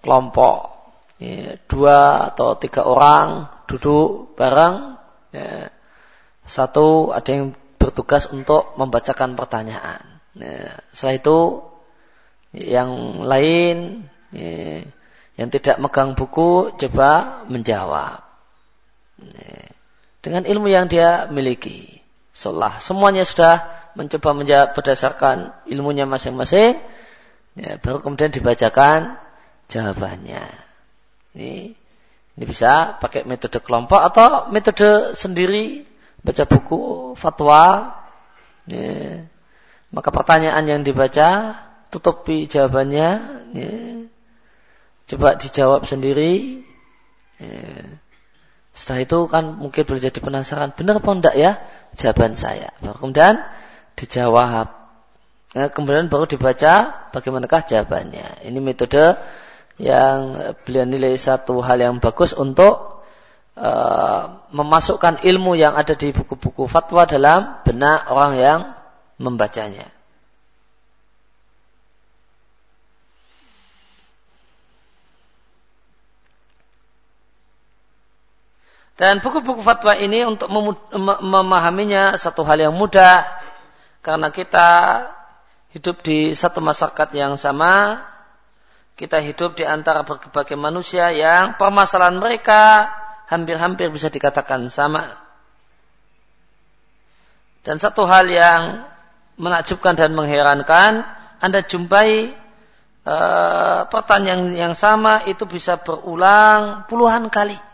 kelompok. 0.00 0.78
Ya, 1.20 1.60
dua 1.68 2.32
atau 2.32 2.56
tiga 2.56 2.88
orang 2.88 3.50
duduk 3.68 4.34
bareng. 4.40 4.96
Ya, 5.30 5.68
satu 6.48 7.12
ada 7.12 7.28
yang 7.28 7.52
bertugas 7.76 8.28
untuk 8.32 8.74
membacakan 8.80 9.36
pertanyaan. 9.36 10.00
Ya, 10.34 10.80
setelah 10.92 11.14
itu 11.20 11.38
yang 12.56 13.22
lain 13.22 14.08
ya, 14.34 14.84
yang 15.38 15.48
tidak 15.48 15.78
megang 15.78 16.18
buku 16.18 16.74
coba 16.76 17.42
menjawab 17.46 18.20
ya, 19.22 19.70
dengan 20.20 20.42
ilmu 20.44 20.68
yang 20.68 20.90
dia 20.90 21.30
miliki. 21.30 21.99
Setelah 22.40 22.80
semuanya 22.80 23.20
sudah 23.28 23.68
mencoba 23.92 24.32
menjawab 24.32 24.72
berdasarkan 24.72 25.52
ilmunya 25.68 26.08
masing-masing, 26.08 26.80
ya, 27.52 27.76
baru 27.76 28.00
kemudian 28.00 28.32
dibacakan 28.32 29.20
jawabannya. 29.68 30.48
Ini, 31.36 31.76
ini 32.32 32.44
bisa 32.48 32.96
pakai 32.96 33.28
metode 33.28 33.60
kelompok 33.60 34.00
atau 34.00 34.48
metode 34.48 35.12
sendiri 35.12 35.84
baca 36.24 36.48
buku 36.48 37.12
fatwa. 37.12 37.92
Ya. 38.64 39.28
Maka 39.92 40.08
pertanyaan 40.08 40.64
yang 40.64 40.80
dibaca 40.80 41.60
tutupi 41.92 42.48
jawabannya. 42.48 43.08
Ya. 43.52 43.74
Coba 45.12 45.36
dijawab 45.36 45.84
sendiri. 45.84 46.64
Ya. 47.36 48.00
Setelah 48.70 49.00
itu 49.02 49.18
kan 49.26 49.44
mungkin 49.58 49.82
boleh 49.82 50.00
jadi 50.00 50.18
penasaran, 50.22 50.72
benar 50.72 51.02
apa 51.02 51.10
enggak 51.10 51.34
ya 51.36 51.58
jawaban 51.98 52.38
saya. 52.38 52.70
Kemudian 52.80 53.42
dijawab. 53.98 54.80
Ya, 55.50 55.66
kemudian 55.66 56.06
baru 56.06 56.30
dibaca 56.30 56.94
bagaimanakah 57.10 57.66
jawabannya. 57.66 58.46
Ini 58.46 58.58
metode 58.62 59.18
yang 59.82 60.38
beliau 60.62 60.86
nilai 60.86 61.18
satu 61.18 61.58
hal 61.58 61.82
yang 61.82 61.98
bagus 61.98 62.30
untuk 62.38 63.02
uh, 63.58 64.46
memasukkan 64.54 65.26
ilmu 65.26 65.58
yang 65.58 65.74
ada 65.74 65.98
di 65.98 66.14
buku-buku 66.14 66.70
fatwa 66.70 67.02
dalam 67.08 67.58
benak 67.66 68.06
orang 68.14 68.32
yang 68.38 68.60
membacanya. 69.18 69.90
Dan 79.00 79.24
buku-buku 79.24 79.64
fatwa 79.64 79.96
ini 79.96 80.28
untuk 80.28 80.52
memahaminya 81.24 82.20
satu 82.20 82.44
hal 82.44 82.60
yang 82.60 82.76
mudah 82.76 83.24
karena 84.04 84.28
kita 84.28 84.68
hidup 85.72 86.04
di 86.04 86.36
satu 86.36 86.60
masyarakat 86.60 87.08
yang 87.16 87.40
sama, 87.40 88.04
kita 89.00 89.16
hidup 89.24 89.56
di 89.56 89.64
antara 89.64 90.04
berbagai 90.04 90.52
manusia 90.52 91.08
yang 91.16 91.56
permasalahan 91.56 92.20
mereka 92.20 92.92
hampir-hampir 93.32 93.88
bisa 93.88 94.12
dikatakan 94.12 94.68
sama. 94.68 95.16
Dan 97.64 97.80
satu 97.80 98.04
hal 98.04 98.28
yang 98.28 98.84
menakjubkan 99.40 99.96
dan 99.96 100.12
mengherankan, 100.12 101.08
Anda 101.40 101.64
jumpai 101.64 102.36
e, 103.04 103.16
pertanyaan 103.88 104.52
yang 104.52 104.76
sama 104.76 105.24
itu 105.24 105.48
bisa 105.48 105.80
berulang 105.80 106.84
puluhan 106.84 107.32
kali. 107.32 107.69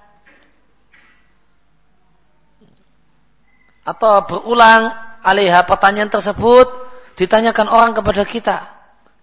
Atau 3.87 4.27
berulang 4.27 4.91
alihah 5.23 5.63
pertanyaan 5.63 6.11
tersebut 6.11 6.67
ditanyakan 7.15 7.71
orang 7.71 7.95
kepada 7.95 8.27
kita. 8.27 8.57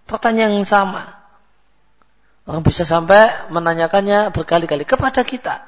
Pertanyaan 0.08 0.60
yang 0.60 0.68
sama. 0.68 1.20
Orang 2.44 2.64
bisa 2.64 2.84
sampai 2.84 3.48
menanyakannya 3.52 4.32
berkali-kali 4.32 4.88
kepada 4.88 5.24
kita. 5.24 5.64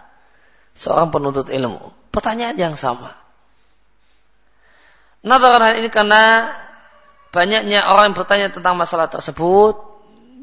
Seorang 0.76 1.12
penuntut 1.12 1.48
ilmu. 1.48 1.92
Pertanyaan 2.12 2.56
yang 2.56 2.74
sama. 2.76 3.16
Nah, 5.24 5.40
hal 5.40 5.80
ini 5.80 5.88
karena 5.88 6.52
banyaknya 7.32 7.88
orang 7.88 8.12
yang 8.12 8.16
bertanya 8.16 8.48
tentang 8.52 8.76
masalah 8.76 9.08
tersebut 9.08 9.76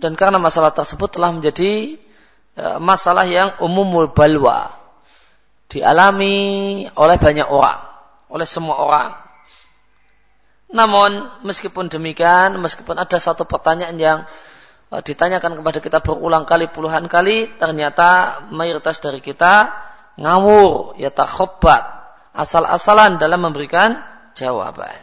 dan 0.02 0.18
karena 0.18 0.42
masalah 0.42 0.76
tersebut 0.76 1.08
telah 1.08 1.32
menjadi 1.32 1.96
e, 2.58 2.66
masalah 2.84 3.24
yang 3.24 3.56
umumul 3.64 4.12
balwa 4.12 4.76
dialami 5.72 6.84
oleh 7.00 7.18
banyak 7.18 7.48
orang 7.48 7.93
oleh 8.34 8.50
semua 8.50 8.82
orang. 8.82 9.14
Namun 10.74 11.30
meskipun 11.46 11.86
demikian, 11.94 12.58
meskipun 12.58 12.98
ada 12.98 13.22
satu 13.22 13.46
pertanyaan 13.46 13.94
yang 14.02 14.20
uh, 14.90 15.02
ditanyakan 15.06 15.62
kepada 15.62 15.78
kita 15.78 16.02
berulang 16.02 16.50
kali 16.50 16.66
puluhan 16.66 17.06
kali, 17.06 17.54
ternyata 17.62 18.42
mayoritas 18.50 18.98
dari 18.98 19.22
kita 19.22 19.70
ngawur, 20.18 20.98
ya 20.98 21.14
takhobat, 21.14 21.86
asal-asalan 22.34 23.22
dalam 23.22 23.46
memberikan 23.46 24.02
jawaban. 24.34 24.98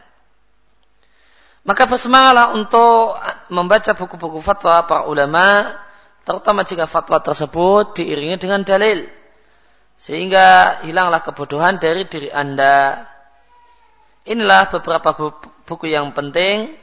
Maka 1.63 1.87
bersemangatlah 1.87 2.59
untuk 2.59 3.15
membaca 3.55 3.95
buku-buku 3.95 4.43
fatwa 4.43 4.83
para 4.91 5.07
ulama, 5.07 5.71
terutama 6.27 6.67
jika 6.67 6.91
fatwa 6.91 7.23
tersebut 7.23 7.95
diiringi 7.95 8.43
dengan 8.43 8.67
dalil. 8.67 9.07
Sehingga 10.01 10.81
hilanglah 10.83 11.21
kebodohan 11.21 11.77
dari 11.77 12.09
diri 12.09 12.33
Anda. 12.33 13.05
Inilah 14.31 14.71
beberapa 14.71 15.11
buku 15.67 15.91
yang 15.91 16.15
penting 16.15 16.79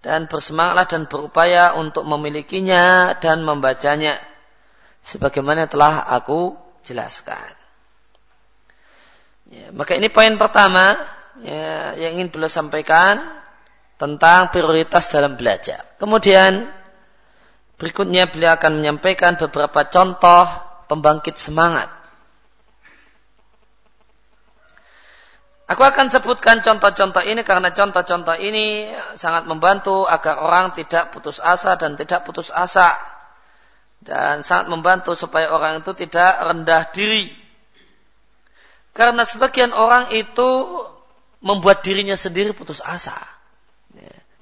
dan 0.00 0.24
bersemangatlah 0.24 0.88
dan 0.88 1.04
berupaya 1.04 1.76
untuk 1.76 2.08
memilikinya 2.08 3.12
dan 3.20 3.44
membacanya 3.44 4.16
sebagaimana 5.04 5.68
telah 5.68 6.08
aku 6.08 6.56
jelaskan. 6.80 7.52
Ya, 9.52 9.68
maka 9.76 10.00
ini 10.00 10.08
poin 10.08 10.40
pertama 10.40 10.96
ya, 11.44 11.92
yang 12.00 12.16
ingin 12.16 12.32
beliau 12.32 12.48
sampaikan 12.48 13.20
tentang 14.00 14.48
prioritas 14.48 15.12
dalam 15.12 15.36
belajar. 15.36 15.84
Kemudian 16.00 16.72
berikutnya 17.76 18.32
beliau 18.32 18.56
akan 18.56 18.80
menyampaikan 18.80 19.36
beberapa 19.36 19.84
contoh 19.92 20.48
pembangkit 20.88 21.36
semangat 21.36 21.97
Aku 25.68 25.84
akan 25.84 26.08
sebutkan 26.08 26.64
contoh-contoh 26.64 27.20
ini 27.20 27.44
karena 27.44 27.68
contoh-contoh 27.68 28.40
ini 28.40 28.88
sangat 29.20 29.44
membantu 29.44 30.08
agar 30.08 30.40
orang 30.40 30.72
tidak 30.72 31.12
putus 31.12 31.44
asa 31.44 31.76
dan 31.76 31.92
tidak 31.92 32.24
putus 32.24 32.48
asa. 32.48 32.96
Dan 34.00 34.40
sangat 34.40 34.72
membantu 34.72 35.12
supaya 35.12 35.52
orang 35.52 35.84
itu 35.84 35.92
tidak 35.92 36.40
rendah 36.40 36.88
diri. 36.88 37.28
Karena 38.96 39.28
sebagian 39.28 39.76
orang 39.76 40.08
itu 40.16 40.48
membuat 41.44 41.84
dirinya 41.84 42.16
sendiri 42.16 42.56
putus 42.56 42.80
asa. 42.80 43.20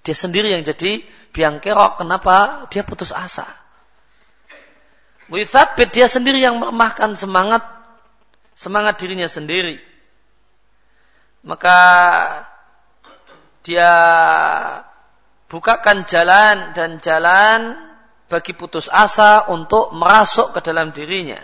Dia 0.07 0.15
sendiri 0.15 0.55
yang 0.55 0.63
jadi 0.63 1.03
biang 1.35 1.59
kerok. 1.59 2.07
Kenapa 2.07 2.71
dia 2.71 2.87
putus 2.87 3.11
asa? 3.11 3.51
Wisabit 5.27 5.91
dia 5.91 6.07
sendiri 6.07 6.39
yang 6.39 6.63
melemahkan 6.63 7.19
semangat 7.19 7.67
semangat 8.55 9.03
dirinya 9.03 9.27
sendiri 9.27 9.96
maka 11.47 11.79
dia 13.63 13.93
bukakan 15.47 16.03
jalan 16.03 16.75
dan 16.75 16.99
jalan 16.99 17.79
bagi 18.27 18.51
putus 18.51 18.91
asa 18.91 19.47
untuk 19.47 19.95
merasuk 19.95 20.51
ke 20.51 20.61
dalam 20.61 20.91
dirinya. 20.91 21.39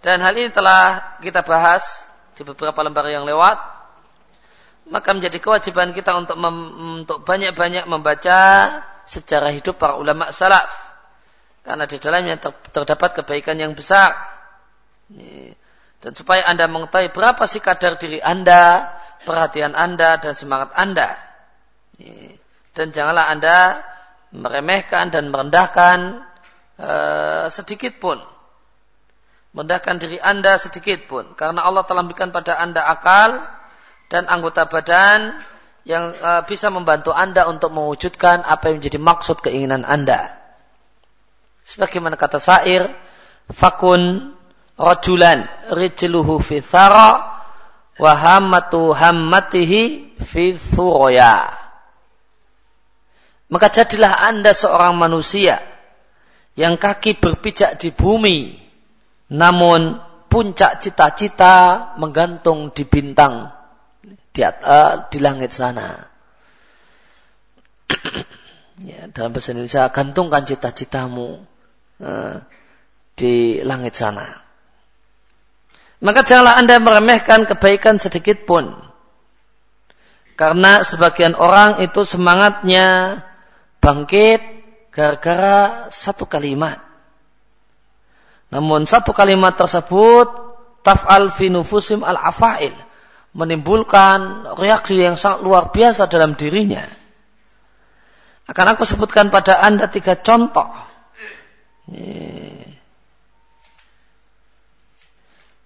Dan 0.00 0.24
hal 0.24 0.34
ini 0.34 0.50
telah 0.50 1.14
kita 1.22 1.46
bahas 1.46 2.08
di 2.34 2.42
beberapa 2.42 2.80
lembar 2.82 3.06
yang 3.06 3.28
lewat. 3.28 3.60
Maka 4.90 5.14
menjadi 5.14 5.38
kewajiban 5.38 5.94
kita 5.94 6.18
untuk 6.18 6.34
untuk 6.40 7.22
banyak-banyak 7.22 7.86
membaca 7.86 8.38
sejarah 9.06 9.54
hidup 9.54 9.78
para 9.78 9.94
ulama 9.94 10.34
salaf. 10.34 10.72
Karena 11.62 11.84
di 11.86 12.00
dalamnya 12.00 12.40
terdapat 12.74 13.22
kebaikan 13.22 13.60
yang 13.60 13.76
besar. 13.76 14.16
Dan 16.00 16.16
supaya 16.16 16.48
Anda 16.48 16.64
mengetahui 16.64 17.12
berapa 17.12 17.44
sih 17.44 17.60
kadar 17.60 18.00
diri 18.00 18.24
Anda, 18.24 18.88
perhatian 19.28 19.76
Anda, 19.76 20.16
dan 20.16 20.32
semangat 20.32 20.72
Anda. 20.72 21.12
Dan 22.72 22.96
janganlah 22.96 23.28
Anda 23.28 23.84
meremehkan 24.32 25.12
dan 25.12 25.28
merendahkan 25.28 26.24
uh, 26.80 27.46
sedikit 27.52 28.00
pun. 28.00 28.16
Merendahkan 29.52 30.00
diri 30.00 30.16
Anda 30.16 30.56
sedikit 30.56 31.04
pun. 31.04 31.36
Karena 31.36 31.68
Allah 31.68 31.84
telah 31.84 32.00
memberikan 32.00 32.32
pada 32.32 32.56
Anda 32.56 32.80
akal 32.88 33.44
dan 34.08 34.24
anggota 34.24 34.64
badan 34.64 35.36
yang 35.84 36.16
uh, 36.16 36.40
bisa 36.48 36.72
membantu 36.72 37.12
Anda 37.12 37.44
untuk 37.44 37.76
mewujudkan 37.76 38.40
apa 38.40 38.72
yang 38.72 38.80
menjadi 38.80 38.96
maksud 38.96 39.44
keinginan 39.44 39.84
Anda. 39.84 40.32
Sebagaimana 41.68 42.16
kata 42.16 42.40
syair, 42.40 42.88
fakun 43.52 44.32
rajulan 44.80 45.44
rijluhu 45.68 46.40
fi 46.40 46.64
thara 46.64 47.28
wa 48.00 48.12
hammatu 48.16 48.96
hammatihi 48.96 50.16
fi. 50.24 50.56
Maka 53.50 53.66
jadilah 53.68 54.14
anda 54.14 54.54
seorang 54.56 54.96
manusia 54.96 55.60
yang 56.54 56.78
kaki 56.80 57.18
berpijak 57.18 57.82
di 57.82 57.90
bumi, 57.90 58.56
namun 59.34 59.98
puncak 60.30 60.78
cita-cita 60.78 61.94
menggantung 61.98 62.70
di 62.70 62.86
bintang 62.86 63.50
di, 64.30 64.40
uh, 64.46 65.10
di 65.10 65.18
langit 65.18 65.50
sana. 65.50 66.06
ya, 68.86 69.10
dalam 69.10 69.34
bahasa 69.34 69.50
Indonesia, 69.50 69.90
gantungkan 69.90 70.46
cita-citamu 70.46 71.42
uh, 72.00 72.34
di 73.18 73.60
langit 73.66 73.98
sana. 73.98 74.39
Maka 76.00 76.24
janganlah 76.24 76.56
anda 76.56 76.80
meremehkan 76.80 77.44
kebaikan 77.44 78.00
sedikit 78.00 78.48
pun. 78.48 78.72
Karena 80.32 80.80
sebagian 80.80 81.36
orang 81.36 81.84
itu 81.84 82.00
semangatnya 82.08 83.20
bangkit 83.84 84.40
gara-gara 84.88 85.92
satu 85.92 86.24
kalimat. 86.24 86.80
Namun 88.48 88.88
satu 88.88 89.12
kalimat 89.12 89.52
tersebut 89.54 90.28
taf'al 90.80 91.28
fi 91.28 91.52
nufusim 91.52 92.00
al-afail 92.00 92.72
menimbulkan 93.30 94.50
reaksi 94.58 94.98
yang 94.98 95.14
sangat 95.14 95.46
luar 95.46 95.70
biasa 95.70 96.10
dalam 96.10 96.34
dirinya. 96.34 96.82
Akan 98.50 98.66
aku 98.74 98.82
sebutkan 98.82 99.30
pada 99.30 99.62
Anda 99.62 99.86
tiga 99.86 100.18
contoh. 100.18 100.66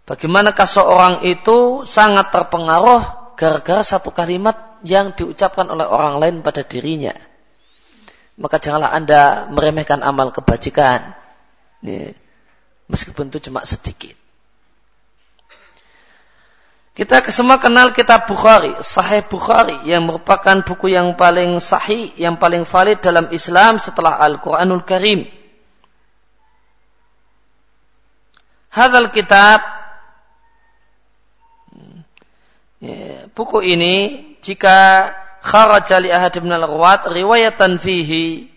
Bagaimanakah 0.04 0.68
seorang 0.68 1.14
itu 1.24 1.88
sangat 1.88 2.28
terpengaruh 2.28 3.34
gara-gara 3.40 3.80
satu 3.80 4.12
kalimat 4.12 4.76
yang 4.84 5.16
diucapkan 5.16 5.64
oleh 5.72 5.88
orang 5.88 6.20
lain 6.20 6.36
pada 6.44 6.60
dirinya 6.60 7.16
maka 8.34 8.58
janganlah 8.58 8.90
Anda 8.90 9.46
meremehkan 9.50 10.02
amal 10.02 10.34
kebajikan. 10.34 11.14
Meskipun 12.90 13.30
itu 13.30 13.38
cuma 13.50 13.62
sedikit. 13.62 14.16
Kita 16.94 17.18
semua 17.34 17.58
kenal 17.58 17.90
kitab 17.90 18.30
Bukhari, 18.30 18.70
Sahih 18.78 19.26
Bukhari 19.26 19.82
yang 19.82 20.06
merupakan 20.06 20.62
buku 20.62 20.94
yang 20.94 21.18
paling 21.18 21.58
sahih, 21.58 22.14
yang 22.14 22.38
paling 22.38 22.62
valid 22.62 23.02
dalam 23.02 23.34
Islam 23.34 23.82
setelah 23.82 24.14
Al-Quranul 24.22 24.86
Karim. 24.86 25.26
Hadal 28.70 29.10
kitab 29.10 29.58
ya, 32.78 33.23
buku 33.34 33.58
ini 33.66 33.94
jika 34.40 35.10
kharaja 35.44 36.00
li 36.00 36.08
ahad 36.08 36.32
min 36.40 36.54
al-ruwat 36.56 37.10
riwayatan 37.10 37.76
fihi. 37.76 38.48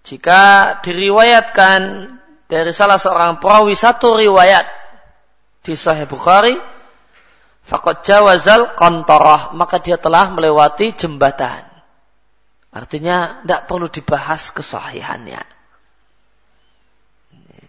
Jika 0.00 0.74
diriwayatkan 0.80 1.80
dari 2.48 2.72
salah 2.72 2.96
seorang 2.96 3.36
perawi 3.36 3.76
satu 3.76 4.16
riwayat 4.16 4.64
di 5.60 5.76
Sahih 5.76 6.08
Bukhari 6.08 6.56
faqad 7.68 8.00
jawazal 8.00 8.72
qantarah 8.80 9.52
maka 9.52 9.76
dia 9.82 10.00
telah 10.00 10.32
melewati 10.32 10.96
jembatan. 10.96 11.68
Artinya 12.70 13.42
tidak 13.42 13.66
perlu 13.66 13.90
dibahas 13.90 14.54
kesahihannya. 14.54 15.42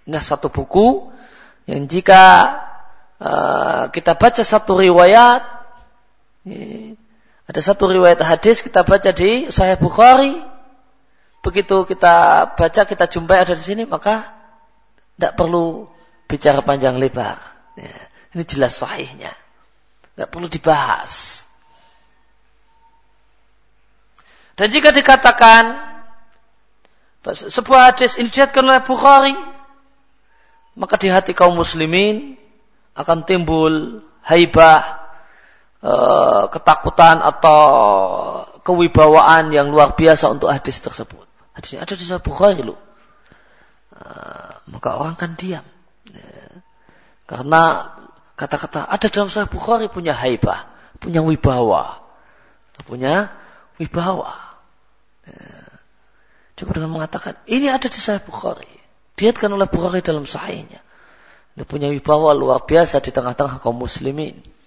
Ini 0.08 0.17
satu 0.17 0.50
buku 0.50 1.10
yang 1.69 1.86
jika 1.86 2.24
uh, 3.21 3.84
kita 3.93 4.17
baca 4.17 4.41
satu 4.41 4.78
riwayat 4.82 5.61
ada 7.46 7.60
satu 7.62 7.92
riwayat 7.92 8.22
hadis 8.24 8.66
kita 8.66 8.82
baca 8.82 9.12
di 9.14 9.52
Sahih 9.54 9.78
Bukhari. 9.78 10.40
Begitu 11.42 11.90
kita 11.90 12.46
baca, 12.54 12.82
kita 12.86 13.10
jumpai 13.10 13.42
ada 13.42 13.58
di 13.58 13.66
sini, 13.66 13.84
maka 13.90 14.30
tidak 15.18 15.34
perlu 15.38 15.90
bicara 16.30 16.62
panjang 16.62 17.02
lebar. 17.02 17.42
Ya, 17.78 17.98
ini 18.38 18.46
jelas 18.46 18.78
sahihnya. 18.78 19.34
Tidak 20.14 20.30
perlu 20.30 20.46
dibahas. 20.46 21.46
Dan 24.54 24.70
jika 24.70 24.94
dikatakan 24.94 25.82
sebuah 27.26 27.94
hadis 27.94 28.22
ini 28.22 28.30
dilihatkan 28.30 28.62
oleh 28.62 28.86
Bukhari, 28.86 29.34
maka 30.78 31.02
di 31.02 31.10
hati 31.10 31.34
kaum 31.34 31.58
muslimin 31.58 32.38
akan 32.94 33.26
timbul 33.26 34.06
haibah, 34.22 35.01
Eh, 35.82 36.44
ketakutan 36.54 37.26
atau 37.26 37.62
kewibawaan 38.62 39.50
yang 39.50 39.74
luar 39.74 39.98
biasa 39.98 40.30
untuk 40.30 40.54
hadis 40.54 40.78
tersebut. 40.78 41.26
Hadisnya 41.58 41.82
ada 41.82 41.98
di 41.98 42.06
Sahih 42.06 42.22
Bukhari 42.22 42.62
loh. 42.62 42.78
Uh, 43.91 44.62
maka 44.70 44.94
orang 45.02 45.17
kan 45.17 45.34
diam. 45.34 45.65
Ya. 46.13 46.62
Karena 47.26 47.91
kata-kata 48.38 48.86
ada 48.86 49.08
dalam 49.10 49.34
Sahih 49.34 49.50
Bukhari 49.50 49.89
punya 49.89 50.13
haibah, 50.13 50.70
punya 51.02 51.26
wibawa, 51.26 52.06
punya 52.86 53.34
wibawa. 53.82 54.38
Ya. 55.26 55.65
Coba 56.62 56.78
dengan 56.78 56.94
mengatakan 56.94 57.41
ini 57.50 57.74
ada 57.74 57.89
di 57.89 57.98
Sahih 57.98 58.22
Bukhari, 58.22 58.70
diatkan 59.17 59.50
oleh 59.50 59.65
Bukhari 59.65 60.06
dalam 60.06 60.30
sahihnya. 60.30 60.78
Dia 61.58 61.65
punya 61.65 61.89
wibawa 61.89 62.38
luar 62.38 62.70
biasa 62.70 63.02
di 63.02 63.10
tengah-tengah 63.10 63.58
kaum 63.58 63.82
muslimin. 63.82 64.61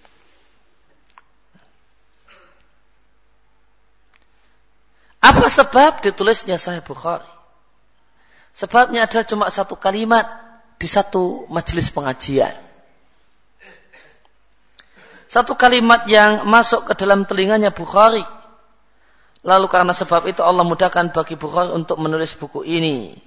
Apa 5.25 5.49
sebab 5.49 6.05
ditulisnya 6.05 6.53
Sahih 6.61 6.85
Bukhari? 6.85 7.25
Sebabnya 8.53 9.09
adalah 9.09 9.25
cuma 9.25 9.45
satu 9.49 9.73
kalimat 9.73 10.29
di 10.77 10.85
satu 10.85 11.49
majelis 11.49 11.89
pengajian. 11.89 12.53
Satu 15.25 15.57
kalimat 15.57 16.05
yang 16.05 16.45
masuk 16.45 16.85
ke 16.85 16.93
dalam 16.93 17.25
telinganya 17.25 17.73
Bukhari. 17.73 18.21
Lalu 19.41 19.65
karena 19.65 19.97
sebab 19.97 20.29
itu 20.29 20.45
Allah 20.45 20.61
mudahkan 20.61 21.09
bagi 21.09 21.33
Bukhari 21.33 21.73
untuk 21.73 21.97
menulis 21.97 22.37
buku 22.37 22.61
ini. 22.61 23.17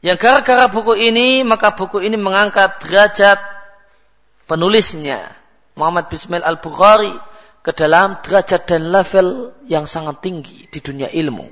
Yang 0.00 0.16
gara-gara 0.16 0.64
buku 0.72 0.96
ini, 0.96 1.44
maka 1.44 1.76
buku 1.76 2.00
ini 2.00 2.16
mengangkat 2.16 2.80
derajat 2.80 3.36
penulisnya. 4.48 5.28
Muhammad 5.76 6.08
Bismail 6.08 6.42
Al-Bukhari 6.42 7.33
ke 7.64 7.72
dalam 7.72 8.20
derajat 8.20 8.68
dan 8.68 8.92
level 8.92 9.56
yang 9.64 9.88
sangat 9.88 10.20
tinggi 10.20 10.68
di 10.68 10.78
dunia 10.84 11.08
ilmu. 11.08 11.48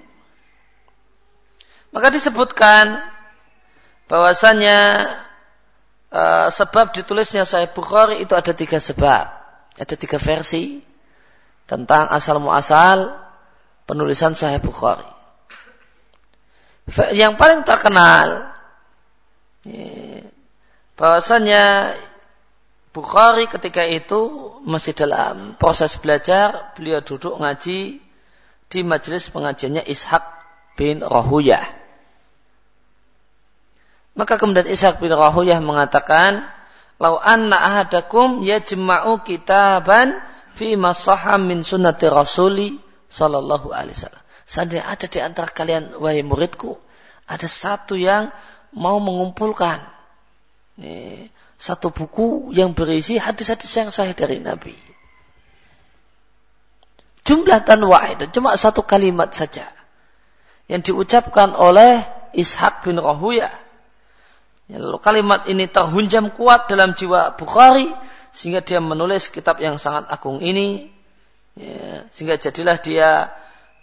Maka 1.97 2.13
disebutkan 2.13 3.01
bahwasanya 4.13 4.79
uh, 6.13 6.53
sebab 6.53 6.93
ditulisnya 6.93 7.49
Sahih 7.49 7.73
Bukhari 7.73 8.21
itu 8.21 8.37
ada 8.37 8.53
tiga 8.53 8.77
sebab, 8.77 9.25
ada 9.73 9.95
tiga 9.97 10.21
versi 10.21 10.85
tentang 11.65 12.13
asal 12.13 12.37
muasal 12.45 13.17
penulisan 13.89 14.37
Sahih 14.37 14.61
Bukhari. 14.61 15.09
Yang 17.17 17.41
paling 17.41 17.65
terkenal 17.65 18.53
bahwasanya 20.99 21.95
Bukhari 22.93 23.49
ketika 23.49 23.89
itu 23.89 24.53
masih 24.69 24.93
dalam 24.93 25.57
proses 25.57 25.97
belajar, 25.97 26.77
beliau 26.77 27.01
duduk 27.01 27.41
ngaji 27.41 28.05
di 28.69 28.81
majelis 28.85 29.33
pengajiannya 29.33 29.81
Ishak 29.89 30.21
bin 30.77 31.01
Rahuyah. 31.01 31.73
Maka 34.13 34.37
kemudian 34.37 34.69
Ishak 34.69 35.01
bin 35.01 35.09
Rahuyah 35.09 35.65
mengatakan, 35.65 36.45
"Lau 37.01 37.17
anna 37.17 37.57
ahadakum 37.57 38.45
yajma'u 38.45 39.25
kitaban 39.25 40.21
fi 40.53 40.77
masaham 40.77 41.49
min 41.49 41.65
sunnati 41.65 42.13
rasuli 42.13 42.77
sallallahu 43.09 43.73
alaihi 43.73 43.97
wasallam." 43.97 44.25
Seandainya 44.45 44.85
ada 44.85 45.07
di 45.09 45.19
antara 45.25 45.49
kalian 45.49 45.97
wahai 45.97 46.21
muridku, 46.21 46.77
ada 47.25 47.49
satu 47.49 47.97
yang 47.97 48.29
mau 48.77 49.01
mengumpulkan 49.01 49.81
satu 51.63 51.95
buku 51.95 52.51
yang 52.51 52.75
berisi 52.75 53.23
hadis-hadis 53.23 53.71
yang 53.79 53.95
sahih 53.95 54.19
dari 54.19 54.43
Nabi. 54.43 54.75
Jumlah 57.23 57.63
tan 57.63 57.87
dan 58.19 58.29
cuma 58.35 58.59
satu 58.59 58.83
kalimat 58.83 59.31
saja 59.31 59.71
yang 60.67 60.83
diucapkan 60.83 61.55
oleh 61.55 62.03
Ishaq 62.35 62.83
bin 62.83 62.99
Rahuyah. 62.99 63.55
Ya, 64.67 64.77
lalu 64.83 64.99
kalimat 64.99 65.47
ini 65.47 65.71
terhunjam 65.71 66.35
kuat 66.35 66.67
dalam 66.67 66.99
jiwa 66.99 67.39
Bukhari 67.39 67.87
sehingga 68.35 68.59
dia 68.59 68.83
menulis 68.83 69.31
kitab 69.31 69.63
yang 69.63 69.79
sangat 69.79 70.11
agung 70.11 70.43
ini 70.43 70.91
ya, 71.55 72.11
sehingga 72.11 72.43
jadilah 72.43 72.83
dia 72.83 73.31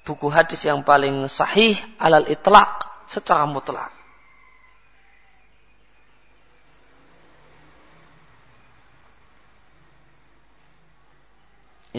buku 0.04 0.28
hadis 0.28 0.68
yang 0.68 0.84
paling 0.84 1.32
sahih 1.32 1.80
alal 1.96 2.28
itlaq 2.28 3.08
secara 3.08 3.48
mutlak. 3.48 3.99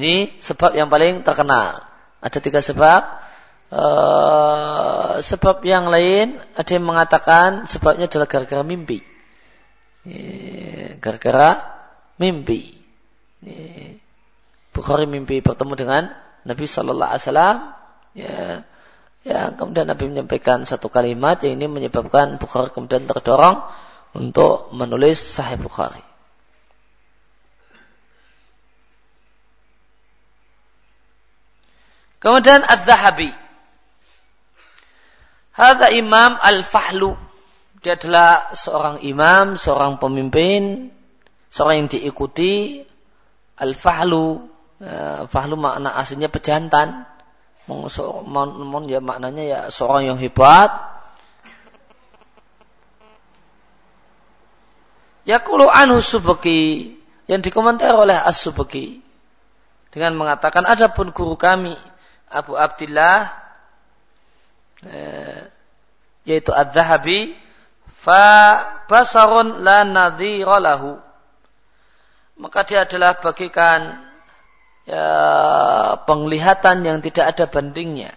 Ini 0.01 0.41
sebab 0.41 0.73
yang 0.73 0.89
paling 0.89 1.21
terkenal. 1.21 1.85
Ada 2.25 2.39
tiga 2.41 2.65
sebab. 2.65 3.29
Uh, 3.71 5.23
sebab 5.23 5.63
yang 5.63 5.87
lain 5.87 6.43
ada 6.59 6.71
yang 6.75 6.83
mengatakan 6.83 7.71
sebabnya 7.71 8.09
adalah 8.09 8.27
gara-gara 8.27 8.65
mimpi. 8.65 9.05
Gara-gara 11.05 11.61
mimpi. 12.17 12.81
Bukhari 14.73 15.05
mimpi 15.05 15.45
bertemu 15.45 15.75
dengan 15.77 16.03
Nabi 16.49 16.65
Shallallahu 16.65 17.11
Alaihi 17.13 17.23
Wasallam. 17.29 17.57
Ya, 18.11 18.65
ya, 19.23 19.41
kemudian 19.55 19.87
Nabi 19.87 20.11
menyampaikan 20.11 20.65
satu 20.67 20.89
kalimat 20.91 21.39
yang 21.45 21.61
ini 21.61 21.69
menyebabkan 21.69 22.41
Bukhari 22.41 22.73
kemudian 22.73 23.05
terdorong 23.05 23.69
untuk 24.17 24.73
menulis 24.75 25.21
Sahih 25.21 25.61
Bukhari. 25.61 26.10
Kemudian 32.21 32.61
Az-Zahabi. 32.69 33.33
Hadza 35.57 35.89
Imam 35.89 36.37
Al-Fahlu. 36.37 37.17
Dia 37.81 37.97
adalah 37.97 38.53
seorang 38.53 39.01
imam, 39.01 39.57
seorang 39.57 39.97
pemimpin, 39.97 40.93
seorang 41.49 41.85
yang 41.85 41.89
diikuti. 41.89 42.85
Al-Fahlu. 43.57 44.53
Ya, 44.81 45.29
fahlu 45.29 45.61
makna 45.61 45.93
aslinya 45.93 46.33
pejantan. 46.33 47.05
Mon, 47.69 48.85
ya 48.89 49.01
maknanya 49.05 49.45
ya 49.45 49.61
seorang 49.69 50.13
yang 50.13 50.19
hebat. 50.21 50.73
Yakulu 55.29 55.69
anhu 55.69 56.01
subaki 56.01 56.97
yang 57.29 57.45
dikomentar 57.45 57.93
oleh 57.93 58.17
as-subaki 58.17 59.05
dengan 59.93 60.17
mengatakan 60.17 60.65
adapun 60.65 61.13
guru 61.13 61.37
kami 61.37 61.77
Abu 62.31 62.55
Abdullah 62.55 63.35
eh, 64.87 65.51
yaitu 66.23 66.55
Az-Zahabi 66.55 67.35
fa 67.99 68.25
basarun 68.87 69.67
la 69.67 69.83
nadhira 69.83 70.63
lahu. 70.63 70.97
Maka 72.41 72.65
dia 72.65 72.89
adalah 72.89 73.21
bagikan 73.21 74.01
ya, 74.89 75.05
penglihatan 76.09 76.87
yang 76.87 76.99
tidak 77.05 77.37
ada 77.37 77.45
bandingnya. 77.51 78.15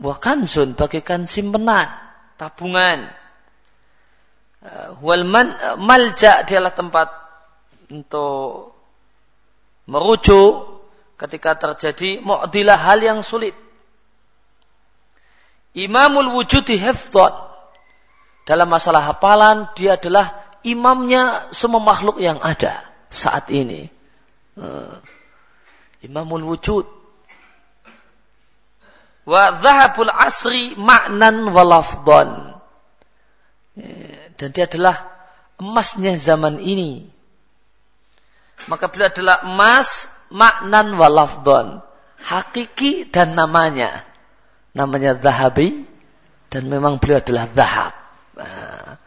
Bahkan 0.00 0.48
zon 0.48 0.72
bagikan 0.72 1.28
simpenan 1.28 1.92
tabungan. 2.40 3.12
Eh, 4.64 4.88
wal 5.04 5.28
man, 5.28 5.52
malja 5.76 6.40
adalah 6.40 6.72
tempat 6.72 7.12
untuk 7.92 8.72
merujuk 9.84 10.79
ketika 11.20 11.52
terjadi 11.52 12.24
mu'dilah 12.24 12.80
hal 12.80 13.04
yang 13.04 13.20
sulit. 13.20 13.52
Imamul 15.76 16.32
wujudi 16.32 16.80
hifdhan. 16.80 17.36
Dalam 18.48 18.72
masalah 18.72 19.04
hafalan, 19.04 19.68
dia 19.76 20.00
adalah 20.00 20.56
imamnya 20.64 21.52
semua 21.52 21.78
makhluk 21.78 22.18
yang 22.18 22.40
ada 22.40 22.82
saat 23.12 23.52
ini. 23.52 23.92
Uh, 24.56 24.96
imamul 26.00 26.56
wujud. 26.56 26.88
Wa 29.28 29.60
zahabul 29.60 30.10
asri 30.10 30.74
ma'nan 30.74 31.52
wa 31.52 31.62
lafdhan. 31.62 32.56
Ya, 33.76 34.32
dan 34.40 34.48
dia 34.56 34.64
adalah 34.66 34.96
emasnya 35.60 36.16
zaman 36.16 36.58
ini. 36.58 37.06
Maka 38.66 38.90
beliau 38.90 39.12
adalah 39.12 39.46
emas 39.46 40.10
maknan 40.30 40.94
walafdon. 40.96 41.82
Hakiki 42.20 43.10
dan 43.10 43.34
namanya. 43.34 44.06
Namanya 44.72 45.18
Zahabi. 45.18 45.84
Dan 46.50 46.66
memang 46.66 46.98
beliau 46.98 47.22
adalah 47.22 47.46
Zahab. 47.54 47.92
Nah, 48.34 48.98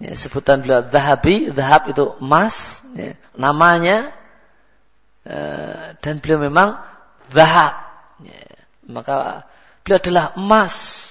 ya, 0.00 0.12
sebutan 0.12 0.60
beliau 0.60 0.84
Zahabi. 0.84 1.48
Zahab 1.52 1.88
itu 1.92 2.16
emas. 2.20 2.84
Ya, 2.92 3.16
namanya. 3.36 4.12
Uh, 5.28 5.96
dan 6.00 6.20
beliau 6.20 6.40
memang 6.40 6.76
Zahab. 7.32 7.88
Ya, 8.24 8.44
maka 8.88 9.48
beliau 9.84 10.00
adalah 10.00 10.26
emas. 10.36 11.06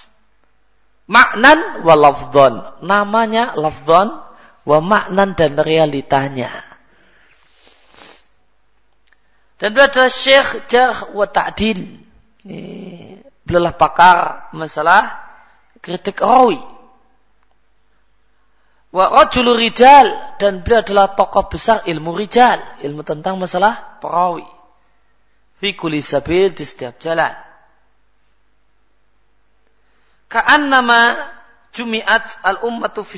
Maknan 1.07 1.87
wa 1.87 1.95
lafdhon. 1.95 2.53
Namanya 2.83 3.55
lafdhon 3.55 4.13
wa 4.67 4.77
maknan 4.83 5.33
dan 5.39 5.55
realitanya. 5.55 6.51
Dan 9.57 9.73
beliau 9.73 9.89
adalah 9.89 10.13
syekh 10.13 10.69
jarh 10.69 11.17
wa 11.17 11.25
ta'dil. 11.25 11.81
Beliau 13.41 13.59
adalah 13.65 13.77
pakar 13.77 14.17
masalah 14.53 15.17
kritik 15.81 16.21
rawi. 16.21 16.61
Wa 18.93 19.09
rajulu 19.09 19.57
rijal. 19.57 20.37
Dan 20.37 20.61
beliau 20.61 20.85
adalah 20.85 21.17
tokoh 21.17 21.49
besar 21.49 21.81
ilmu 21.89 22.13
rijal. 22.13 22.61
Ilmu 22.85 23.01
tentang 23.01 23.41
masalah 23.41 23.97
perawi. 23.97 24.45
Fi 25.57 25.73
kulli 25.73 26.05
di 26.53 26.63
setiap 26.65 27.01
jalan. 27.01 27.33
Ka'annama 30.29 31.17
jumi'at 31.73 32.45
al-ummatu 32.45 33.01
fi 33.01 33.17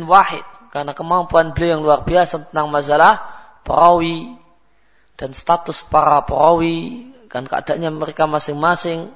wahid. 0.00 0.46
Karena 0.72 0.96
kemampuan 0.96 1.52
beliau 1.52 1.76
yang 1.76 1.82
luar 1.84 2.08
biasa 2.08 2.48
tentang 2.48 2.72
masalah 2.72 3.20
perawi, 3.68 4.43
dan 5.14 5.30
status 5.34 5.86
para 5.86 6.22
perawi 6.26 7.10
kan 7.30 7.46
keadaannya 7.46 7.90
mereka 7.94 8.26
masing-masing 8.30 9.10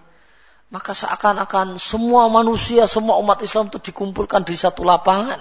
maka 0.69 0.93
seakan-akan 0.93 1.81
semua 1.81 2.29
manusia 2.29 2.85
semua 2.85 3.17
umat 3.23 3.41
Islam 3.41 3.73
itu 3.73 3.81
dikumpulkan 3.81 4.45
di 4.45 4.53
satu 4.53 4.85
lapangan. 4.85 5.41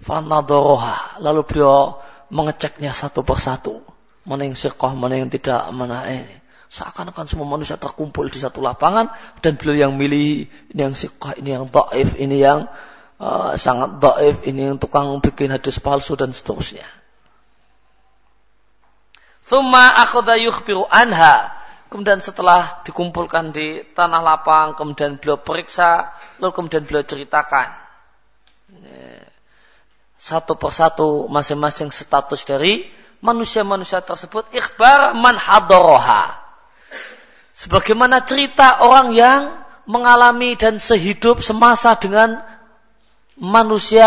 Fanadoroha. 0.00 1.20
Lalu 1.20 1.44
beliau 1.44 2.00
mengeceknya 2.32 2.96
satu 2.96 3.20
persatu. 3.20 3.84
Mana 4.24 4.48
yang 4.48 4.56
sirkoh 4.56 4.96
mana 4.96 5.20
yang 5.20 5.28
tidak 5.28 5.68
mana 5.76 6.08
ini 6.08 6.40
seakan-akan 6.70 7.26
semua 7.26 7.50
manusia 7.50 7.74
terkumpul 7.74 8.30
di 8.30 8.38
satu 8.38 8.62
lapangan 8.62 9.10
dan 9.42 9.58
beliau 9.58 9.90
yang 9.90 9.98
milih 9.98 10.46
ini 10.70 10.80
yang 10.80 10.94
sirkoh 10.94 11.34
ini 11.34 11.58
yang 11.58 11.66
daif 11.66 12.14
ini 12.14 12.36
yang 12.38 12.70
uh, 13.18 13.58
sangat 13.58 13.98
daif 13.98 14.46
ini 14.46 14.70
yang 14.70 14.78
tukang 14.78 15.18
bikin 15.18 15.50
hadis 15.50 15.82
palsu 15.82 16.14
dan 16.14 16.30
seterusnya 16.30 16.86
Thumma 19.50 19.98
akhadha 19.98 20.38
yukhbiru 20.38 20.86
anha. 20.86 21.50
Kemudian 21.90 22.22
setelah 22.22 22.86
dikumpulkan 22.86 23.50
di 23.50 23.82
tanah 23.98 24.22
lapang, 24.22 24.78
kemudian 24.78 25.18
beliau 25.18 25.42
periksa, 25.42 26.14
lalu 26.38 26.54
kemudian 26.54 26.86
beliau 26.86 27.02
ceritakan. 27.02 27.74
Satu 30.14 30.54
persatu 30.54 31.26
masing-masing 31.26 31.90
status 31.90 32.46
dari 32.46 32.86
manusia-manusia 33.18 33.98
tersebut. 34.06 34.54
Ikhbar 34.54 35.18
man 35.18 35.34
hadoroha. 35.34 36.38
Sebagaimana 37.50 38.22
cerita 38.22 38.86
orang 38.86 39.10
yang 39.10 39.50
mengalami 39.90 40.54
dan 40.54 40.78
sehidup 40.78 41.42
semasa 41.42 41.98
dengan 41.98 42.38
manusia 43.34 44.06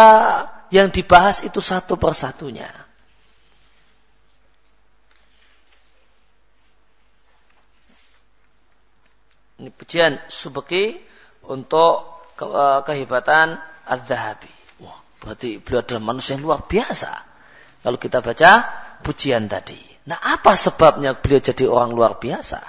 yang 0.72 0.88
dibahas 0.88 1.44
itu 1.44 1.60
satu 1.60 2.00
persatunya. 2.00 2.83
Ini 9.62 9.70
pujian 9.70 10.18
subeki 10.32 10.98
untuk 11.46 12.14
ke 12.34 12.46
eh, 12.46 12.80
kehebatan 12.88 13.60
Az-Zahabi. 13.86 14.52
Wah, 14.82 14.98
berarti 15.22 15.62
beliau 15.62 15.84
adalah 15.84 16.04
manusia 16.04 16.36
yang 16.40 16.46
luar 16.48 16.66
biasa. 16.66 17.12
Kalau 17.84 17.98
kita 18.00 18.24
baca 18.24 18.52
pujian 19.04 19.52
tadi. 19.52 19.78
Nah, 20.08 20.20
apa 20.20 20.56
sebabnya 20.56 21.16
beliau 21.16 21.40
jadi 21.44 21.64
orang 21.68 21.92
luar 21.96 22.20
biasa? 22.20 22.60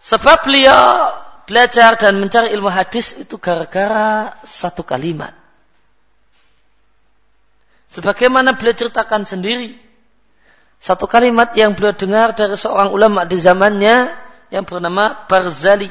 Sebab 0.00 0.44
beliau 0.44 1.12
belajar 1.48 1.96
dan 1.96 2.20
mencari 2.20 2.52
ilmu 2.52 2.68
hadis 2.68 3.16
itu 3.16 3.38
gara-gara 3.40 4.36
satu 4.44 4.82
kalimat. 4.82 5.32
Sebagaimana 7.86 8.58
beliau 8.58 8.76
ceritakan 8.76 9.24
sendiri. 9.24 9.78
Satu 10.76 11.08
kalimat 11.08 11.56
yang 11.56 11.72
beliau 11.72 11.96
dengar 11.96 12.36
dari 12.36 12.52
seorang 12.52 12.92
ulama 12.92 13.24
di 13.24 13.40
zamannya 13.40 14.25
yang 14.50 14.64
bernama 14.66 15.26
Barzali. 15.26 15.90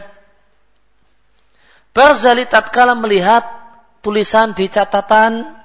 Barzali 1.96 2.44
tatkala 2.48 2.92
melihat 2.96 3.44
tulisan 4.04 4.52
di 4.52 4.68
catatan 4.68 5.56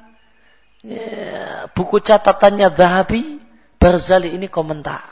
ya, 0.87 1.67
buku 1.75 1.99
catatannya 1.99 2.71
Zahabi, 2.73 3.43
Barzali 3.81 4.37
ini 4.37 4.47
komentar. 4.47 5.03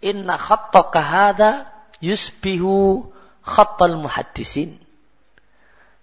Inna 0.00 0.40
khattaka 0.40 1.00
hadha 1.00 1.50
yusbihu 2.00 3.06
khattal 3.44 4.00
muhaddisin. 4.00 4.80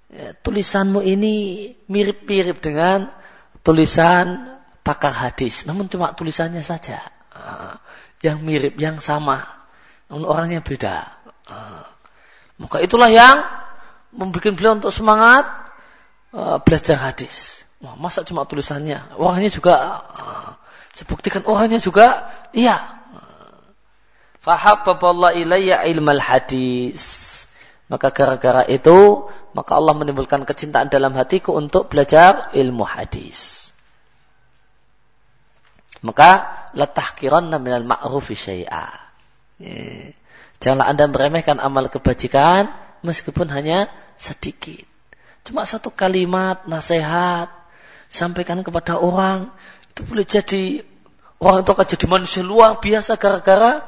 Ya, 0.07 0.32
tulisanmu 0.39 1.03
ini 1.03 1.76
mirip-mirip 1.91 2.63
dengan 2.63 3.11
tulisan 3.59 4.55
pakar 4.88 5.11
hadis, 5.11 5.68
namun 5.68 5.91
cuma 5.91 6.15
tulisannya 6.15 6.63
saja. 6.63 7.03
Uh, 7.36 7.76
yang 8.24 8.39
mirip, 8.39 8.80
yang 8.80 9.03
sama. 9.03 9.56
Namun 10.07 10.23
orangnya 10.23 10.63
beda. 10.63 11.11
Uh, 11.47 11.83
maka 12.59 12.79
itulah 12.83 13.11
yang 13.11 13.43
membuat 14.15 14.55
beliau 14.55 14.79
untuk 14.79 14.91
semangat 14.95 15.45
uh, 16.31 16.57
belajar 16.63 16.97
hadis. 16.97 17.67
Wah, 17.83 17.93
masa 17.93 18.25
cuma 18.25 18.47
tulisannya? 18.47 19.19
Orangnya 19.19 19.51
juga, 19.53 19.75
uh, 20.01 20.49
saya 20.95 21.05
buktikan 21.05 21.45
orangnya 21.45 21.77
juga, 21.77 22.31
iya. 22.55 22.97
Fahabbaballah 24.41 25.35
ilayya 25.37 25.85
ilmal 25.85 26.23
hadis. 26.23 27.27
Maka 27.87 28.11
gara-gara 28.11 28.67
itu, 28.67 29.27
maka 29.55 29.71
Allah 29.79 29.95
menimbulkan 29.95 30.43
kecintaan 30.43 30.91
dalam 30.91 31.15
hatiku 31.15 31.55
untuk 31.55 31.87
belajar 31.87 32.51
ilmu 32.51 32.83
hadis. 32.83 33.71
Maka 36.03 36.47
latahkiranna 36.75 37.59
minal 37.59 37.87
ma'rufi 37.87 38.35
syai'a. 38.35 39.06
Ya. 39.57 40.13
Janganlah 40.57 40.89
Anda 40.89 41.05
meremehkan 41.05 41.61
amal 41.61 41.89
kebajikan 41.93 42.73
meskipun 43.05 43.45
hanya 43.53 43.89
sedikit. 44.17 44.85
Cuma 45.45 45.63
satu 45.69 45.93
kalimat 45.93 46.65
nasihat 46.65 47.53
sampaikan 48.09 48.65
kepada 48.65 48.97
orang 48.97 49.53
itu 49.93 50.01
boleh 50.01 50.25
jadi 50.25 50.81
orang 51.37 51.61
itu 51.61 51.71
akan 51.71 51.87
jadi 51.87 52.05
manusia 52.09 52.41
luar 52.41 52.81
biasa 52.81 53.21
gara-gara 53.21 53.85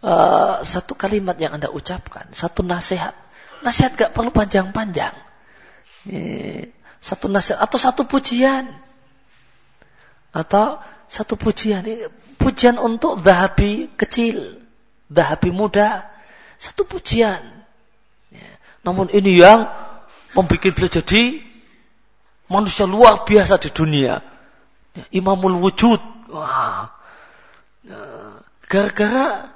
uh, 0.00 0.64
satu 0.64 0.96
kalimat 0.96 1.36
yang 1.36 1.56
Anda 1.56 1.68
ucapkan, 1.68 2.32
satu 2.32 2.64
nasihat. 2.64 3.12
Nasihat 3.60 3.92
gak 3.92 4.12
perlu 4.16 4.32
panjang-panjang. 4.32 5.12
Satu 6.96 7.28
nasihat 7.28 7.60
atau 7.60 7.76
satu 7.76 8.08
pujian. 8.08 8.72
Atau 10.32 10.80
satu 11.12 11.36
pujian. 11.36 11.84
Pujian 12.40 12.80
untuk 12.80 13.20
dahabi 13.20 13.92
kecil. 14.00 14.64
Dahabi 15.10 15.50
muda. 15.50 16.06
Satu 16.56 16.86
pujian. 16.86 17.42
Ya. 18.30 18.50
Namun 18.86 19.10
ini 19.10 19.42
yang 19.42 19.66
membuat 20.38 20.70
beliau 20.70 20.88
jadi 21.02 21.42
manusia 22.46 22.86
luar 22.86 23.26
biasa 23.26 23.58
di 23.58 23.74
dunia. 23.74 24.22
Ya, 24.94 25.04
Imamul 25.10 25.58
wujud. 25.58 25.98
Wah. 26.30 26.94
Ya, 27.82 28.00
gara-gara 28.70 29.50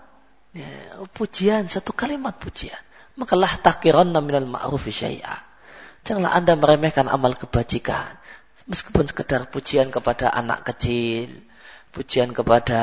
Ya, 0.54 1.02
pujian, 1.10 1.66
satu 1.66 1.90
kalimat 1.90 2.38
pujian. 2.38 2.78
Maka 3.18 3.34
lah 3.34 3.58
takiranna 3.58 4.22
minal 4.22 4.46
ma'rufi 4.46 4.94
syai'a. 4.94 5.42
Janganlah 6.06 6.30
anda 6.30 6.54
meremehkan 6.54 7.10
amal 7.10 7.34
kebajikan. 7.34 8.14
Meskipun 8.70 9.10
sekedar 9.10 9.50
pujian 9.50 9.90
kepada 9.90 10.30
anak 10.30 10.62
kecil. 10.62 11.26
Pujian 11.90 12.30
kepada 12.30 12.80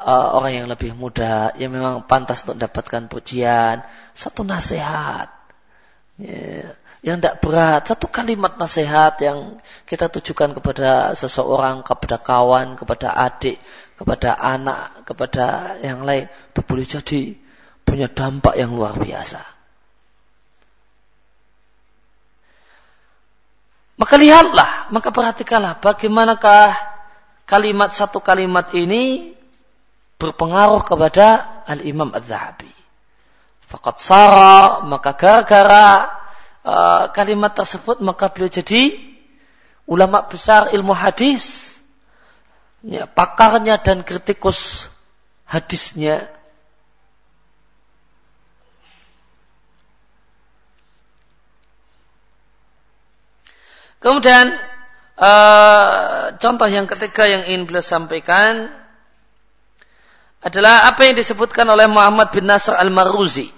uh, 0.00 0.34
orang 0.40 0.64
yang 0.64 0.66
lebih 0.66 0.96
muda. 0.96 1.52
Yang 1.60 1.70
memang 1.76 1.94
pantas 2.08 2.42
untuk 2.44 2.56
mendapatkan 2.58 3.06
pujian. 3.06 3.84
Satu 4.16 4.42
nasihat. 4.42 5.28
Ya, 6.16 6.74
yang 7.00 7.20
tidak 7.20 7.40
berat. 7.40 7.88
Satu 7.88 8.08
kalimat 8.08 8.60
nasihat 8.60 9.16
yang 9.24 9.60
kita 9.88 10.12
tujukan 10.12 10.56
kepada 10.56 11.16
seseorang, 11.16 11.80
kepada 11.80 12.20
kawan, 12.20 12.76
kepada 12.76 13.16
adik, 13.16 13.56
kepada 13.96 14.36
anak, 14.36 15.04
kepada 15.08 15.76
yang 15.80 16.04
lain, 16.04 16.28
itu 16.28 16.60
boleh 16.60 16.86
jadi 16.88 17.22
punya 17.84 18.08
dampak 18.08 18.54
yang 18.56 18.76
luar 18.76 18.96
biasa. 19.00 19.40
Maka 24.00 24.14
lihatlah, 24.16 24.88
maka 24.88 25.12
perhatikanlah 25.12 25.76
bagaimanakah 25.84 26.72
kalimat 27.44 27.92
satu 27.92 28.24
kalimat 28.24 28.72
ini 28.72 29.36
berpengaruh 30.20 30.84
kepada 30.84 31.64
Al-Imam 31.64 32.12
Az-Zahabi. 32.12 32.68
Fakat 33.64 33.96
sara, 34.02 34.84
maka 34.84 35.16
gara-gara 35.16 36.12
uh, 36.60 37.08
kalimat 37.16 37.56
tersebut 37.56 38.04
maka 38.04 38.28
beliau 38.28 38.52
jadi 38.52 39.00
ulama 39.88 40.20
besar 40.28 40.70
ilmu 40.76 40.92
hadis 40.92 41.74
ya, 42.84 43.08
pakarnya 43.08 43.80
dan 43.80 44.04
kritikus 44.04 44.92
hadisnya. 45.48 46.28
Kemudian 54.00 54.56
uh, 55.20 56.32
contoh 56.40 56.68
yang 56.72 56.88
ketiga 56.88 57.28
yang 57.28 57.44
ingin 57.44 57.68
beliau 57.68 57.84
sampaikan 57.84 58.72
adalah 60.40 60.88
apa 60.88 61.04
yang 61.04 61.16
disebutkan 61.16 61.68
oleh 61.68 61.84
Muhammad 61.84 62.32
bin 62.32 62.48
Nasr 62.48 62.72
al-Maruzi 62.72 63.52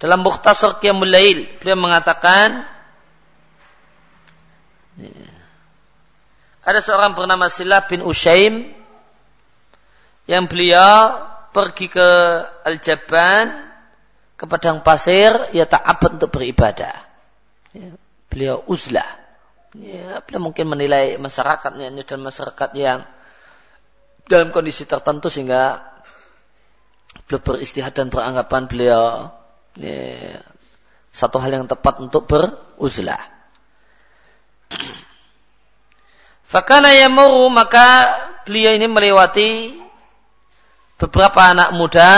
dalam 0.00 0.24
Mukhtasar 0.24 0.80
Qiyamul 0.80 1.12
Lail. 1.12 1.44
Beliau 1.60 1.76
mengatakan 1.76 2.64
ada 6.64 6.80
seorang 6.80 7.12
bernama 7.12 7.52
Silab 7.52 7.92
bin 7.92 8.00
Ushaim 8.00 8.72
yang 10.24 10.48
beliau 10.48 11.20
pergi 11.52 11.92
ke 11.92 12.08
Al-Jabban 12.64 13.68
ke 14.34 14.44
padang 14.48 14.80
pasir 14.80 15.52
ya 15.52 15.68
ta'abad 15.68 16.18
untuk 16.18 16.40
beribadah. 16.40 17.04
Ya, 17.76 17.92
beliau 18.32 18.64
uzlah. 18.64 19.20
Ya, 19.76 20.24
beliau 20.24 20.40
mungkin 20.40 20.72
menilai 20.72 21.20
masyarakatnya 21.20 21.92
dan 21.92 22.20
masyarakat 22.24 22.70
yang 22.80 23.04
dalam 24.24 24.48
kondisi 24.50 24.88
tertentu 24.88 25.28
sehingga 25.28 25.93
beliau 27.28 27.40
beristihad 27.42 27.92
dan 27.96 28.12
beranggapan 28.12 28.68
beliau 28.68 29.32
ya, 29.80 30.40
satu 31.14 31.40
hal 31.40 31.62
yang 31.62 31.66
tepat 31.70 32.00
untuk 32.00 32.28
beruzlah. 32.28 33.20
Fakana 36.50 36.92
yamuru 36.92 37.48
maka 37.48 38.12
beliau 38.44 38.76
ini 38.76 38.86
melewati 38.86 39.72
beberapa 41.00 41.50
anak 41.50 41.72
muda 41.74 42.10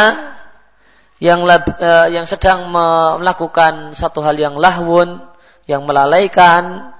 yang 1.17 1.49
uh, 1.49 2.09
yang 2.13 2.29
sedang 2.29 2.69
melakukan 2.69 3.97
satu 3.97 4.21
hal 4.21 4.37
yang 4.37 4.61
lahwun, 4.61 5.25
yang 5.65 5.89
melalaikan, 5.89 6.93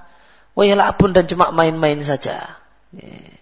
wayalabun 0.57 1.13
dan 1.13 1.29
cuma 1.29 1.53
main-main 1.53 2.01
saja. 2.01 2.57
Yeah. 2.95 3.36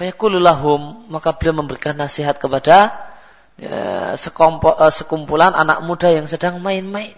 Fayakululahum 0.00 1.12
maka 1.12 1.36
beliau 1.36 1.60
memberikan 1.60 1.92
nasihat 1.92 2.40
kepada 2.40 2.96
ya, 3.60 4.16
uh, 4.16 4.88
sekumpulan 4.88 5.52
anak 5.52 5.84
muda 5.84 6.08
yang 6.08 6.24
sedang 6.24 6.56
main-main. 6.64 7.12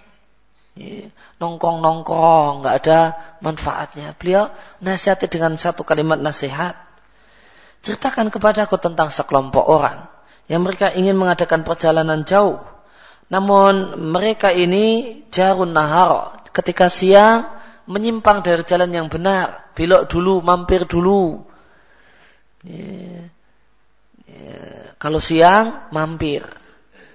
Ya, 0.74 1.07
nongkrong-nongkrong, 1.39 2.66
nggak 2.66 2.76
ada 2.83 2.99
manfaatnya. 3.39 4.18
Beliau 4.18 4.51
nasihati 4.83 5.30
dengan 5.30 5.55
satu 5.55 5.87
kalimat 5.87 6.18
nasihat. 6.18 6.74
Ceritakan 7.87 8.35
kepadaku 8.35 8.74
tentang 8.83 9.14
sekelompok 9.14 9.62
orang 9.62 10.11
yang 10.51 10.66
mereka 10.66 10.91
ingin 10.91 11.14
mengadakan 11.14 11.62
perjalanan 11.62 12.26
jauh. 12.26 12.59
Namun 13.30 13.95
mereka 14.11 14.51
ini 14.51 15.22
jarun 15.30 15.70
nahar 15.70 16.35
ketika 16.51 16.91
siang 16.91 17.47
menyimpang 17.87 18.43
dari 18.43 18.66
jalan 18.66 18.91
yang 18.91 19.07
benar. 19.07 19.70
Belok 19.78 20.11
dulu, 20.11 20.43
mampir 20.43 20.83
dulu. 20.83 21.51
Ya, 22.62 23.26
Ya, 24.32 24.96
kalau 24.96 25.20
siang 25.20 25.92
mampir, 25.92 26.40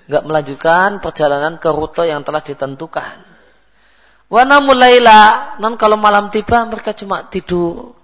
nggak 0.06 0.24
melanjutkan 0.24 0.90
perjalanan 1.02 1.58
ke 1.58 1.70
rute 1.74 2.06
yang 2.06 2.22
telah 2.22 2.44
ditentukan. 2.46 3.26
Wana 4.28 4.60
mulailah, 4.60 5.58
non 5.64 5.80
kalau 5.80 5.96
malam 5.96 6.28
tiba 6.30 6.62
mereka 6.68 6.92
cuma 6.94 7.26
tidur. 7.26 7.96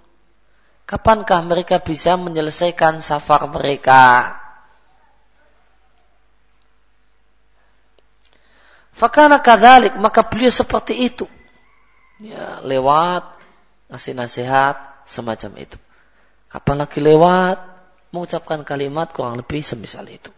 Kapankah 0.84 1.40
mereka 1.44 1.80
bisa 1.80 2.16
menyelesaikan 2.16 3.00
safar 3.00 3.48
mereka? 3.48 4.36
Fakana 8.92 9.40
kadalik, 9.40 9.96
maka 9.96 10.24
beliau 10.24 10.52
seperti 10.52 11.08
itu. 11.08 11.26
Ya, 12.20 12.62
lewat, 12.62 13.26
ngasih 13.90 14.12
nasihat, 14.16 14.76
semacam 15.04 15.50
itu. 15.60 15.76
Kapan 16.54 16.86
lagi 16.86 17.02
lewat, 17.02 17.58
mengucapkan 18.14 18.62
kalimat 18.62 19.10
kurang 19.10 19.42
lebih 19.42 19.66
semisal 19.66 20.06
itu. 20.06 20.30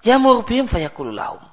Ya 0.00 0.16
bihim 0.16 0.64
fayakulu 0.64 1.12
lahum. 1.12 1.44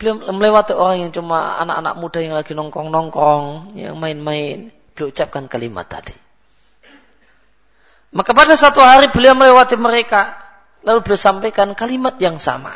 Beliau 0.00 0.32
melewati 0.32 0.72
orang 0.72 1.04
yang 1.04 1.12
cuma 1.12 1.60
anak-anak 1.60 1.94
muda 2.00 2.18
yang 2.24 2.34
lagi 2.34 2.56
nongkrong-nongkrong, 2.56 3.76
yang 3.76 4.00
main-main. 4.00 4.72
Beliau 4.96 5.12
ucapkan 5.12 5.44
kalimat 5.52 5.84
tadi. 5.84 6.16
Maka 8.16 8.30
pada 8.32 8.56
satu 8.56 8.80
hari 8.80 9.12
beliau 9.12 9.36
melewati 9.36 9.76
mereka. 9.76 10.40
Lalu 10.80 11.04
beliau 11.04 11.20
sampaikan 11.20 11.76
kalimat 11.76 12.16
yang 12.16 12.40
sama. 12.40 12.72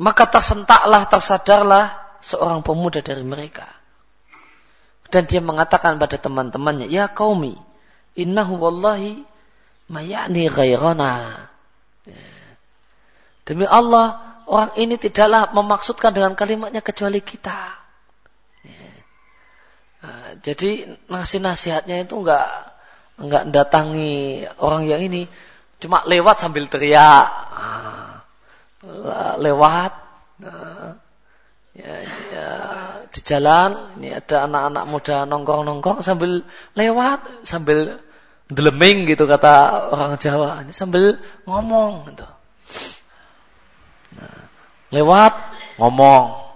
maka 0.00 0.24
tersentaklah, 0.28 1.04
tersadarlah 1.08 1.84
seorang 2.24 2.64
pemuda 2.64 3.04
dari 3.04 3.20
mereka. 3.20 3.79
Dan 5.10 5.26
dia 5.26 5.42
mengatakan 5.42 5.98
pada 5.98 6.16
teman-temannya, 6.16 6.86
Ya 6.86 7.10
kaumi, 7.10 7.58
innahu 8.14 8.62
wallahi 8.62 9.26
mayani 9.90 10.46
ghairana. 10.46 11.46
Demi 13.42 13.66
Allah, 13.66 14.38
orang 14.46 14.70
ini 14.78 14.94
tidaklah 14.94 15.50
memaksudkan 15.50 16.14
dengan 16.14 16.38
kalimatnya 16.38 16.78
kecuali 16.78 17.18
kita. 17.18 17.80
Nah, 20.00 20.32
jadi 20.40 20.96
ngasih 21.12 21.44
nasihatnya 21.44 22.08
itu 22.08 22.16
enggak 22.16 22.46
enggak 23.20 23.42
datangi 23.52 24.46
orang 24.62 24.88
yang 24.88 25.02
ini. 25.04 25.28
Cuma 25.82 26.06
lewat 26.06 26.40
sambil 26.40 26.70
teriak. 26.70 27.26
Nah, 28.86 29.36
lewat. 29.42 29.92
Nah, 30.40 30.96
ya, 31.76 31.94
ya, 32.32 32.48
di 33.10 33.20
jalan 33.26 33.98
ini 33.98 34.14
ada 34.14 34.46
anak-anak 34.46 34.84
muda 34.86 35.16
nongkrong-nongkrong 35.26 36.00
sambil 36.06 36.46
lewat 36.78 37.42
sambil 37.42 37.98
deleming 38.46 39.06
gitu 39.10 39.26
kata 39.26 39.90
orang 39.90 40.14
Jawa 40.18 40.62
ini 40.62 40.72
sambil 40.74 41.18
ngomong 41.46 42.10
gitu. 42.14 42.26
Nah, 44.14 44.42
lewat 44.94 45.34
ngomong 45.78 46.50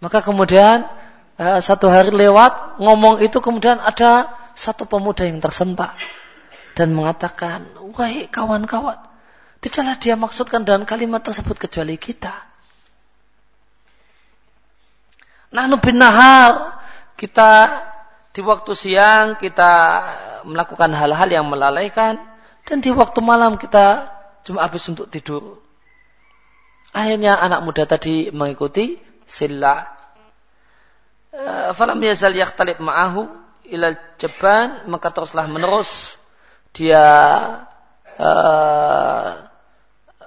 maka 0.00 0.24
kemudian 0.24 0.88
eh, 1.36 1.60
satu 1.60 1.92
hari 1.92 2.12
lewat 2.12 2.80
ngomong 2.80 3.20
itu 3.20 3.38
kemudian 3.44 3.76
ada 3.80 4.32
satu 4.56 4.88
pemuda 4.88 5.28
yang 5.28 5.40
tersentak 5.40 5.96
dan 6.74 6.96
mengatakan, 6.96 7.68
wahai 7.92 8.24
kawan-kawan, 8.32 8.96
tidaklah 9.60 9.96
dia 10.00 10.16
maksudkan 10.16 10.64
dengan 10.64 10.88
kalimat 10.88 11.20
tersebut 11.20 11.60
kecuali 11.60 12.00
kita. 12.00 12.49
Nahnu 15.50 15.82
bin 15.82 15.98
nahar, 15.98 16.78
kita 17.18 17.82
di 18.30 18.40
waktu 18.46 18.70
siang 18.78 19.34
kita 19.34 19.72
melakukan 20.46 20.94
hal-hal 20.94 21.26
yang 21.26 21.46
melalaikan 21.50 22.22
dan 22.62 22.78
di 22.78 22.94
waktu 22.94 23.18
malam 23.18 23.58
kita 23.58 24.14
cuma 24.46 24.62
habis 24.62 24.86
untuk 24.86 25.10
tidur. 25.10 25.58
Akhirnya 26.94 27.38
anak 27.38 27.66
muda 27.66 27.82
tadi 27.86 28.30
mengikuti 28.30 28.94
sila. 29.26 29.90
Eh, 31.30 31.70
falam 31.74 31.98
yazal 32.02 32.34
yakhtalib 32.34 32.78
ma'ahu 32.82 33.26
ilal 33.70 33.98
jeban 34.18 34.86
maka 34.90 35.14
teruslah 35.14 35.46
menerus 35.46 36.18
dia 36.74 37.06
uh, 38.18 39.26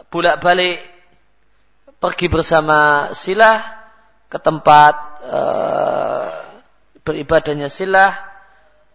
bolak-balik 0.08 0.80
pergi 2.00 2.28
bersama 2.32 3.12
silah 3.12 3.83
ke 4.34 4.42
tempat 4.42 4.96
uh, 5.22 6.34
beribadahnya 7.06 7.70
silah 7.70 8.18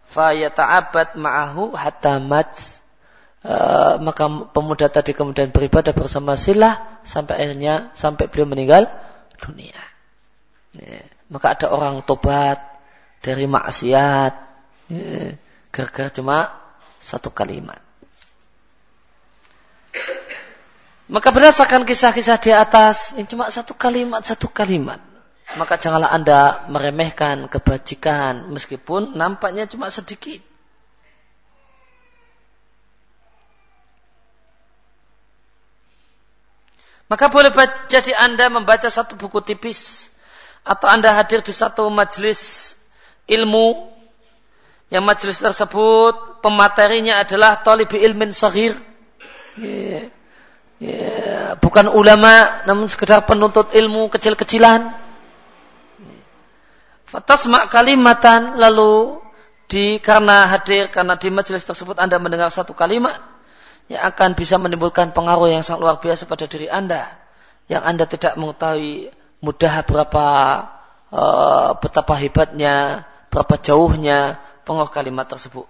fa 0.03 0.35
yata'abbad 0.35 1.15
ma'ahu 1.15 1.71
hatta 1.79 2.19
mat 2.19 2.51
uh, 3.47 3.95
maka 4.03 4.27
pemuda 4.51 4.91
tadi 4.91 5.15
kemudian 5.15 5.55
beribadah 5.55 5.95
bersama 5.95 6.35
silah 6.35 6.99
sampai 7.07 7.39
akhirnya 7.39 7.95
sampai 7.95 8.27
beliau 8.27 8.51
meninggal 8.51 8.91
dunia 9.39 9.79
ya. 10.75 11.07
maka 11.31 11.55
ada 11.55 11.71
orang 11.71 12.03
tobat 12.03 12.59
dari 13.23 13.47
maksiat 13.47 14.33
ya, 14.91 15.39
gara-gara 15.71 16.11
cuma 16.11 16.51
satu 16.99 17.31
kalimat. 17.31 17.79
Maka 21.09 21.33
berdasarkan 21.33 21.89
kisah-kisah 21.89 22.37
di 22.37 22.53
atas, 22.53 23.17
ini 23.17 23.25
cuma 23.25 23.49
satu 23.49 23.73
kalimat, 23.73 24.21
satu 24.21 24.45
kalimat. 24.45 25.01
Maka 25.57 25.81
janganlah 25.81 26.13
Anda 26.13 26.61
meremehkan 26.69 27.49
kebajikan 27.49 28.53
meskipun 28.53 29.17
nampaknya 29.17 29.65
cuma 29.65 29.89
sedikit. 29.89 30.45
Maka 37.09 37.25
boleh 37.33 37.49
jadi 37.89 38.13
Anda 38.13 38.53
membaca 38.53 38.85
satu 38.85 39.17
buku 39.17 39.41
tipis 39.41 40.13
atau 40.61 40.85
Anda 40.85 41.17
hadir 41.17 41.41
di 41.41 41.49
satu 41.49 41.89
majelis 41.89 42.77
ilmu 43.25 43.89
yang 44.93 45.01
majelis 45.01 45.41
tersebut 45.41 46.45
pematerinya 46.45 47.25
adalah 47.25 47.57
talibi 47.65 47.97
ilmin 48.05 48.29
sahir. 48.29 48.77
Yeah. 49.57 50.13
Yeah. 50.77 51.57
Bukan 51.57 51.89
ulama 51.89 52.61
namun 52.69 52.85
sekedar 52.85 53.25
penuntut 53.25 53.73
ilmu 53.73 54.13
kecil-kecilan. 54.13 55.08
Fatasma 57.09 57.65
kalimatan 57.73 58.61
lalu 58.61 59.17
di 59.65 59.97
karena 59.97 60.45
hadir 60.45 60.93
karena 60.93 61.17
di 61.17 61.33
majelis 61.33 61.65
tersebut 61.65 61.97
Anda 61.97 62.21
mendengar 62.21 62.53
satu 62.53 62.77
kalimat 62.77 63.17
yang 63.89 64.05
akan 64.13 64.37
bisa 64.37 64.61
menimbulkan 64.61 65.09
pengaruh 65.09 65.49
yang 65.49 65.65
sangat 65.65 65.81
luar 65.81 65.97
biasa 65.97 66.29
pada 66.29 66.45
diri 66.45 66.69
Anda 66.69 67.09
yang 67.65 67.81
Anda 67.81 68.05
tidak 68.05 68.37
mengetahui 68.37 69.09
mudah 69.41 69.73
berapa 69.85 70.27
uh, 71.09 71.69
betapa 71.81 72.13
hebatnya 72.17 73.05
berapa 73.33 73.55
jauhnya 73.61 74.41
pengaruh 74.65 74.93
kalimat 74.93 75.25
tersebut. 75.25 75.65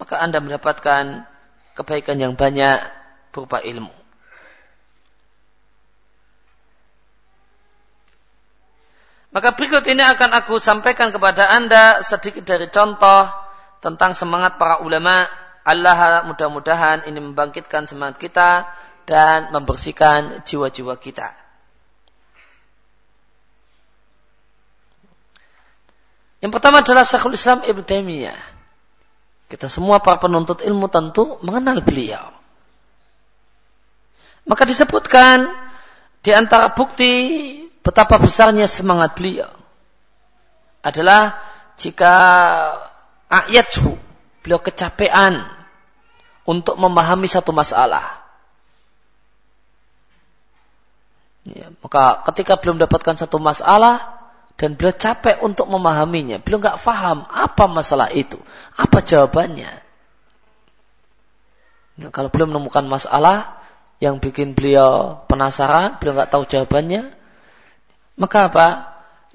Maka 0.00 0.20
Anda 0.20 0.40
mendapatkan 0.40 1.28
kebaikan 1.76 2.16
yang 2.20 2.32
banyak 2.36 2.80
berupa 3.32 3.60
ilmu. 3.64 4.01
Maka 9.32 9.56
berikut 9.56 9.80
ini 9.88 10.04
akan 10.04 10.36
aku 10.36 10.60
sampaikan 10.60 11.08
kepada 11.08 11.48
Anda 11.48 12.04
sedikit 12.04 12.44
dari 12.44 12.68
contoh 12.68 13.32
tentang 13.80 14.12
semangat 14.12 14.60
para 14.60 14.84
ulama. 14.84 15.24
Allah 15.62 16.26
mudah-mudahan 16.28 17.08
ini 17.08 17.22
membangkitkan 17.22 17.88
semangat 17.88 18.20
kita 18.20 18.68
dan 19.08 19.54
membersihkan 19.54 20.44
jiwa-jiwa 20.44 20.98
kita. 21.00 21.32
Yang 26.42 26.52
pertama 26.58 26.82
adalah 26.82 27.06
Syekhul 27.06 27.38
Islam 27.38 27.62
Ibn 27.62 27.82
Taimiyah. 27.86 28.40
Kita 29.46 29.70
semua 29.70 30.02
para 30.02 30.18
penuntut 30.18 30.60
ilmu 30.66 30.90
tentu 30.90 31.38
mengenal 31.46 31.78
beliau. 31.86 32.34
Maka 34.42 34.66
disebutkan 34.66 35.46
di 36.18 36.34
antara 36.34 36.74
bukti 36.74 37.61
betapa 37.82 38.18
besarnya 38.18 38.70
semangat 38.70 39.18
beliau 39.18 39.50
adalah 40.82 41.38
jika 41.78 42.14
ayathu 43.30 43.98
beliau 44.42 44.58
kecapean 44.58 45.46
untuk 46.42 46.74
memahami 46.74 47.30
satu 47.30 47.54
masalah. 47.54 48.22
Ya, 51.42 51.74
maka 51.82 52.22
ketika 52.30 52.54
belum 52.58 52.78
mendapatkan 52.78 53.18
satu 53.18 53.42
masalah, 53.42 54.22
dan 54.62 54.78
beliau 54.78 54.94
capek 54.94 55.42
untuk 55.42 55.66
memahaminya. 55.66 56.38
Beliau 56.38 56.62
nggak 56.62 56.78
faham 56.78 57.26
apa 57.26 57.64
masalah 57.66 58.14
itu, 58.14 58.38
apa 58.78 59.02
jawabannya. 59.02 59.72
Nah, 61.98 62.10
kalau 62.14 62.30
belum 62.30 62.54
menemukan 62.54 62.86
masalah 62.86 63.58
yang 63.98 64.22
bikin 64.22 64.54
beliau 64.54 65.22
penasaran, 65.26 65.98
beliau 65.98 66.14
nggak 66.14 66.30
tahu 66.30 66.46
jawabannya, 66.46 67.10
maka 68.16 68.52
apa? 68.52 68.68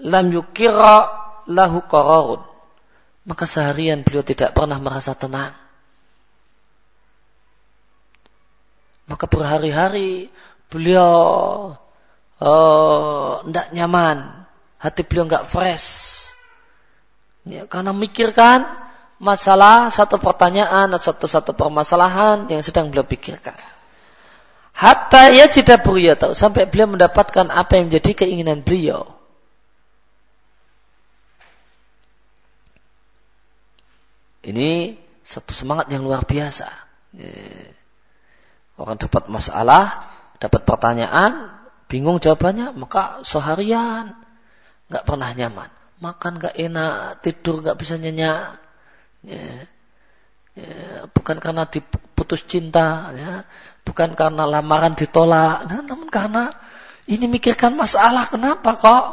Lam 0.02 0.30
yukira 0.30 1.10
lahu 1.50 1.82
qararun. 1.86 2.42
Maka 3.28 3.44
seharian 3.44 4.06
beliau 4.06 4.24
tidak 4.24 4.56
pernah 4.56 4.80
merasa 4.80 5.12
tenang. 5.18 5.52
Maka 9.08 9.26
berhari-hari 9.28 10.32
beliau 10.68 11.76
tidak 12.38 13.68
oh, 13.68 13.74
nyaman 13.74 14.46
hati 14.78 15.02
beliau 15.04 15.26
nggak 15.26 15.48
fresh. 15.48 16.14
Ya, 17.48 17.64
karena 17.66 17.96
mikirkan 17.96 18.68
masalah 19.18 19.90
satu 19.90 20.20
pertanyaan 20.20 20.92
atau 20.94 21.16
satu 21.16 21.26
satu 21.26 21.52
permasalahan 21.56 22.46
yang 22.52 22.62
sedang 22.62 22.92
beliau 22.92 23.08
pikirkan. 23.08 23.56
Hatta 24.78 25.34
ya 25.34 25.50
tidak 25.50 25.82
tahu 25.82 26.38
sampai 26.38 26.70
beliau 26.70 26.86
mendapatkan 26.86 27.50
apa 27.50 27.82
yang 27.82 27.90
menjadi 27.90 28.14
keinginan 28.14 28.62
beliau. 28.62 29.10
Ini 34.46 34.94
satu 35.26 35.52
semangat 35.58 35.90
yang 35.90 36.06
luar 36.06 36.30
biasa. 36.30 36.70
Orang 38.78 39.02
dapat 39.02 39.34
masalah, 39.34 40.06
dapat 40.38 40.62
pertanyaan, 40.62 41.50
bingung 41.90 42.22
jawabannya, 42.22 42.78
maka 42.78 43.26
seharian 43.26 44.14
nggak 44.94 45.04
pernah 45.10 45.34
nyaman. 45.34 45.74
Makan 45.98 46.38
nggak 46.38 46.54
enak, 46.54 47.26
tidur 47.26 47.66
nggak 47.66 47.82
bisa 47.82 47.98
nyenyak. 47.98 48.62
Ya. 49.26 49.66
Ya, 50.58 51.06
bukan 51.14 51.38
karena 51.38 51.70
diputus 51.70 52.42
cinta, 52.46 53.14
ya. 53.14 53.46
Bukan 53.88 54.20
karena 54.20 54.44
lamaran 54.44 55.00
ditolak, 55.00 55.64
nah, 55.72 55.80
namun 55.80 56.12
karena 56.12 56.52
ini 57.08 57.24
mikirkan 57.32 57.72
masalah 57.72 58.28
kenapa 58.28 58.76
kok? 58.76 59.06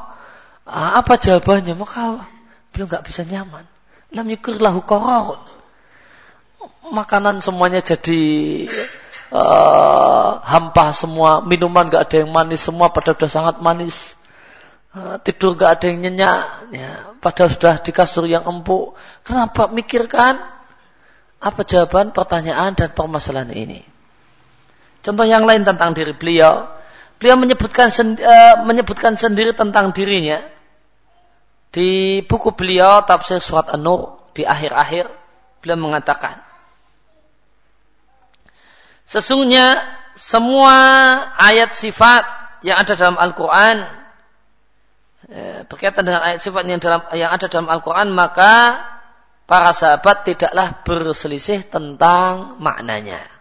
Ah, 0.67 0.99
apa 0.99 1.15
jawabannya? 1.15 1.79
Maka 1.79 2.27
beliau 2.75 2.91
nggak 2.91 3.07
bisa 3.07 3.23
nyaman. 3.23 3.63
Lam 4.11 4.27
yukir 4.27 4.59
lahu 4.59 4.83
koror. 4.83 5.39
Makanan 6.91 7.39
semuanya 7.39 7.79
jadi 7.87 8.23
uh, 9.31 10.43
hampa 10.43 10.91
semua, 10.91 11.39
minuman 11.39 11.87
nggak 11.87 12.03
ada 12.03 12.17
yang 12.27 12.35
manis 12.35 12.67
semua, 12.67 12.91
pada 12.91 13.15
sudah 13.15 13.31
sangat 13.31 13.57
manis. 13.63 14.19
Uh, 14.91 15.15
tidur 15.23 15.55
nggak 15.55 15.71
ada 15.79 15.85
yang 15.87 15.99
nyenyak, 16.03 16.41
ya, 16.75 16.91
padahal 17.23 17.51
sudah 17.55 17.75
di 17.79 17.91
kasur 17.95 18.27
yang 18.27 18.43
empuk. 18.43 18.99
Kenapa 19.23 19.71
mikirkan 19.71 20.39
apa 21.39 21.61
jawaban 21.63 22.11
pertanyaan 22.11 22.75
dan 22.75 22.91
permasalahan 22.91 23.55
ini? 23.55 23.94
Contoh 25.05 25.29
yang 25.29 25.45
lain 25.45 25.69
tentang 25.69 25.93
diri 25.93 26.17
beliau, 26.17 26.65
beliau 27.21 27.37
menyebutkan 27.37 27.93
uh, 27.93 28.65
menyebutkan 28.65 29.15
sendiri 29.21 29.53
tentang 29.53 29.93
dirinya 29.93 30.41
di 31.75 32.23
buku 32.23 32.55
beliau 32.55 33.03
tafsir 33.03 33.43
surat 33.43 33.67
An-Nur 33.69 34.31
di 34.31 34.47
akhir-akhir 34.47 35.11
beliau 35.59 35.79
mengatakan 35.91 36.39
sesungguhnya 39.11 39.83
semua 40.15 40.77
ayat 41.35 41.75
sifat 41.75 42.23
yang 42.63 42.79
ada 42.79 42.95
dalam 42.95 43.19
Al-Quran 43.19 43.77
eh, 45.27 45.67
berkaitan 45.67 46.07
dengan 46.07 46.23
ayat 46.23 46.39
sifat 46.39 46.63
yang, 46.63 46.79
dalam, 46.79 47.03
yang 47.11 47.31
ada 47.35 47.51
dalam 47.51 47.67
Al-Quran 47.67 48.15
maka 48.15 48.79
para 49.51 49.75
sahabat 49.75 50.25
tidaklah 50.25 50.81
berselisih 50.87 51.67
tentang 51.69 52.57
maknanya. 52.63 53.34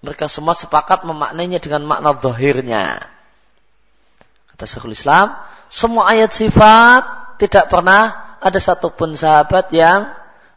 Mereka 0.00 0.32
semua 0.32 0.56
sepakat 0.56 1.04
memaknainya 1.04 1.60
dengan 1.60 1.84
makna 1.84 2.16
zahirnya. 2.16 3.04
Kata 4.52 4.64
Syekhul 4.64 4.96
Islam, 4.96 5.36
semua 5.68 6.08
ayat 6.08 6.32
sifat 6.32 7.36
tidak 7.36 7.68
pernah 7.68 8.36
ada 8.40 8.56
satupun 8.56 9.12
sahabat 9.12 9.68
yang 9.76 10.08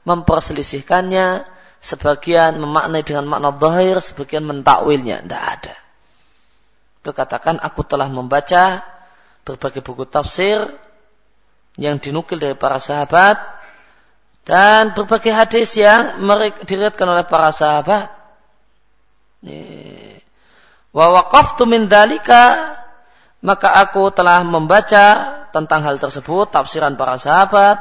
memperselisihkannya, 0.08 1.44
sebagian 1.84 2.56
memaknai 2.56 3.04
dengan 3.04 3.28
makna 3.28 3.52
zahir, 3.52 4.00
sebagian 4.00 4.48
mentakwilnya. 4.48 5.20
Tidak 5.24 5.44
ada. 5.44 5.76
Berkatakan, 7.04 7.60
aku 7.60 7.84
telah 7.84 8.08
membaca 8.08 8.80
berbagai 9.44 9.84
buku 9.84 10.08
tafsir 10.08 10.72
yang 11.76 12.00
dinukil 12.00 12.40
dari 12.40 12.56
para 12.56 12.80
sahabat 12.80 13.36
dan 14.48 14.96
berbagai 14.96 15.36
hadis 15.36 15.76
yang 15.76 16.16
diriatkan 16.64 17.08
oleh 17.08 17.26
para 17.28 17.52
sahabat. 17.52 18.13
Wa 20.94 21.06
waqaftu 21.10 21.68
min 21.68 21.92
dalika 21.92 22.78
maka 23.44 23.76
aku 23.76 24.08
telah 24.16 24.40
membaca 24.48 25.06
tentang 25.52 25.84
hal 25.84 26.00
tersebut, 26.00 26.48
tafsiran 26.48 26.96
para 26.96 27.20
sahabat, 27.20 27.76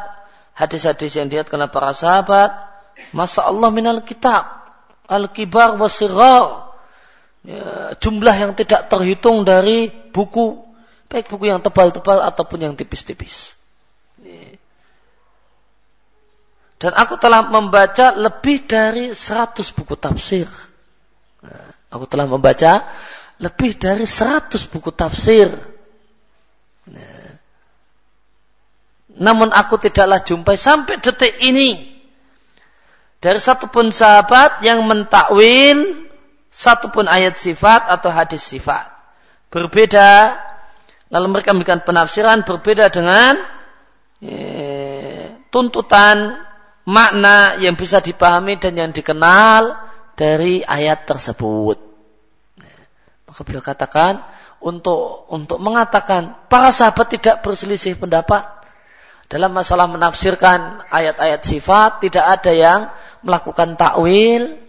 hadis-hadis 0.59 1.15
yang 1.15 1.31
oleh 1.31 1.71
para 1.71 1.95
sahabat, 1.95 2.51
masa 3.15 3.47
Allah 3.47 3.71
minal 3.71 4.03
kitab, 4.03 4.43
al-kibar 5.07 5.79
wasirar, 5.79 6.75
ya, 7.47 7.95
jumlah 7.95 8.35
yang 8.35 8.53
tidak 8.59 8.91
terhitung 8.91 9.47
dari 9.47 9.87
buku, 9.87 10.67
baik 11.07 11.31
buku 11.31 11.47
yang 11.47 11.63
tebal-tebal 11.63 12.19
ataupun 12.27 12.59
yang 12.59 12.75
tipis-tipis. 12.75 13.55
Dan 16.83 16.99
aku 16.99 17.15
telah 17.23 17.47
membaca 17.47 18.11
lebih 18.11 18.67
dari 18.67 19.15
100 19.15 19.63
buku 19.79 19.95
tafsir. 19.95 20.51
Nah, 21.43 21.67
aku 21.91 22.05
telah 22.07 22.27
membaca 22.31 22.87
lebih 23.43 23.75
dari 23.75 24.07
100 24.07 24.71
buku 24.71 24.95
tafsir. 24.95 25.51
Nah. 26.87 27.31
Namun 29.13 29.53
aku 29.53 29.77
tidaklah 29.77 30.23
jumpai 30.25 30.57
sampai 30.57 31.03
detik 31.03 31.37
ini 31.45 31.93
dari 33.23 33.39
satu 33.39 33.71
pun 33.71 33.95
sahabat 33.95 34.67
yang 34.67 34.83
mentakwil 34.83 36.11
satu 36.53 36.91
pun 36.91 37.07
ayat 37.07 37.39
sifat 37.39 37.87
atau 37.87 38.11
hadis 38.11 38.43
sifat. 38.43 38.91
Berbeda, 39.49 40.37
lalu 41.09 41.39
mereka 41.39 41.55
memberikan 41.55 41.81
penafsiran 41.87 42.43
berbeda 42.43 42.91
dengan 42.91 43.39
eh, 44.21 45.39
tuntutan 45.55 46.41
makna 46.83 47.57
yang 47.63 47.79
bisa 47.79 48.03
dipahami 48.03 48.59
dan 48.59 48.75
yang 48.75 48.91
dikenal 48.91 49.92
dari 50.23 50.63
ayat 50.63 51.03
tersebut. 51.03 51.83
Maka 53.27 53.41
beliau 53.43 53.59
katakan 53.59 54.23
untuk 54.63 55.27
untuk 55.35 55.59
mengatakan 55.59 56.47
para 56.47 56.71
sahabat 56.71 57.11
tidak 57.11 57.43
berselisih 57.43 57.99
pendapat 57.99 58.47
dalam 59.27 59.51
masalah 59.51 59.91
menafsirkan 59.91 60.87
ayat-ayat 60.87 61.43
sifat 61.43 62.07
tidak 62.07 62.23
ada 62.39 62.53
yang 62.55 62.81
melakukan 63.27 63.75
takwil 63.75 64.63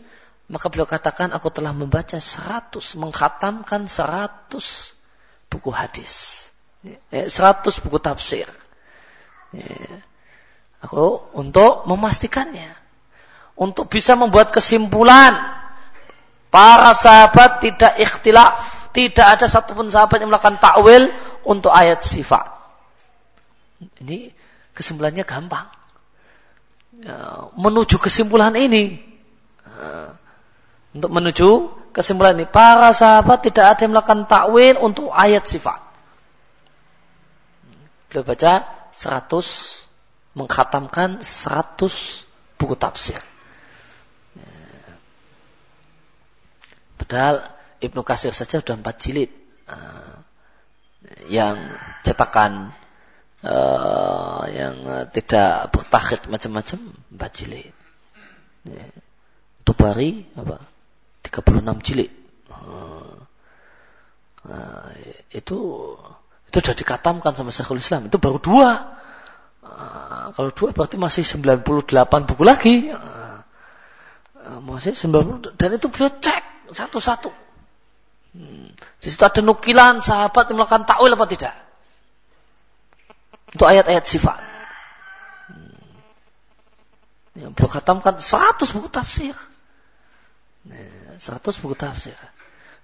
maka 0.49 0.65
beliau 0.73 0.89
katakan 0.89 1.29
aku 1.37 1.53
telah 1.53 1.69
membaca 1.69 2.17
100 2.17 2.73
mengkhatamkan 2.97 3.85
100 3.85 4.57
buku 5.53 5.69
hadis. 5.69 6.45
100 7.09 7.63
buku 7.85 7.97
tafsir. 8.01 8.49
Aku 10.83 11.31
untuk 11.37 11.87
memastikannya 11.87 12.82
untuk 13.53 13.89
bisa 13.89 14.17
membuat 14.17 14.49
kesimpulan 14.49 15.63
Para 16.53 16.93
sahabat 16.93 17.65
tidak 17.65 17.97
ikhtilaf. 17.97 18.85
Tidak 18.93 19.25
ada 19.25 19.49
satupun 19.49 19.89
sahabat 19.89 20.21
yang 20.21 20.29
melakukan 20.29 20.61
takwil 20.61 21.09
untuk 21.41 21.73
ayat 21.73 22.05
sifat. 22.05 22.45
Ini 24.05 24.29
kesimpulannya 24.77 25.25
gampang. 25.25 25.65
Ya, 27.01 27.49
menuju 27.57 27.97
kesimpulan 27.97 28.53
ini. 28.53 29.01
Ya, 29.65 30.13
untuk 30.93 31.09
menuju 31.09 31.49
kesimpulan 31.89 32.37
ini. 32.37 32.45
Para 32.45 32.93
sahabat 32.93 33.41
tidak 33.49 33.73
ada 33.73 33.89
yang 33.89 33.97
melakukan 33.97 34.29
takwil 34.29 34.77
untuk 34.77 35.09
ayat 35.09 35.49
sifat. 35.49 35.81
Beliau 38.13 38.29
baca 38.29 38.61
100 38.93 40.37
mengkhatamkan 40.37 41.25
100 41.25 42.29
buku 42.61 42.77
tafsir. 42.77 43.32
Padahal 47.13 47.45
Ibnu 47.77 48.01
Kasir 48.01 48.33
saja 48.33 48.57
sudah 48.57 48.73
empat 48.73 48.97
jilid. 48.97 49.29
Uh, 49.69 50.17
yang 51.29 51.61
cetakan 52.01 52.73
uh, 53.45 54.49
yang 54.49 55.05
tidak 55.13 55.69
bertakhid 55.69 56.25
macam-macam 56.25 56.89
empat 57.13 57.31
jilid. 57.37 57.69
Ya. 58.65 58.89
Tubari 59.61 60.25
apa? 60.33 60.57
36 61.21 61.85
jilid. 61.85 62.09
Uh, 62.49 63.21
uh, 64.49 64.89
itu 65.29 65.57
itu 66.49 66.57
sudah 66.65 66.73
dikatamkan 66.73 67.37
sama 67.37 67.53
Syekhul 67.53 67.77
Islam. 67.77 68.09
Itu 68.09 68.17
baru 68.17 68.41
dua. 68.41 68.89
Uh, 69.61 70.33
kalau 70.33 70.49
dua 70.49 70.73
berarti 70.73 70.97
masih 70.97 71.21
98 71.21 71.93
buku 72.25 72.41
lagi. 72.41 72.89
Uh, 72.89 73.37
masih 74.65 74.97
90 74.97 75.53
dan 75.61 75.77
itu 75.77 75.93
beliau 75.93 76.09
cek 76.09 76.52
satu-satu. 76.73 77.31
Hmm. 78.33 78.73
Di 78.97 79.07
situ 79.13 79.21
ada 79.21 79.41
nukilan 79.45 80.01
sahabat 80.01 80.49
yang 80.49 80.57
melakukan 80.57 80.89
takwil 80.89 81.13
apa 81.13 81.25
tidak? 81.29 81.55
Untuk 83.53 83.69
ayat-ayat 83.69 84.05
sifat. 84.05 84.41
Hmm. 85.53 85.77
Yang 87.37 87.51
beliau 87.53 87.69
katakan 87.69 88.17
100 88.17 88.73
buku 88.73 88.89
tafsir. 88.89 89.35
100 91.21 91.61
buku 91.61 91.75
tafsir. 91.77 92.17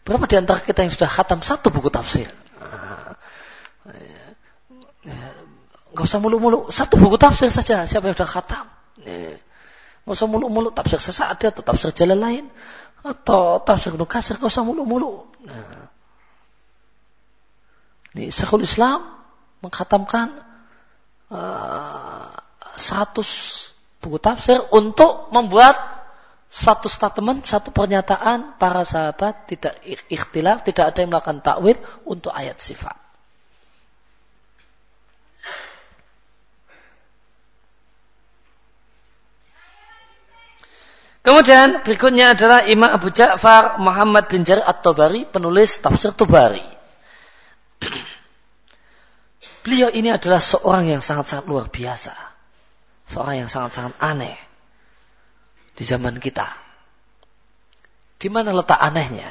Berapa 0.06 0.26
di 0.30 0.36
antara 0.38 0.62
kita 0.62 0.86
yang 0.86 0.94
sudah 0.94 1.10
khatam 1.10 1.42
satu 1.42 1.74
buku 1.74 1.90
tafsir? 1.90 2.30
Gak 5.90 6.06
usah 6.06 6.22
mulu-mulu. 6.22 6.70
Satu 6.70 6.96
buku 6.96 7.18
tafsir 7.18 7.50
saja. 7.50 7.84
Siapa 7.84 8.08
yang 8.08 8.16
sudah 8.16 8.30
khatam? 8.30 8.66
Gak 10.06 10.14
usah 10.14 10.30
mulu-mulu. 10.30 10.70
Tafsir 10.72 11.02
sesaat 11.02 11.42
atau 11.42 11.66
tafsir 11.66 11.92
jalan 11.92 12.20
lain 12.22 12.46
atau 13.04 13.64
tafsir 13.64 13.95
Ibnu 13.95 14.06
Katsir 14.06 14.36
kau 14.36 14.52
usah 14.52 14.66
mulu-mulu. 14.66 15.28
Nah. 15.45 15.88
Ini 18.18 18.34
Syekhul 18.34 18.66
Islam 18.66 19.06
mengkhatamkan 19.62 20.34
uh, 21.30 22.34
100 22.76 24.02
buku 24.02 24.18
tafsir 24.18 24.60
untuk 24.72 25.30
membuat 25.30 25.78
satu 26.50 26.89
statement, 26.89 27.45
satu 27.45 27.70
pernyataan 27.70 28.58
para 28.58 28.82
sahabat 28.82 29.45
tidak 29.45 29.78
ikhtilaf, 30.10 30.66
tidak 30.66 30.89
ada 30.89 30.97
yang 31.06 31.14
melakukan 31.14 31.45
takwil 31.45 31.78
untuk 32.10 32.34
ayat 32.34 32.58
sifat. 32.58 32.97
Kemudian 41.30 41.86
berikutnya 41.86 42.34
adalah 42.34 42.65
Imam 42.65 42.89
Abu 42.89 43.13
Ja'far 43.13 43.77
Muhammad 43.77 44.25
bin 44.34 44.41
Jarir 44.41 44.65
At-Tabari, 44.65 45.30
penulis 45.30 45.77
tafsir 45.77 46.09
Tabari. 46.09 46.65
Beliau 49.61 49.93
ini 49.93 50.09
adalah 50.09 50.41
seorang 50.41 50.89
yang 50.89 51.05
sangat-sangat 51.05 51.45
luar 51.45 51.69
biasa. 51.69 52.17
Seorang 53.05 53.45
yang 53.45 53.49
sangat-sangat 53.53 53.93
aneh 54.01 54.41
di 55.77 55.86
zaman 55.86 56.17
kita. 56.17 56.49
Di 58.17 58.25
mana 58.34 58.49
letak 58.49 58.82
anehnya? 58.82 59.30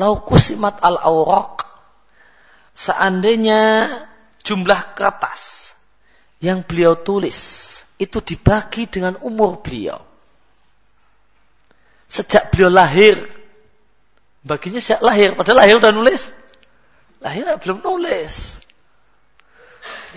Laukusimat 0.00 0.80
al-awraq. 0.80 1.60
Seandainya 2.72 3.84
jumlah 4.40 4.96
kertas 4.96 5.76
yang 6.40 6.64
beliau 6.64 6.96
tulis 6.96 7.68
itu 8.00 8.24
dibagi 8.24 8.88
dengan 8.88 9.20
umur 9.20 9.60
beliau. 9.60 10.08
Sejak 12.10 12.50
beliau 12.50 12.74
lahir, 12.74 13.14
baginya 14.42 14.82
sejak 14.82 14.98
lahir, 14.98 15.38
padahal 15.38 15.62
lahir 15.62 15.78
udah 15.78 15.94
nulis. 15.94 16.34
Lahir 17.22 17.46
belum 17.62 17.86
nulis. 17.86 18.58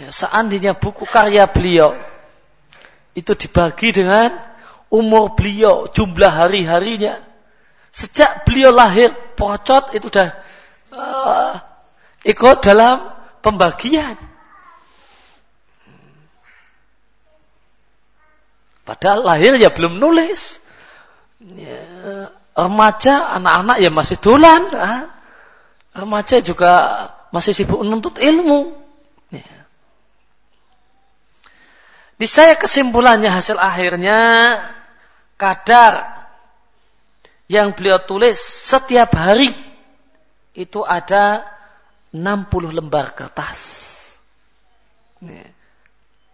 Ya, 0.02 0.10
seandainya 0.10 0.74
buku 0.74 1.06
karya 1.06 1.46
beliau 1.46 1.94
itu 3.14 3.38
dibagi 3.38 3.94
dengan 3.94 4.34
umur 4.90 5.38
beliau, 5.38 5.86
jumlah 5.94 6.34
hari-harinya. 6.34 7.22
Sejak 7.94 8.42
beliau 8.42 8.74
lahir, 8.74 9.14
pocot 9.38 9.94
itu 9.94 10.10
sudah 10.10 10.34
uh, 10.98 11.62
ikut 12.26 12.58
dalam 12.66 13.14
pembagian. 13.46 14.18
Padahal 18.82 19.22
lahir 19.24 19.62
ya 19.62 19.70
belum 19.70 20.02
nulis. 20.02 20.63
Ya, 21.44 21.84
remaja, 22.56 23.36
anak-anak 23.36 23.78
ya 23.84 23.92
masih 23.92 24.18
dolan. 24.24 24.64
Remaja 25.92 26.40
juga 26.40 26.72
masih 27.36 27.52
sibuk 27.52 27.84
menuntut 27.84 28.16
ilmu. 28.18 28.80
Di 32.14 32.30
saya 32.30 32.56
kesimpulannya 32.56 33.28
hasil 33.28 33.60
akhirnya 33.60 34.16
kadar 35.36 36.24
yang 37.52 37.76
beliau 37.76 38.00
tulis 38.00 38.40
setiap 38.40 39.12
hari 39.12 39.52
itu 40.56 40.80
ada 40.88 41.44
60 42.16 42.72
lembar 42.72 43.12
kertas. 43.12 43.92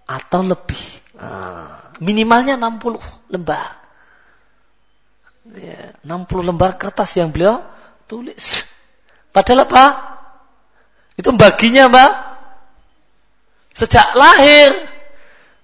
Atau 0.05 0.45
lebih. 0.45 0.83
Minimalnya 1.97 2.53
60 2.59 3.01
lembar. 3.33 3.88
60 5.49 6.05
lembar 6.45 6.77
kertas 6.77 7.17
yang 7.17 7.33
beliau 7.33 7.65
tulis. 8.05 8.63
Padahal 9.35 9.65
apa? 9.65 9.85
Itu 11.17 11.33
baginya 11.35 11.89
apa? 11.89 12.05
Sejak 13.73 14.13
lahir 14.17 14.73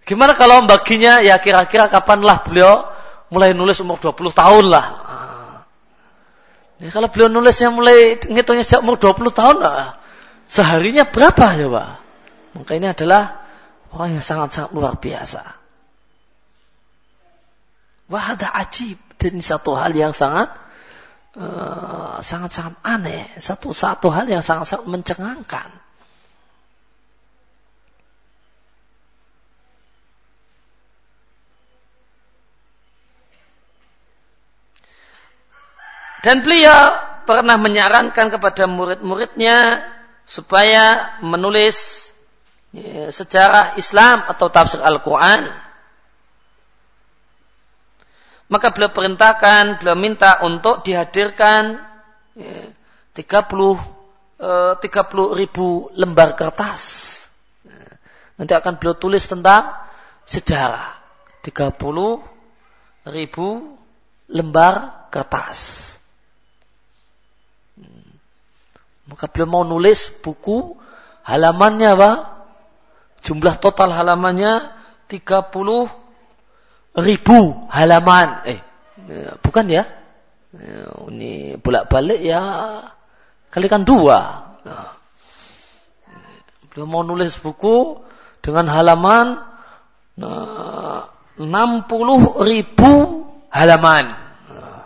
Gimana 0.05 0.37
kalau 0.37 0.61
membaginya 0.61 1.17
ya 1.17 1.41
kira-kira 1.41 1.89
kapanlah 1.89 2.45
beliau 2.45 2.85
mulai 3.33 3.57
nulis 3.57 3.81
umur 3.81 3.97
20 3.97 4.37
tahun 4.37 4.65
lah. 4.69 4.85
Ya, 6.77 6.93
kalau 6.93 7.09
beliau 7.09 7.25
nulisnya 7.33 7.73
mulai 7.73 8.21
ngitungnya 8.21 8.61
sejak 8.61 8.85
umur 8.85 9.01
20 9.01 9.33
tahun 9.33 9.57
lah. 9.65 9.97
Seharinya 10.45 11.09
berapa 11.09 11.57
coba? 11.57 12.05
Maka 12.53 12.71
ini 12.77 12.85
adalah 12.85 13.49
orang 13.89 14.21
yang 14.21 14.21
sangat-sangat 14.21 14.77
luar 14.77 14.93
biasa. 15.01 15.41
Wah 18.05 18.37
ada 18.37 18.53
ajib. 18.61 19.01
Ini 19.15 19.41
satu 19.41 19.73
hal 19.73 19.95
yang 19.97 20.13
sangat 20.13 20.53
eh, 21.33 22.15
sangat-sangat 22.21 22.75
uh, 22.79 22.85
aneh. 22.85 23.25
Satu 23.41 23.73
satu 23.73 24.13
hal 24.13 24.29
yang 24.29 24.45
sangat-sangat 24.45 24.85
mencengangkan. 24.85 25.69
Dan 36.25 36.41
beliau 36.41 36.89
pernah 37.29 37.53
menyarankan 37.53 38.33
kepada 38.33 38.65
murid-muridnya 38.65 39.85
supaya 40.25 41.17
menulis 41.21 42.09
ya, 42.73 43.13
sejarah 43.13 43.77
Islam 43.77 44.25
atau 44.25 44.49
tafsir 44.49 44.81
Al-Quran. 44.81 45.45
Maka 48.45 48.69
beliau 48.69 48.93
perintahkan, 48.93 49.81
beliau 49.81 49.97
minta 49.97 50.37
untuk 50.45 50.85
dihadirkan 50.85 51.81
ya, 52.37 52.69
30 53.17 53.25
eh, 54.37 54.73
30 54.77 55.39
ribu 55.39 55.89
lembar 55.97 56.37
kertas. 56.37 56.83
Ya, 57.65 57.85
nanti 58.37 58.53
akan 58.53 58.77
beliau 58.77 58.93
tulis 58.93 59.25
tentang 59.25 59.73
sejarah. 60.29 60.93
30 61.41 61.81
ribu 63.09 63.77
lembar 64.29 65.09
kertas. 65.09 65.93
Maka 69.05 69.29
beliau 69.29 69.49
mau 69.49 69.63
nulis 69.65 70.09
buku 70.21 70.77
halamannya 71.25 71.89
apa? 71.93 72.11
Jumlah 73.25 73.57
total 73.57 73.93
halamannya 73.93 74.69
30 75.09 76.04
ribu 76.95 77.67
halaman. 77.69 78.43
Eh, 78.47 78.59
bukan 79.43 79.65
ya? 79.67 79.83
ya 80.55 80.87
ini 81.11 81.59
bolak-balik 81.59 82.19
ya 82.23 82.41
kalikan 83.51 83.83
dua. 83.83 84.51
Nah. 84.63 84.95
Mau 86.75 87.07
nulis 87.07 87.39
buku 87.39 88.03
dengan 88.43 88.67
halaman 88.67 89.39
nah, 90.19 91.07
60 91.39 92.43
ribu 92.43 92.91
halaman. 93.47 94.11
Nah, 94.51 94.83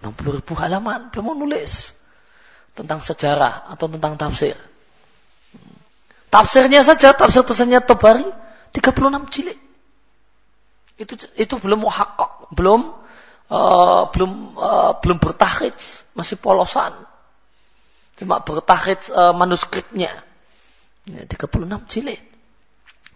60 0.00 0.40
ribu 0.40 0.52
halaman 0.56 1.12
beliau 1.12 1.24
mau 1.28 1.36
nulis 1.36 1.92
tentang 2.72 3.04
sejarah 3.04 3.68
atau 3.68 3.84
tentang 3.92 4.16
tafsir. 4.16 4.56
Tafsirnya 6.32 6.80
saja, 6.86 7.12
tafsir 7.12 7.44
tulisannya 7.44 7.84
Tobari 7.84 8.24
36 8.72 9.28
jilid. 9.34 9.58
Itu 11.00 11.16
itu 11.40 11.54
belum 11.56 11.88
muhakkak, 11.88 12.52
belum 12.52 12.92
uh, 13.48 14.02
belum 14.12 14.32
uh, 14.60 14.92
belum 15.00 15.16
bertakhid, 15.16 15.74
masih 16.12 16.36
polosan. 16.36 16.92
Cuma 18.20 18.44
bertakhid 18.44 19.08
uh, 19.16 19.32
manuskripnya. 19.32 20.12
Ya, 21.08 21.24
36 21.24 21.88
jilid. 21.88 22.20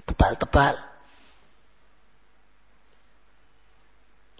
Tebal-tebal. 0.08 0.80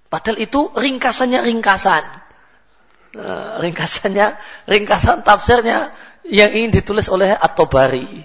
Padahal 0.09 0.39
itu 0.41 0.73
ringkasannya 0.73 1.45
ringkasan. 1.45 2.05
Uh, 3.15 3.61
ringkasannya, 3.61 4.41
ringkasan 4.67 5.21
tafsirnya 5.21 5.93
yang 6.25 6.51
ingin 6.51 6.81
ditulis 6.81 7.13
oleh 7.13 7.31
At-Tabari. 7.31 8.25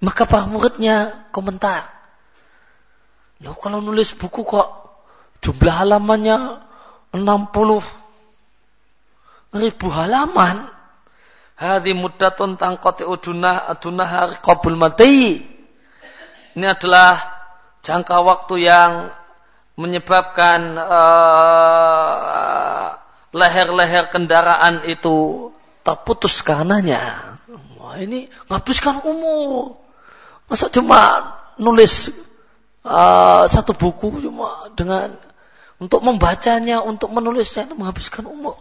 Maka 0.00 0.24
para 0.24 0.48
muridnya 0.48 1.28
komentar. 1.28 1.84
Loh 3.40 3.56
kalau 3.56 3.80
nulis 3.80 4.12
buku 4.16 4.44
kok 4.44 4.68
jumlah 5.40 5.84
halamannya 5.84 6.60
60 7.16 7.20
ribu 9.56 9.86
halaman. 9.88 10.68
Hadi 11.60 11.92
muddatun 11.92 12.56
tangkoti 12.56 13.04
udunah 13.04 13.68
adunah 13.68 14.08
hari 14.08 14.40
qabul 14.40 14.80
mati. 14.80 15.44
Ini 16.56 16.66
adalah 16.66 17.20
jangka 17.84 18.16
waktu 18.24 18.64
yang 18.64 19.12
menyebabkan 19.76 20.76
uh, 20.80 22.20
leher-leher 23.32 24.08
kendaraan 24.12 24.84
itu 24.88 25.48
terputus 25.80 26.44
karenanya. 26.44 27.36
Wah, 27.80 27.96
ini 27.96 28.28
ngabiskan 28.48 29.00
umur. 29.08 29.79
Masa 30.50 30.66
cuma 30.66 31.30
nulis 31.62 32.10
uh, 32.82 33.46
satu 33.46 33.70
buku 33.70 34.18
cuma 34.18 34.66
dengan 34.74 35.14
untuk 35.80 36.02
membacanya, 36.04 36.82
untuk 36.84 37.08
menulisnya 37.14 37.70
itu 37.70 37.78
menghabiskan 37.78 38.26
umur. 38.28 38.58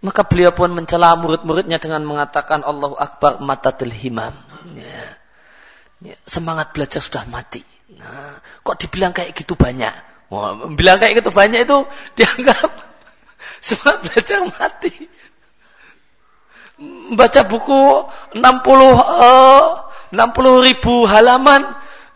Maka 0.00 0.24
beliau 0.24 0.52
pun 0.54 0.72
mencela 0.72 1.12
murid-muridnya 1.18 1.76
dengan 1.76 2.06
mengatakan 2.06 2.64
Allahu 2.64 2.96
Akbar 2.96 3.42
matatil 3.42 3.92
himam. 3.92 4.32
Ya. 4.76 5.18
Ya, 6.00 6.16
semangat 6.24 6.72
belajar 6.72 7.04
sudah 7.04 7.28
mati. 7.28 7.60
Nah, 8.00 8.40
kok 8.64 8.80
dibilang 8.80 9.12
kayak 9.12 9.36
gitu 9.36 9.52
banyak? 9.52 9.92
Wah, 10.32 10.56
bilang 10.72 10.96
kayak 10.96 11.20
gitu 11.20 11.28
banyak 11.34 11.68
itu 11.68 11.84
dianggap 12.16 12.70
semua 13.66 14.00
belajar 14.00 14.46
mati. 14.48 14.94
Baca 17.12 17.40
buku 17.44 18.08
60 18.32 18.40
uh, 18.40 19.89
60 20.10 20.66
ribu 20.66 21.06
halaman. 21.06 21.66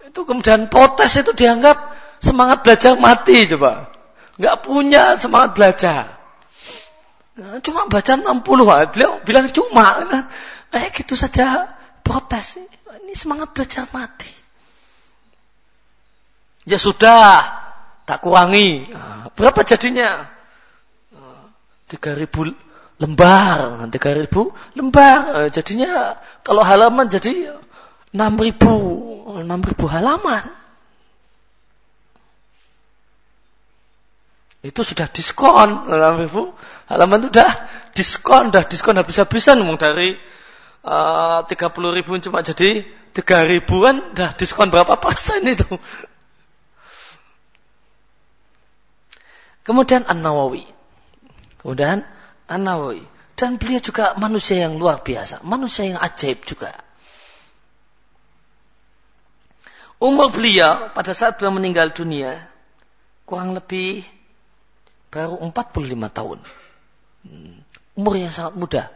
Itu 0.07 0.26
kemudian 0.26 0.70
protes 0.70 1.18
itu 1.18 1.34
dianggap 1.34 1.95
semangat 2.22 2.62
belajar 2.62 2.95
mati 2.99 3.47
coba. 3.51 3.90
Nggak 4.38 4.57
punya 4.66 5.14
semangat 5.18 5.51
belajar. 5.55 6.03
Nah, 7.34 7.59
cuma 7.59 7.90
baca 7.90 8.12
60 8.14 8.95
beliau 8.95 9.18
bilang 9.26 9.51
cuma. 9.51 10.07
Nah, 10.07 10.22
kayak 10.70 10.95
gitu 11.03 11.18
saja 11.18 11.74
protes. 12.07 12.62
Ini 13.05 13.14
semangat 13.14 13.51
belajar 13.55 13.90
mati. 13.90 14.30
Ya 16.64 16.78
sudah 16.78 17.42
tak 18.07 18.22
kurangi. 18.22 18.90
Nah, 18.90 19.34
berapa 19.34 19.62
jadinya? 19.66 20.34
tiga 21.84 22.16
ribu 22.16 22.49
lembar 22.97 23.86
tiga 23.92 24.16
ribu 24.16 24.51
lembar. 24.74 25.51
Jadinya 25.53 26.18
kalau 26.42 26.64
halaman 26.64 27.07
jadi 27.12 27.53
enam 28.14 28.38
ribu 28.38 28.74
enam 29.34 29.60
ribu 29.60 29.84
halaman 29.90 30.46
itu 34.64 34.80
sudah 34.80 35.10
diskon 35.10 35.90
enam 35.90 36.14
ribu 36.16 36.54
halaman 36.88 37.26
itu 37.26 37.28
udah 37.34 37.52
diskon, 37.94 38.50
udah 38.50 38.64
diskon 38.66 38.98
habis-habisan 38.98 39.62
ngomong 39.62 39.78
dari 39.78 40.18
eh, 40.84 41.38
tiga 41.48 41.70
puluh 41.70 41.94
ribu 41.94 42.18
cuma 42.20 42.42
jadi 42.42 42.84
tiga 43.14 43.46
ribuan, 43.46 44.02
udah 44.12 44.34
diskon 44.34 44.74
berapa 44.74 44.98
persen 44.98 45.46
itu? 45.46 45.78
Kemudian 49.64 50.04
An 50.04 50.20
Nawawi, 50.20 50.66
kemudian 51.62 52.04
An 52.50 52.60
Nawawi, 52.68 53.00
dan 53.38 53.56
beliau 53.56 53.80
juga 53.80 54.12
manusia 54.20 54.60
yang 54.60 54.76
luar 54.76 55.00
biasa, 55.00 55.40
manusia 55.40 55.88
yang 55.88 55.96
ajaib 55.96 56.44
juga. 56.44 56.84
Umur 60.05 60.28
beliau 60.28 60.92
pada 60.92 61.16
saat 61.16 61.40
beliau 61.40 61.57
meninggal 61.57 61.88
dunia 61.96 62.36
kurang 63.24 63.57
lebih 63.57 64.05
baru 65.09 65.40
45 65.40 65.96
tahun. 66.12 66.44
Hmm. 67.24 67.64
Umur 67.96 68.20
yang 68.20 68.28
sangat 68.28 68.52
muda. 68.52 68.92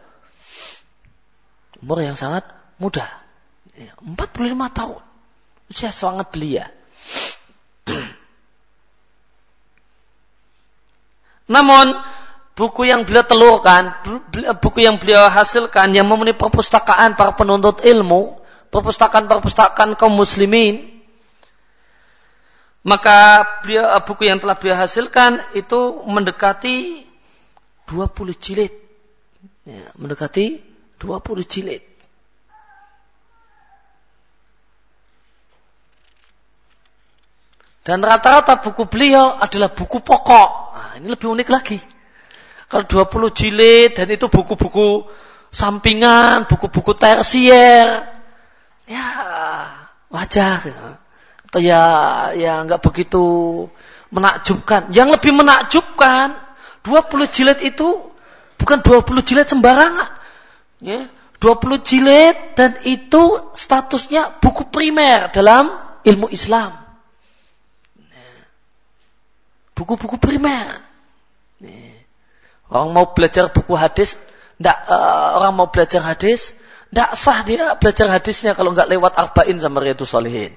Umur 1.81 2.05
yang 2.05 2.13
sangat 2.13 2.45
muda. 2.77 3.09
45 4.05 4.13
ya, 4.53 4.69
tahun. 4.69 5.01
Usia 5.73 5.89
sangat 5.89 6.29
belia. 6.29 6.69
Namun 11.57 11.97
buku 12.53 12.85
yang 12.85 13.09
beliau 13.09 13.25
telurkan, 13.25 13.97
buku 14.61 14.85
yang 14.85 15.01
beliau 15.01 15.25
hasilkan 15.25 15.89
yang 15.89 16.05
memenuhi 16.05 16.37
perpustakaan 16.37 17.17
para 17.17 17.33
penuntut 17.33 17.81
ilmu, 17.81 18.37
perpustakaan-perpustakaan 18.69 19.97
kaum 19.97 20.13
muslimin, 20.13 20.98
maka 22.79 23.43
beliau, 23.59 23.91
buku 24.07 24.31
yang 24.31 24.39
telah 24.39 24.55
beliau 24.55 24.79
hasilkan 24.79 25.43
itu 25.51 25.99
mendekati 26.07 27.03
20 27.91 28.35
jilid. 28.39 28.71
Ya, 29.67 29.91
mendekati 29.99 30.63
20 30.99 31.43
jilid. 31.43 31.83
Dan 37.83 38.05
rata-rata 38.05 38.61
buku 38.61 38.85
beliau 38.85 39.33
adalah 39.39 39.73
buku 39.73 39.99
pokok. 39.99 40.49
Nah, 40.77 40.91
ini 41.01 41.07
lebih 41.09 41.27
unik 41.33 41.49
lagi. 41.49 41.79
Kalau 42.69 42.85
20 42.85 43.33
jilid 43.33 43.97
dan 43.97 44.07
itu 44.13 44.29
buku-buku 44.29 45.09
sampingan, 45.49 46.45
buku-buku 46.45 46.93
tersier. 46.93 48.05
Ya, 48.85 49.09
wajar. 50.13 50.61
Ya. 50.69 51.08
Atau 51.49 51.65
ya, 51.65 51.81
ya 52.37 52.61
nggak 52.61 52.85
begitu 52.85 53.25
menakjubkan. 54.13 54.93
Yang 54.93 55.17
lebih 55.17 55.33
menakjubkan 55.33 56.37
20 56.85 57.25
jilid 57.33 57.59
itu 57.65 58.05
bukan 58.61 58.85
20 58.85 59.25
jilid 59.25 59.49
sembarangan. 59.49 60.13
Ya, 60.77 61.09
20 61.41 61.81
jilid 61.81 62.37
dan 62.53 62.77
itu 62.85 63.41
statusnya 63.57 64.37
buku 64.37 64.69
primer 64.69 65.33
dalam 65.33 65.73
ilmu 66.05 66.29
Islam. 66.29 66.77
Buku-buku 69.73 70.21
primer. 70.21 70.69
Orang 72.69 72.93
mau 72.93 73.09
belajar 73.17 73.49
buku 73.49 73.73
hadis, 73.73 74.21
enggak, 74.61 74.77
uh, 74.85 75.41
orang 75.41 75.57
mau 75.57 75.67
belajar 75.73 76.05
hadis, 76.05 76.53
tidak 76.93 77.17
sah 77.17 77.41
dia 77.41 77.73
belajar 77.81 78.05
hadisnya 78.13 78.53
kalau 78.53 78.77
nggak 78.77 78.85
lewat 78.93 79.17
arba'in 79.17 79.57
sama 79.57 79.81
Riyadus 79.81 80.13
Solihin. 80.13 80.53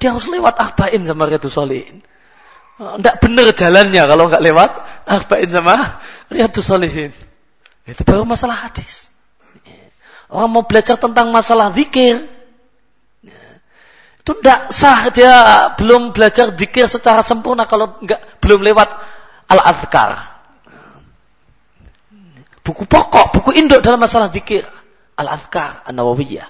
Dia 0.00 0.14
harus 0.14 0.28
lewat 0.30 0.56
arba'in 0.56 1.04
sama 1.04 1.28
Riyadus 1.28 1.52
Solihin. 1.52 2.00
Tidak 2.82 3.16
benar 3.22 3.52
jalannya 3.54 4.02
kalau 4.08 4.24
nggak 4.26 4.42
lewat 4.42 4.70
arba'in 5.06 5.50
sama 5.52 6.02
riyadus 6.32 6.66
solihin. 6.66 7.12
Itu 7.86 8.02
baru 8.02 8.26
masalah 8.26 8.68
hadis. 8.68 9.12
Orang 10.32 10.50
mau 10.56 10.64
belajar 10.64 10.96
tentang 10.96 11.28
masalah 11.30 11.70
zikir. 11.76 12.24
Itu 14.22 14.38
tidak 14.38 14.70
sah 14.70 15.10
dia 15.10 15.34
belum 15.76 16.14
belajar 16.14 16.54
zikir 16.54 16.86
secara 16.88 17.20
sempurna 17.20 17.66
kalau 17.68 18.00
nggak 18.00 18.40
belum 18.42 18.64
lewat 18.64 18.88
al-azkar. 19.50 20.32
Buku 22.62 22.86
pokok, 22.86 23.34
buku 23.34 23.50
induk 23.58 23.82
dalam 23.82 23.98
masalah 23.98 24.30
zikir. 24.30 24.62
Al-azkar, 25.18 25.82
an-nawawiyah. 25.90 26.46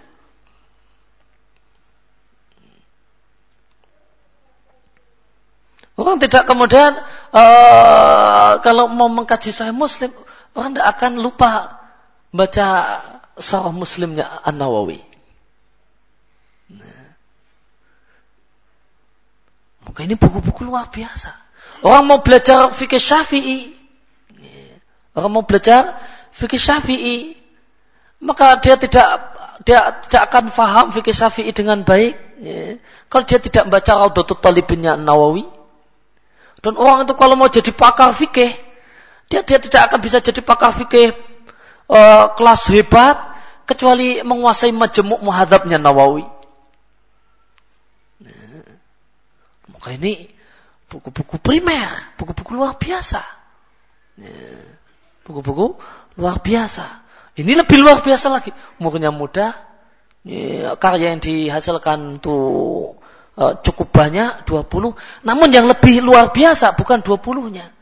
Orang 5.93 6.17
tidak 6.17 6.49
kemudian 6.49 6.97
uh, 7.37 8.57
kalau 8.65 8.89
mau 8.89 9.13
mengkaji 9.13 9.53
Sahih 9.53 9.77
Muslim, 9.77 10.09
orang 10.57 10.73
tidak 10.73 10.89
akan 10.97 11.13
lupa 11.21 11.81
baca 12.33 12.69
Sahih 13.37 13.77
Muslimnya 13.77 14.41
An 14.41 14.57
Nawawi. 14.57 15.05
Nah. 16.73 17.13
Maka 19.85 20.01
ini 20.09 20.17
buku-buku 20.17 20.65
luar 20.65 20.89
biasa. 20.89 21.37
Orang 21.85 22.09
mau 22.09 22.25
belajar 22.25 22.73
fikih 22.73 23.03
Syafi'i, 23.03 23.75
orang 25.13 25.31
mau 25.35 25.45
belajar 25.45 25.99
fikih 26.33 26.57
Syafi'i, 26.57 27.37
maka 28.23 28.57
dia 28.63 28.79
tidak 28.79 29.35
dia 29.67 30.01
tidak 30.09 30.23
akan 30.31 30.49
faham 30.49 30.87
fikih 30.95 31.13
Syafi'i 31.13 31.53
dengan 31.53 31.85
baik. 31.85 32.17
Ya. 32.41 32.81
Kalau 33.13 33.25
dia 33.27 33.43
tidak 33.43 33.69
membaca 33.69 33.93
Raudatul 33.99 34.39
Talibinnya 34.39 34.95
Nawawi, 34.95 35.43
dan 36.63 36.79
orang 36.79 37.05
itu 37.05 37.15
kalau 37.19 37.35
mau 37.35 37.51
jadi 37.51 37.75
pakar 37.75 38.15
fikih, 38.15 38.55
dia 39.27 39.43
dia 39.43 39.59
tidak 39.59 39.91
akan 39.91 39.99
bisa 39.99 40.23
jadi 40.23 40.39
pakar 40.47 40.71
fikih 40.71 41.11
uh, 41.91 42.31
kelas 42.39 42.71
hebat 42.71 43.19
kecuali 43.67 44.23
menguasai 44.23 44.71
majemuk 44.71 45.19
muhadzabnya 45.27 45.83
Nawawi. 45.83 46.23
Nah, 48.23 48.63
maka 49.75 49.89
ini 49.91 50.31
buku-buku 50.87 51.43
primer, 51.43 51.91
buku-buku 52.15 52.55
luar 52.55 52.79
biasa. 52.79 53.23
Nah, 54.23 54.63
buku-buku 55.27 55.75
luar 56.15 56.39
biasa. 56.39 57.03
Ini 57.43 57.59
lebih 57.59 57.83
luar 57.83 58.07
biasa 58.07 58.31
lagi. 58.31 58.55
Umurnya 58.79 59.11
muda, 59.11 59.57
ya, 60.23 60.79
karya 60.79 61.17
yang 61.17 61.19
dihasilkan 61.19 62.23
tuh 62.23 63.02
Eh, 63.33 63.55
cukup 63.65 63.89
banyak 63.89 64.45
20 64.45 64.93
namun 65.25 65.49
yang 65.49 65.65
lebih 65.65 66.05
luar 66.05 66.37
biasa 66.37 66.77
bukan 66.77 67.01
20-nya 67.01 67.73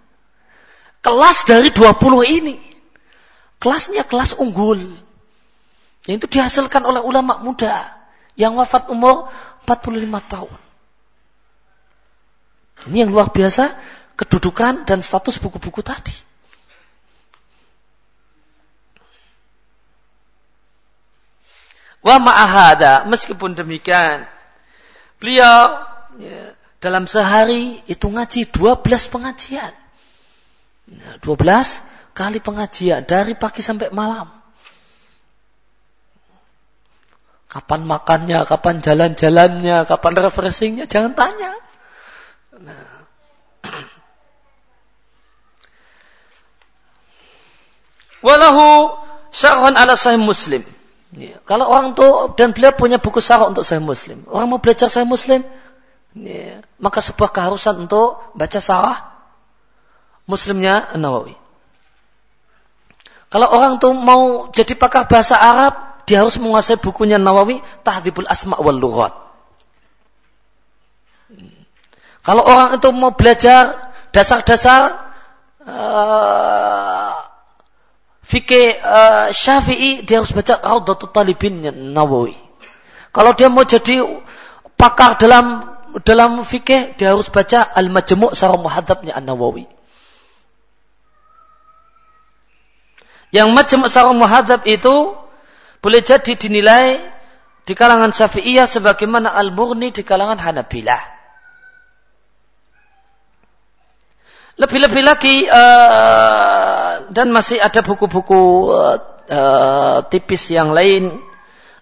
kelas 1.03 1.39
dari 1.43 1.75
20 1.75 1.91
ini 2.23 2.57
kelasnya 3.61 4.09
kelas 4.09 4.41
unggul. 4.41 4.81
Yang 6.09 6.17
itu 6.25 6.27
dihasilkan 6.41 6.83
oleh 6.89 7.05
ulama 7.05 7.39
muda 7.45 7.93
yang 8.35 8.57
wafat 8.57 8.89
umur 8.89 9.29
45 9.69 10.01
tahun. 10.33 10.61
Ini 12.89 13.05
yang 13.05 13.13
luar 13.13 13.29
biasa 13.29 13.77
kedudukan 14.17 14.89
dan 14.89 15.05
status 15.05 15.37
buku-buku 15.37 15.85
tadi. 15.85 16.17
Wa 22.01 22.17
ma'ahada, 22.17 23.05
meskipun 23.05 23.53
demikian, 23.53 24.25
Beliau 25.21 25.85
ya, 26.17 26.57
dalam 26.81 27.05
sehari 27.05 27.77
itu 27.85 28.09
ngaji 28.09 28.49
12 28.49 29.13
pengajian. 29.13 29.77
12 31.21 31.21
kali 32.17 32.41
pengajian 32.41 33.05
dari 33.05 33.37
pagi 33.37 33.61
sampai 33.61 33.93
malam. 33.93 34.33
Kapan 37.51 37.85
makannya, 37.85 38.47
kapan 38.49 38.81
jalan-jalannya, 38.81 39.85
kapan 39.85 40.13
refreshingnya, 40.17 40.87
jangan 40.89 41.13
tanya. 41.13 41.53
Nah. 42.63 43.05
Walahu 48.25 48.95
syarhan 49.35 49.77
ala 49.77 49.99
sahih 49.99 50.23
muslim. 50.23 50.65
Ya. 51.11 51.43
Kalau 51.43 51.67
orang 51.67 51.99
tuh 51.99 52.39
dan 52.39 52.55
beliau 52.55 52.71
punya 52.71 53.03
buku 53.03 53.19
sarah 53.19 53.51
untuk 53.51 53.67
saya 53.67 53.83
muslim. 53.83 54.23
Orang 54.31 54.47
mau 54.55 54.63
belajar 54.63 54.87
saya 54.87 55.03
muslim, 55.03 55.43
ya. 56.15 56.63
maka 56.79 57.03
sebuah 57.03 57.35
keharusan 57.35 57.87
untuk 57.89 58.31
baca 58.39 58.61
sarah 58.63 59.11
muslimnya 60.31 60.95
Nawawi. 60.95 61.35
Kalau 63.31 63.47
orang 63.51 63.79
tuh 63.83 63.95
mau 63.95 64.51
jadi 64.55 64.75
pakar 64.79 65.07
bahasa 65.11 65.39
Arab, 65.39 66.03
dia 66.07 66.23
harus 66.23 66.39
menguasai 66.39 66.79
bukunya 66.79 67.19
Nawawi, 67.19 67.63
Tahdibul 67.83 68.27
Asma 68.27 68.59
wal 68.59 68.79
Lughat. 68.79 69.15
Kalau 72.27 72.43
orang 72.45 72.79
itu 72.79 72.91
mau 72.95 73.15
belajar 73.15 73.91
dasar-dasar 74.11 75.11
uh, 75.65 77.20
fikih 78.31 78.79
uh, 78.79 79.27
Syafi'i 79.35 80.07
dia 80.07 80.23
harus 80.23 80.31
baca 80.31 80.63
Raudatul 80.63 81.11
Talibin 81.11 81.67
Nawawi. 81.67 82.39
Kalau 83.11 83.35
dia 83.35 83.51
mau 83.51 83.67
jadi 83.67 84.07
pakar 84.79 85.19
dalam 85.19 85.67
dalam 86.07 86.47
fikih 86.47 86.95
dia 86.95 87.11
harus 87.11 87.27
baca 87.27 87.67
Al-Majmu' 87.75 88.31
Sarah 88.39 88.55
Muhadzabnya 88.55 89.19
An-Nawawi. 89.19 89.67
Yang 93.35 93.49
Majmu' 93.51 93.91
Sarah 93.91 94.15
Muhadzab 94.15 94.63
itu 94.71 95.19
boleh 95.83 95.99
jadi 95.99 96.39
dinilai 96.39 97.03
di 97.67 97.75
kalangan 97.75 98.15
Syafi'iyah 98.15 98.71
sebagaimana 98.71 99.35
Al-Murni 99.35 99.91
di 99.91 100.07
kalangan 100.07 100.39
Hanabilah. 100.39 101.19
Lebih-lebih 104.61 105.03
lagi 105.03 105.49
uh, 105.49 106.70
dan 107.11 107.31
masih 107.35 107.59
ada 107.63 107.81
buku-buku 107.83 108.71
uh, 108.71 108.97
uh, 109.31 109.99
tipis 110.09 110.51
yang 110.51 110.75
lain. 110.75 111.23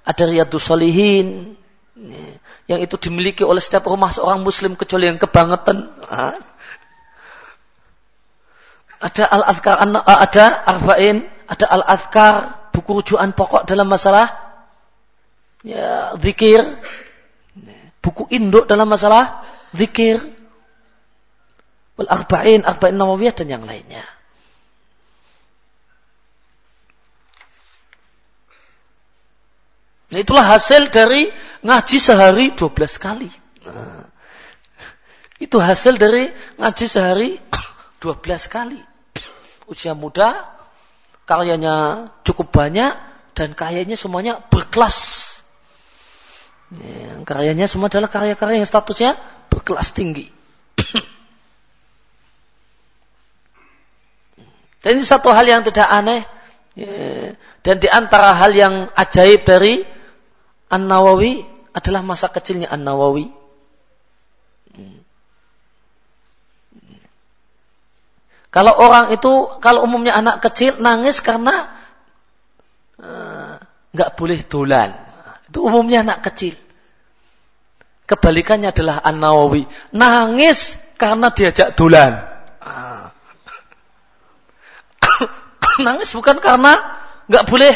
Ada 0.08 0.24
Riyadus 0.24 0.64
Solihin 0.64 1.58
yang 2.68 2.80
itu 2.84 2.96
dimiliki 3.00 3.42
oleh 3.42 3.58
setiap 3.64 3.88
rumah 3.88 4.12
seorang 4.12 4.44
muslim 4.44 4.76
kecuali 4.76 5.08
yang 5.08 5.16
kebangetan. 5.16 5.88
Ada 8.98 9.24
Al-Azkar, 9.30 9.76
ada 10.04 10.44
Arba'in, 10.68 11.24
ada 11.48 11.66
Al-Azkar, 11.70 12.34
buku 12.74 13.00
rujukan 13.00 13.30
pokok 13.32 13.62
dalam 13.64 13.88
masalah 13.88 14.26
ya, 15.62 16.14
zikir, 16.20 16.60
buku 18.04 18.28
induk 18.34 18.68
dalam 18.68 18.90
masalah 18.90 19.40
zikir, 19.72 20.20
wal 21.96 22.10
arba'in, 22.10 22.68
arba'in 22.68 22.96
nawawiyah 23.00 23.34
dan 23.34 23.48
yang 23.48 23.64
lainnya. 23.64 24.04
Nah, 30.08 30.18
itulah 30.24 30.44
hasil 30.44 30.88
dari 30.88 31.28
ngaji 31.60 31.98
sehari 32.00 32.56
12 32.56 32.96
kali. 32.96 33.28
Nah, 33.68 34.08
itu 35.36 35.60
hasil 35.60 36.00
dari 36.00 36.32
ngaji 36.56 36.86
sehari 36.88 37.36
12 38.02 38.48
kali. 38.48 38.80
Usia 39.68 39.92
muda, 39.92 40.48
karyanya 41.28 42.08
cukup 42.24 42.48
banyak, 42.48 42.96
dan 43.36 43.52
karyanya 43.52 44.00
semuanya 44.00 44.40
berkelas. 44.48 45.28
Ya, 46.72 47.20
karyanya 47.28 47.68
semua 47.68 47.92
adalah 47.92 48.08
karya-karya 48.08 48.64
yang 48.64 48.68
statusnya 48.68 49.20
berkelas 49.52 49.92
tinggi. 49.92 50.32
Dan 54.78 54.96
ini 54.96 55.04
satu 55.04 55.28
hal 55.36 55.44
yang 55.44 55.60
tidak 55.66 55.84
aneh. 55.84 56.24
Ya. 56.78 57.36
Dan 57.60 57.82
di 57.82 57.90
antara 57.90 58.32
hal 58.38 58.54
yang 58.54 58.88
ajaib 58.94 59.44
dari 59.44 59.97
An-Nawawi 60.68 61.48
adalah 61.72 62.04
masa 62.04 62.28
kecilnya 62.28 62.68
An-Nawawi. 62.68 63.32
Kalau 68.48 68.72
orang 68.80 69.12
itu, 69.12 69.48
kalau 69.60 69.84
umumnya 69.84 70.16
anak 70.16 70.40
kecil 70.40 70.80
nangis 70.80 71.20
karena 71.20 71.68
eh, 72.96 73.54
nggak 73.92 74.10
uh, 74.12 74.16
boleh 74.16 74.40
dolan. 74.48 74.96
Itu 75.48 75.68
umumnya 75.68 76.00
anak 76.00 76.24
kecil. 76.32 76.56
Kebalikannya 78.08 78.72
adalah 78.72 79.04
An-Nawawi. 79.04 79.68
Nangis 79.92 80.80
karena 80.96 81.28
diajak 81.28 81.76
dolan. 81.76 82.24
nangis 85.84 86.10
bukan 86.16 86.40
karena 86.40 86.80
nggak 87.28 87.44
boleh 87.44 87.74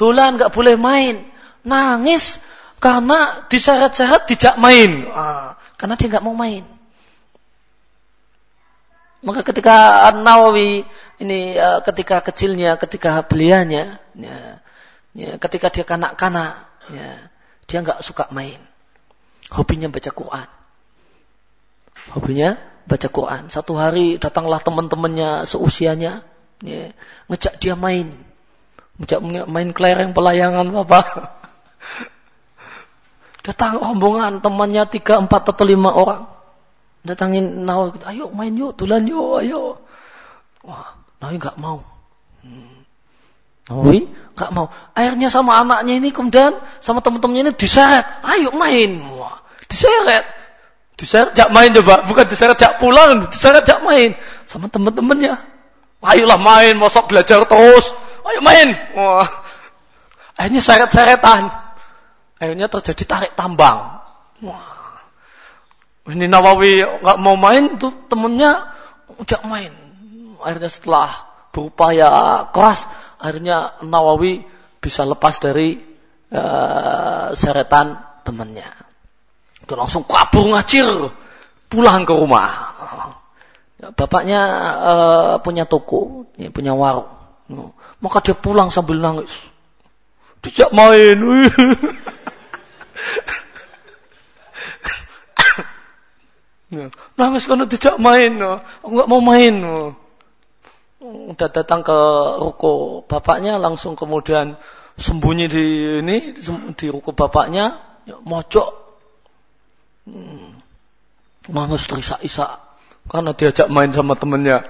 dolan, 0.00 0.40
nggak 0.40 0.52
boleh 0.52 0.74
main. 0.80 1.33
Nangis 1.64 2.38
karena 2.78 3.48
diseret-seret 3.48 4.28
dijak 4.28 4.60
main. 4.60 5.08
Ah, 5.10 5.56
karena 5.80 5.96
dia 5.96 6.08
nggak 6.12 6.24
mau 6.24 6.36
main. 6.36 6.64
Maka 9.24 9.40
ketika 9.40 10.04
Nawawi 10.12 10.84
ini 11.16 11.56
uh, 11.56 11.80
ketika 11.80 12.20
kecilnya, 12.20 12.76
ketika 12.76 13.24
belianya, 13.24 13.96
ya, 14.12 14.60
ya, 15.16 15.40
ketika 15.40 15.72
dia 15.72 15.88
kanak-kanak, 15.88 16.68
ya, 16.92 17.32
dia 17.64 17.78
nggak 17.80 18.04
suka 18.04 18.28
main. 18.36 18.60
Hobinya 19.48 19.88
baca 19.88 20.12
Quran. 20.12 20.48
Hobinya 22.12 22.60
baca 22.84 23.08
Quran. 23.08 23.48
Satu 23.48 23.80
hari 23.80 24.20
datanglah 24.20 24.60
teman-temannya 24.60 25.48
seusianya, 25.48 26.20
Ya, 26.62 26.96
ngejak 27.28 27.60
dia 27.60 27.74
main. 27.74 28.14
Ngejak 28.96 29.20
main 29.50 29.68
kelereng 29.74 30.16
pelayangan 30.16 30.64
apa. 30.72 31.00
Datang 33.44 33.76
rombongan 33.76 34.40
temannya 34.40 34.88
tiga, 34.88 35.20
empat 35.20 35.52
atau 35.52 35.68
lima 35.68 35.92
orang. 35.92 36.24
Datangin 37.04 37.68
Nawawi, 37.68 38.00
ayo 38.08 38.32
main 38.32 38.56
yuk, 38.56 38.80
tulan 38.80 39.04
yuk, 39.04 39.44
ayo. 39.44 39.76
Wah, 40.64 40.96
Nawawi 41.20 41.36
nggak 41.36 41.60
mau. 41.60 41.84
Hmm. 42.40 42.88
Nawawi 43.68 44.08
nggak 44.32 44.50
mau. 44.56 44.72
Akhirnya 44.96 45.28
sama 45.28 45.60
anaknya 45.60 46.00
ini 46.00 46.08
kemudian 46.08 46.56
sama 46.80 47.04
teman-temannya 47.04 47.52
ini 47.52 47.52
diseret. 47.52 48.08
Ayo 48.24 48.56
main. 48.56 49.04
Wah, 49.12 49.44
diseret. 49.68 50.24
Diseret 50.96 51.36
jak 51.36 51.52
main 51.52 51.74
coba, 51.74 52.06
bukan 52.08 52.24
diseret 52.24 52.56
jak 52.56 52.80
pulang, 52.80 53.28
diseret 53.28 53.68
jak 53.68 53.84
main 53.84 54.16
sama 54.48 54.72
teman-temannya. 54.72 55.36
Ayolah 56.04 56.36
main, 56.40 56.76
mosok 56.76 57.12
belajar 57.12 57.44
terus. 57.48 57.92
Ayo 58.24 58.40
main. 58.44 58.76
Wah. 58.96 59.28
Akhirnya 60.36 60.60
seret-seretan. 60.60 61.63
Akhirnya 62.44 62.68
terjadi 62.68 63.04
tarik 63.08 63.32
tambang. 63.32 64.04
Wah. 64.44 65.00
Ini 66.04 66.28
Nawawi 66.28 66.84
nggak 67.00 67.16
mau 67.16 67.40
main, 67.40 67.80
tuh 67.80 67.88
temennya 68.12 68.68
ujak 69.16 69.40
main. 69.48 69.72
Akhirnya 70.44 70.68
setelah 70.68 71.08
berupaya 71.48 72.08
keras, 72.52 72.84
akhirnya 73.16 73.80
Nawawi 73.80 74.44
bisa 74.84 75.08
lepas 75.08 75.40
dari 75.40 75.80
uh, 76.28 77.32
seretan 77.32 77.96
temannya. 78.20 78.68
Itu 79.64 79.72
langsung 79.80 80.04
kabur 80.04 80.52
ngacir, 80.52 80.84
pulang 81.72 82.04
ke 82.04 82.12
rumah. 82.12 82.76
Bapaknya 83.96 84.40
uh, 84.84 85.34
punya 85.40 85.64
toko, 85.64 86.28
ya, 86.36 86.52
punya 86.52 86.76
warung. 86.76 87.08
Maka 88.04 88.20
dia 88.20 88.36
pulang 88.36 88.68
sambil 88.68 89.00
nangis. 89.00 89.32
Dijak 90.44 90.76
main. 90.76 91.16
nangis 97.20 97.46
karena 97.46 97.66
tidak 97.68 98.02
main. 98.02 98.38
Aku 98.38 98.90
nggak 98.94 99.08
mau 99.10 99.20
main. 99.20 99.54
Udah 101.04 101.48
datang 101.52 101.84
ke 101.84 101.98
ruko 102.40 103.04
bapaknya 103.04 103.60
langsung 103.60 103.92
kemudian 103.92 104.56
sembunyi 104.96 105.46
di 105.50 105.64
ini 106.00 106.32
di 106.78 106.86
ruko 106.88 107.12
bapaknya 107.12 107.82
ya, 108.06 108.16
mojok 108.22 108.68
hmm. 110.08 110.50
nangis 111.50 111.84
terisak-isak 111.90 112.62
karena 113.04 113.36
diajak 113.36 113.68
main 113.68 113.92
sama 113.92 114.16
temennya. 114.16 114.64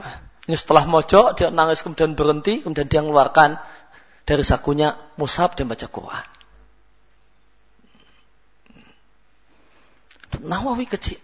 Nah, 0.00 0.14
ini 0.48 0.56
setelah 0.56 0.88
mojok, 0.88 1.36
dia 1.36 1.52
nangis 1.52 1.84
kemudian 1.84 2.16
berhenti, 2.16 2.64
kemudian 2.64 2.88
dia 2.88 3.04
mengeluarkan 3.04 3.60
dari 4.24 4.40
sakunya 4.40 4.96
mushaf 5.20 5.52
dan 5.52 5.68
baca 5.68 5.84
Quran. 5.84 6.33
Nawawi 10.42 10.88
kecil. 10.90 11.20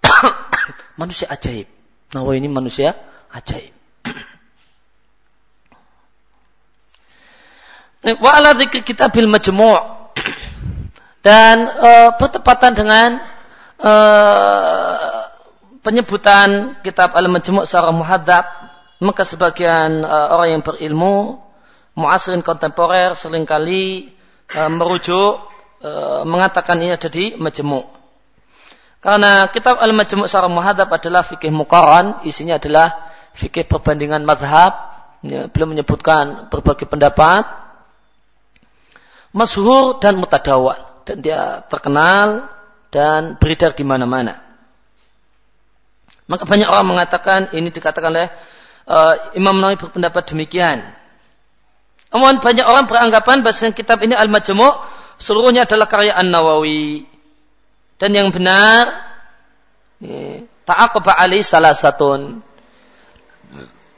manusia 1.00 1.28
ajaib. 1.28 1.68
Nawawi 2.14 2.40
ini 2.40 2.48
manusia 2.48 2.96
ajaib. 3.34 3.74
Wa 8.22 8.30
ala 8.38 8.54
kitabil 8.56 9.26
majmu' 9.26 9.98
dan 11.20 11.66
uh, 11.66 12.08
bertepatan 12.14 12.72
dengan 12.72 13.20
uh, 13.82 15.28
penyebutan 15.82 16.78
kitab 16.86 17.12
Al-Majmu' 17.18 17.66
secara 17.66 17.90
muhadzab 17.90 18.46
maka 19.02 19.22
sebagian 19.26 20.06
uh, 20.06 20.30
orang 20.30 20.56
yang 20.56 20.62
berilmu 20.62 21.42
muasirin 21.98 22.46
kontemporer 22.46 23.18
sering 23.18 23.42
kali 23.42 24.14
e, 24.46 24.60
merujuk 24.70 25.42
e, 25.82 25.90
mengatakan 26.22 26.78
ini 26.78 26.94
ada 26.94 27.10
di 27.10 27.34
majmu'. 27.34 27.97
Karena 28.98 29.46
kitab 29.54 29.78
Al-Majmu' 29.78 30.26
Syarah 30.26 30.50
Muhadab 30.50 30.90
adalah 30.90 31.22
fikih 31.22 31.54
mukaran, 31.54 32.18
isinya 32.26 32.58
adalah 32.58 33.14
fikih 33.30 33.70
perbandingan 33.70 34.26
mazhab, 34.26 34.74
ya, 35.22 35.46
belum 35.46 35.78
menyebutkan 35.78 36.50
berbagai 36.50 36.90
pendapat, 36.90 37.46
masyhur 39.30 40.02
dan 40.02 40.18
mutadawal 40.18 40.78
dan 41.06 41.22
dia 41.22 41.62
terkenal 41.70 42.50
dan 42.90 43.38
beredar 43.38 43.72
di 43.72 43.84
mana-mana. 43.86 44.40
Maka 46.28 46.44
banyak 46.44 46.68
orang 46.68 46.86
mengatakan 46.92 47.40
ini 47.56 47.72
dikatakan 47.72 48.12
oleh 48.12 48.28
uh, 48.84 49.32
Imam 49.32 49.56
Nawawi 49.56 49.80
berpendapat 49.80 50.28
demikian. 50.28 50.84
Namun 52.12 52.40
banyak 52.40 52.64
orang 52.64 52.84
beranggapan 52.88 53.40
bahwa 53.40 53.68
kitab 53.72 54.00
ini 54.04 54.16
Al-Majmu' 54.16 54.72
seluruhnya 55.20 55.64
adalah 55.64 55.88
karya 55.88 56.16
An-Nawawi. 56.16 57.04
Dan 57.98 58.14
yang 58.14 58.30
benar 58.30 59.10
ta'aqaba 60.62 61.18
ali 61.18 61.42
salah 61.42 61.74
satu 61.74 62.38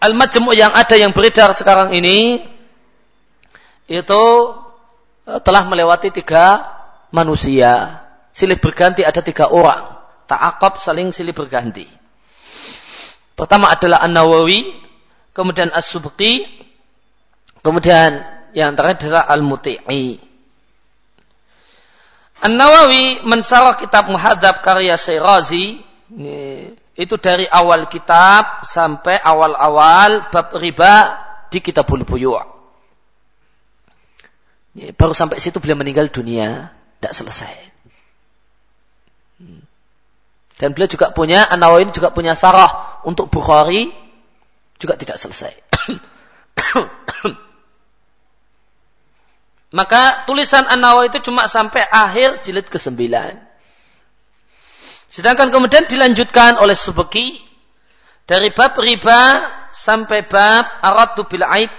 Al-Majmu' 0.01 0.57
yang 0.57 0.73
ada 0.73 0.97
yang 0.97 1.13
beredar 1.13 1.53
sekarang 1.53 1.93
ini 1.93 2.41
itu 3.85 4.25
eh, 5.29 5.41
telah 5.45 5.69
melewati 5.69 6.09
tiga 6.09 6.65
manusia. 7.13 8.01
Silih 8.33 8.57
berganti 8.57 9.05
ada 9.05 9.21
tiga 9.21 9.53
orang. 9.53 10.01
Ta'aqab 10.25 10.81
saling 10.81 11.13
silih 11.13 11.37
berganti. 11.37 11.85
Pertama 13.37 13.75
adalah 13.75 14.01
An-Nawawi, 14.01 14.73
kemudian 15.37 15.69
As-Subqi, 15.75 16.47
kemudian 17.61 18.25
yang 18.57 18.73
terakhir 18.79 19.05
adalah 19.05 19.27
Al-Muti'i. 19.29 20.30
An-Nawawi 22.41 23.21
mensarah 23.29 23.77
kitab 23.77 24.09
Muhadzab 24.09 24.65
karya 24.65 24.97
Syirazi 24.97 25.85
itu 26.97 27.15
dari 27.21 27.45
awal 27.45 27.85
kitab 27.93 28.65
sampai 28.65 29.21
awal-awal 29.21 30.33
bab 30.33 30.57
riba 30.57 31.21
di 31.53 31.61
kitabul 31.61 32.05
buyu'. 32.09 32.41
Baru 34.97 35.13
sampai 35.13 35.43
situ 35.43 35.61
beliau 35.61 35.77
meninggal 35.77 36.09
dunia, 36.09 36.73
tidak 37.01 37.13
selesai. 37.13 37.55
Dan 40.61 40.77
beliau 40.77 40.93
juga 40.93 41.09
punya, 41.13 41.49
An-Nawawi 41.49 41.89
juga 41.93 42.13
punya 42.13 42.37
sarah 42.37 43.01
untuk 43.09 43.33
Bukhari, 43.33 43.89
juga 44.77 44.97
tidak 44.97 45.17
selesai. 45.17 45.57
Maka 49.71 50.27
tulisan 50.27 50.67
An-Nawawi 50.67 51.15
itu 51.15 51.31
cuma 51.31 51.47
sampai 51.47 51.87
akhir 51.87 52.43
jilid 52.43 52.67
ke-9. 52.67 52.99
Sedangkan 55.11 55.51
kemudian 55.55 55.87
dilanjutkan 55.87 56.59
oleh 56.59 56.75
Subeki 56.75 57.39
dari 58.27 58.51
bab 58.55 58.79
riba 58.79 59.43
sampai 59.71 60.27
bab 60.27 60.67
aradu 60.83 61.27
bil 61.27 61.43
aib 61.47 61.71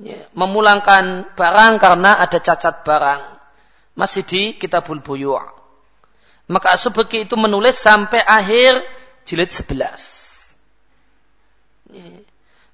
ya, 0.00 0.28
memulangkan 0.36 1.32
barang 1.32 1.72
karena 1.80 2.20
ada 2.20 2.36
cacat 2.36 2.84
barang 2.84 3.20
masih 3.96 4.28
di 4.28 4.42
kitabul 4.60 5.00
buyu' 5.00 5.40
maka 6.48 6.76
Subeki 6.76 7.28
itu 7.28 7.36
menulis 7.36 7.76
sampai 7.76 8.24
akhir 8.24 8.80
jilid 9.28 9.52
11 9.52 9.72
ya. 9.72 10.27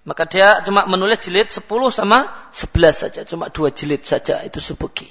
Maka 0.05 0.29
dia 0.29 0.61
cuma 0.61 0.85
menulis 0.85 1.17
jilid 1.25 1.49
10 1.49 1.65
sama 1.89 2.29
11 2.53 2.93
saja. 2.93 3.21
Cuma 3.25 3.49
dua 3.49 3.73
jilid 3.73 4.05
saja. 4.05 4.45
Itu 4.45 4.61
subuki. 4.61 5.09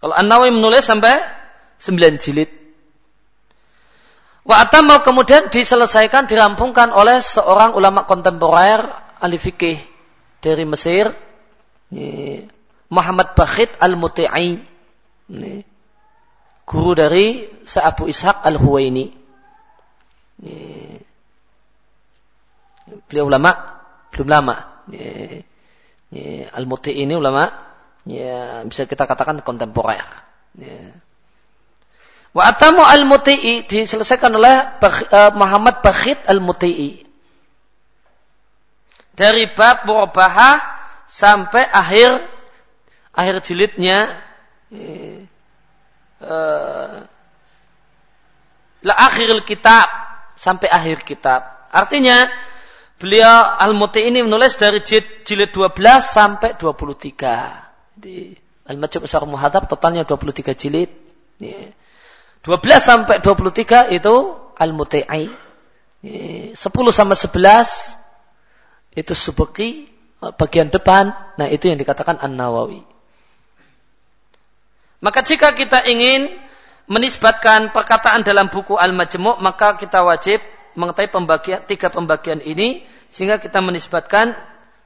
Kalau 0.00 0.12
An-Nawawi 0.12 0.52
menulis 0.52 0.84
sampai 0.84 1.24
9 1.80 2.20
jilid. 2.20 2.52
Wa 4.44 4.68
mau 4.84 5.00
kemudian 5.00 5.48
diselesaikan, 5.48 6.28
dirampungkan 6.28 6.92
oleh 6.92 7.20
seorang 7.20 7.76
ulama 7.76 8.04
kontemporer 8.04 8.84
ahli 9.20 9.36
fikih 9.40 9.80
dari 10.44 10.64
Mesir. 10.68 11.08
Muhammad 12.92 13.32
Bakhit 13.32 13.76
Al-Muti'i. 13.80 14.60
Guru 16.68 16.92
dari 16.94 17.50
Sa'abu 17.64 18.04
Ishaq 18.06 18.44
Al-Huwaini. 18.46 19.06
Ini, 20.40 20.89
beliau 23.10 23.26
ulama 23.26 23.50
belum 24.14 24.30
lama. 24.30 24.56
Al-Muti 26.54 26.94
ini 26.94 27.18
ulama 27.18 27.50
ya, 28.06 28.62
bisa 28.64 28.86
kita 28.86 29.04
katakan 29.10 29.42
kontemporer. 29.42 30.06
Wa 32.30 32.46
atamu 32.46 32.86
al-Muti'i 32.86 33.66
diselesaikan 33.66 34.30
oleh 34.30 34.78
uh, 34.78 35.34
Muhammad 35.34 35.82
Bakhit 35.82 36.22
al-Muti'i. 36.30 37.02
Dari 39.18 39.50
bab 39.52 39.82
murabahah 39.84 40.62
sampai 41.10 41.66
akhir 41.66 42.22
akhir 43.10 43.36
jilidnya 43.42 44.14
uh, 46.22 47.02
la 48.86 48.94
akhiril 49.10 49.42
kitab 49.42 49.90
sampai 50.38 50.70
akhir 50.70 51.02
kitab. 51.02 51.42
Artinya 51.74 52.30
Beliau 53.00 53.56
Al-Muti 53.56 54.04
ini 54.04 54.20
menulis 54.20 54.60
dari 54.60 54.84
jilid 54.84 55.56
12 55.56 55.72
sampai 56.04 56.52
23. 56.52 57.96
Jadi 57.96 58.36
Al-Majid 58.68 59.00
Besar 59.00 59.24
Muhadab 59.24 59.64
totalnya 59.64 60.04
23 60.04 60.52
jilid. 60.52 60.92
12 61.40 62.44
sampai 62.76 63.24
23 63.24 63.96
itu 63.96 64.14
Al-Muti'i. 64.52 65.32
10 66.04 66.60
sama 66.92 67.16
11 67.16 67.96
itu 68.92 69.12
Subeki 69.16 69.88
bagian 70.36 70.68
depan. 70.68 71.16
Nah 71.40 71.48
itu 71.48 71.72
yang 71.72 71.80
dikatakan 71.80 72.20
An-Nawawi. 72.20 72.84
Maka 75.00 75.24
jika 75.24 75.56
kita 75.56 75.88
ingin 75.88 76.28
menisbatkan 76.84 77.72
perkataan 77.72 78.28
dalam 78.28 78.52
buku 78.52 78.76
Al-Majmu' 78.76 79.40
maka 79.40 79.80
kita 79.80 80.04
wajib 80.04 80.44
mengetahui 80.78 81.10
pembagian 81.10 81.60
tiga 81.66 81.90
pembagian 81.90 82.38
ini 82.42 82.86
sehingga 83.10 83.42
kita 83.42 83.58
menisbatkan 83.58 84.34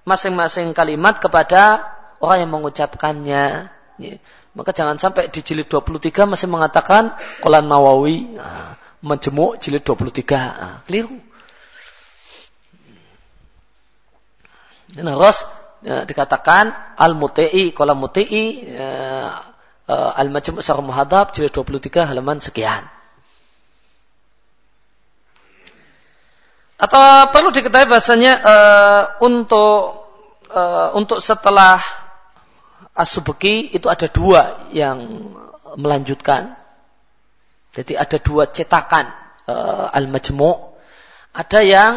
masing-masing 0.04 0.72
kalimat 0.76 1.20
kepada 1.20 1.92
orang 2.20 2.44
yang 2.44 2.52
mengucapkannya. 2.52 3.44
Ya. 4.00 4.14
Maka 4.54 4.70
jangan 4.70 4.96
sampai 5.02 5.28
di 5.28 5.42
jilid 5.42 5.66
23 5.66 6.30
masih 6.30 6.46
mengatakan 6.46 7.16
Qulan 7.42 7.66
Nawawi 7.66 8.38
nah, 8.38 8.78
menjemuk 9.02 9.58
jilid 9.58 9.82
23. 9.82 10.30
Nah, 10.30 10.78
keliru. 10.86 11.18
Dan 14.94 15.10
harus 15.10 15.42
ya, 15.82 16.06
dikatakan 16.06 16.70
al-muti'i, 16.94 17.74
kolam 17.74 17.98
muti'i, 17.98 18.62
ya, 18.78 18.90
uh, 19.90 20.12
al-majmu' 20.14 20.62
syarah 20.62 20.86
muhadab 20.86 21.34
jilid 21.34 21.50
23 21.50 22.06
halaman 22.06 22.38
sekian. 22.38 22.86
Atau 26.74 27.30
perlu 27.30 27.54
diketahui 27.54 27.86
bahasanya 27.86 28.32
uh, 28.42 29.02
untuk 29.22 30.10
uh, 30.50 30.90
untuk 30.98 31.22
setelah 31.22 31.78
asubuki 32.98 33.70
itu 33.70 33.86
ada 33.86 34.10
dua 34.10 34.70
yang 34.74 35.30
melanjutkan. 35.78 36.58
Jadi 37.74 37.94
ada 37.98 38.18
dua 38.18 38.50
cetakan 38.50 39.06
uh, 39.46 39.86
al-majmu. 39.94 40.74
Ada 41.34 41.60
yang 41.62 41.92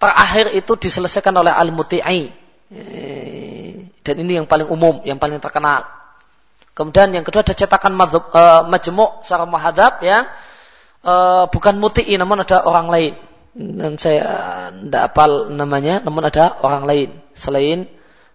terakhir 0.00 0.52
itu 0.56 0.72
diselesaikan 0.76 1.32
oleh 1.32 1.52
al-muti'i. 1.52 2.28
Dan 4.04 4.14
ini 4.20 4.40
yang 4.40 4.44
paling 4.44 4.68
umum, 4.68 5.00
yang 5.08 5.16
paling 5.16 5.40
terkenal. 5.40 5.88
Kemudian 6.76 7.12
yang 7.12 7.24
kedua 7.24 7.40
ada 7.40 7.56
cetakan 7.56 7.96
majmu' 8.68 9.24
secara 9.24 9.48
mahadab 9.48 10.00
yang 10.04 10.28
uh, 11.04 11.48
bukan 11.48 11.80
muti'i 11.80 12.20
namun 12.20 12.44
ada 12.44 12.62
orang 12.64 12.88
lain 12.92 13.14
dan 13.56 13.96
saya 13.96 14.22
tidak 14.70 15.02
apal 15.12 15.48
namanya, 15.50 16.04
namun 16.04 16.26
ada 16.26 16.52
orang 16.60 16.84
lain 16.84 17.08
selain 17.32 17.88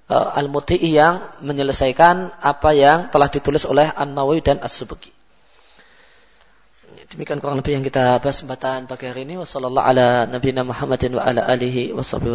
uh, 0.09 0.35
Al-Muti'i 0.35 0.93
yang 0.93 1.21
menyelesaikan 1.43 2.41
apa 2.41 2.69
yang 2.75 3.07
telah 3.13 3.29
ditulis 3.29 3.63
oleh 3.69 3.87
An-Nawawi 3.87 4.41
dan 4.41 4.59
As-Subki. 4.59 5.13
Demikian 7.13 7.45
kurang 7.45 7.61
lebih 7.61 7.77
yang 7.77 7.85
kita 7.85 8.17
bahas 8.25 8.41
kesempatan 8.41 8.89
pagi 8.89 9.05
hari 9.05 9.21
ini. 9.21 9.37
Wassalamualaikum 9.37 9.85
ala 9.85 10.07
nabiyina 10.25 10.65
Muhammadin 10.65 11.13
wa 11.13 11.21
ala 11.21 11.45
alihi 11.45 11.93
wa 11.93 12.01
sahbihi. 12.01 12.33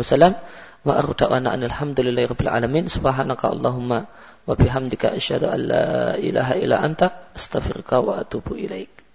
Wa 0.87 1.03
alhamdulillahi 1.03 2.31
rabbil 2.31 2.47
alamin. 2.47 2.87
Subhanaka 2.87 3.51
Allahumma 3.51 4.07
wa 4.07 4.55
bihamdika 4.55 5.19
asyhadu 5.19 5.51
an 5.51 5.61
la 5.67 6.15
ilaha 6.15 6.55
illa 6.63 6.79
anta 6.79 7.11
astaghfiruka 7.35 7.99
wa 8.07 8.23
atubu 8.23 8.55
ilaik. 8.55 9.08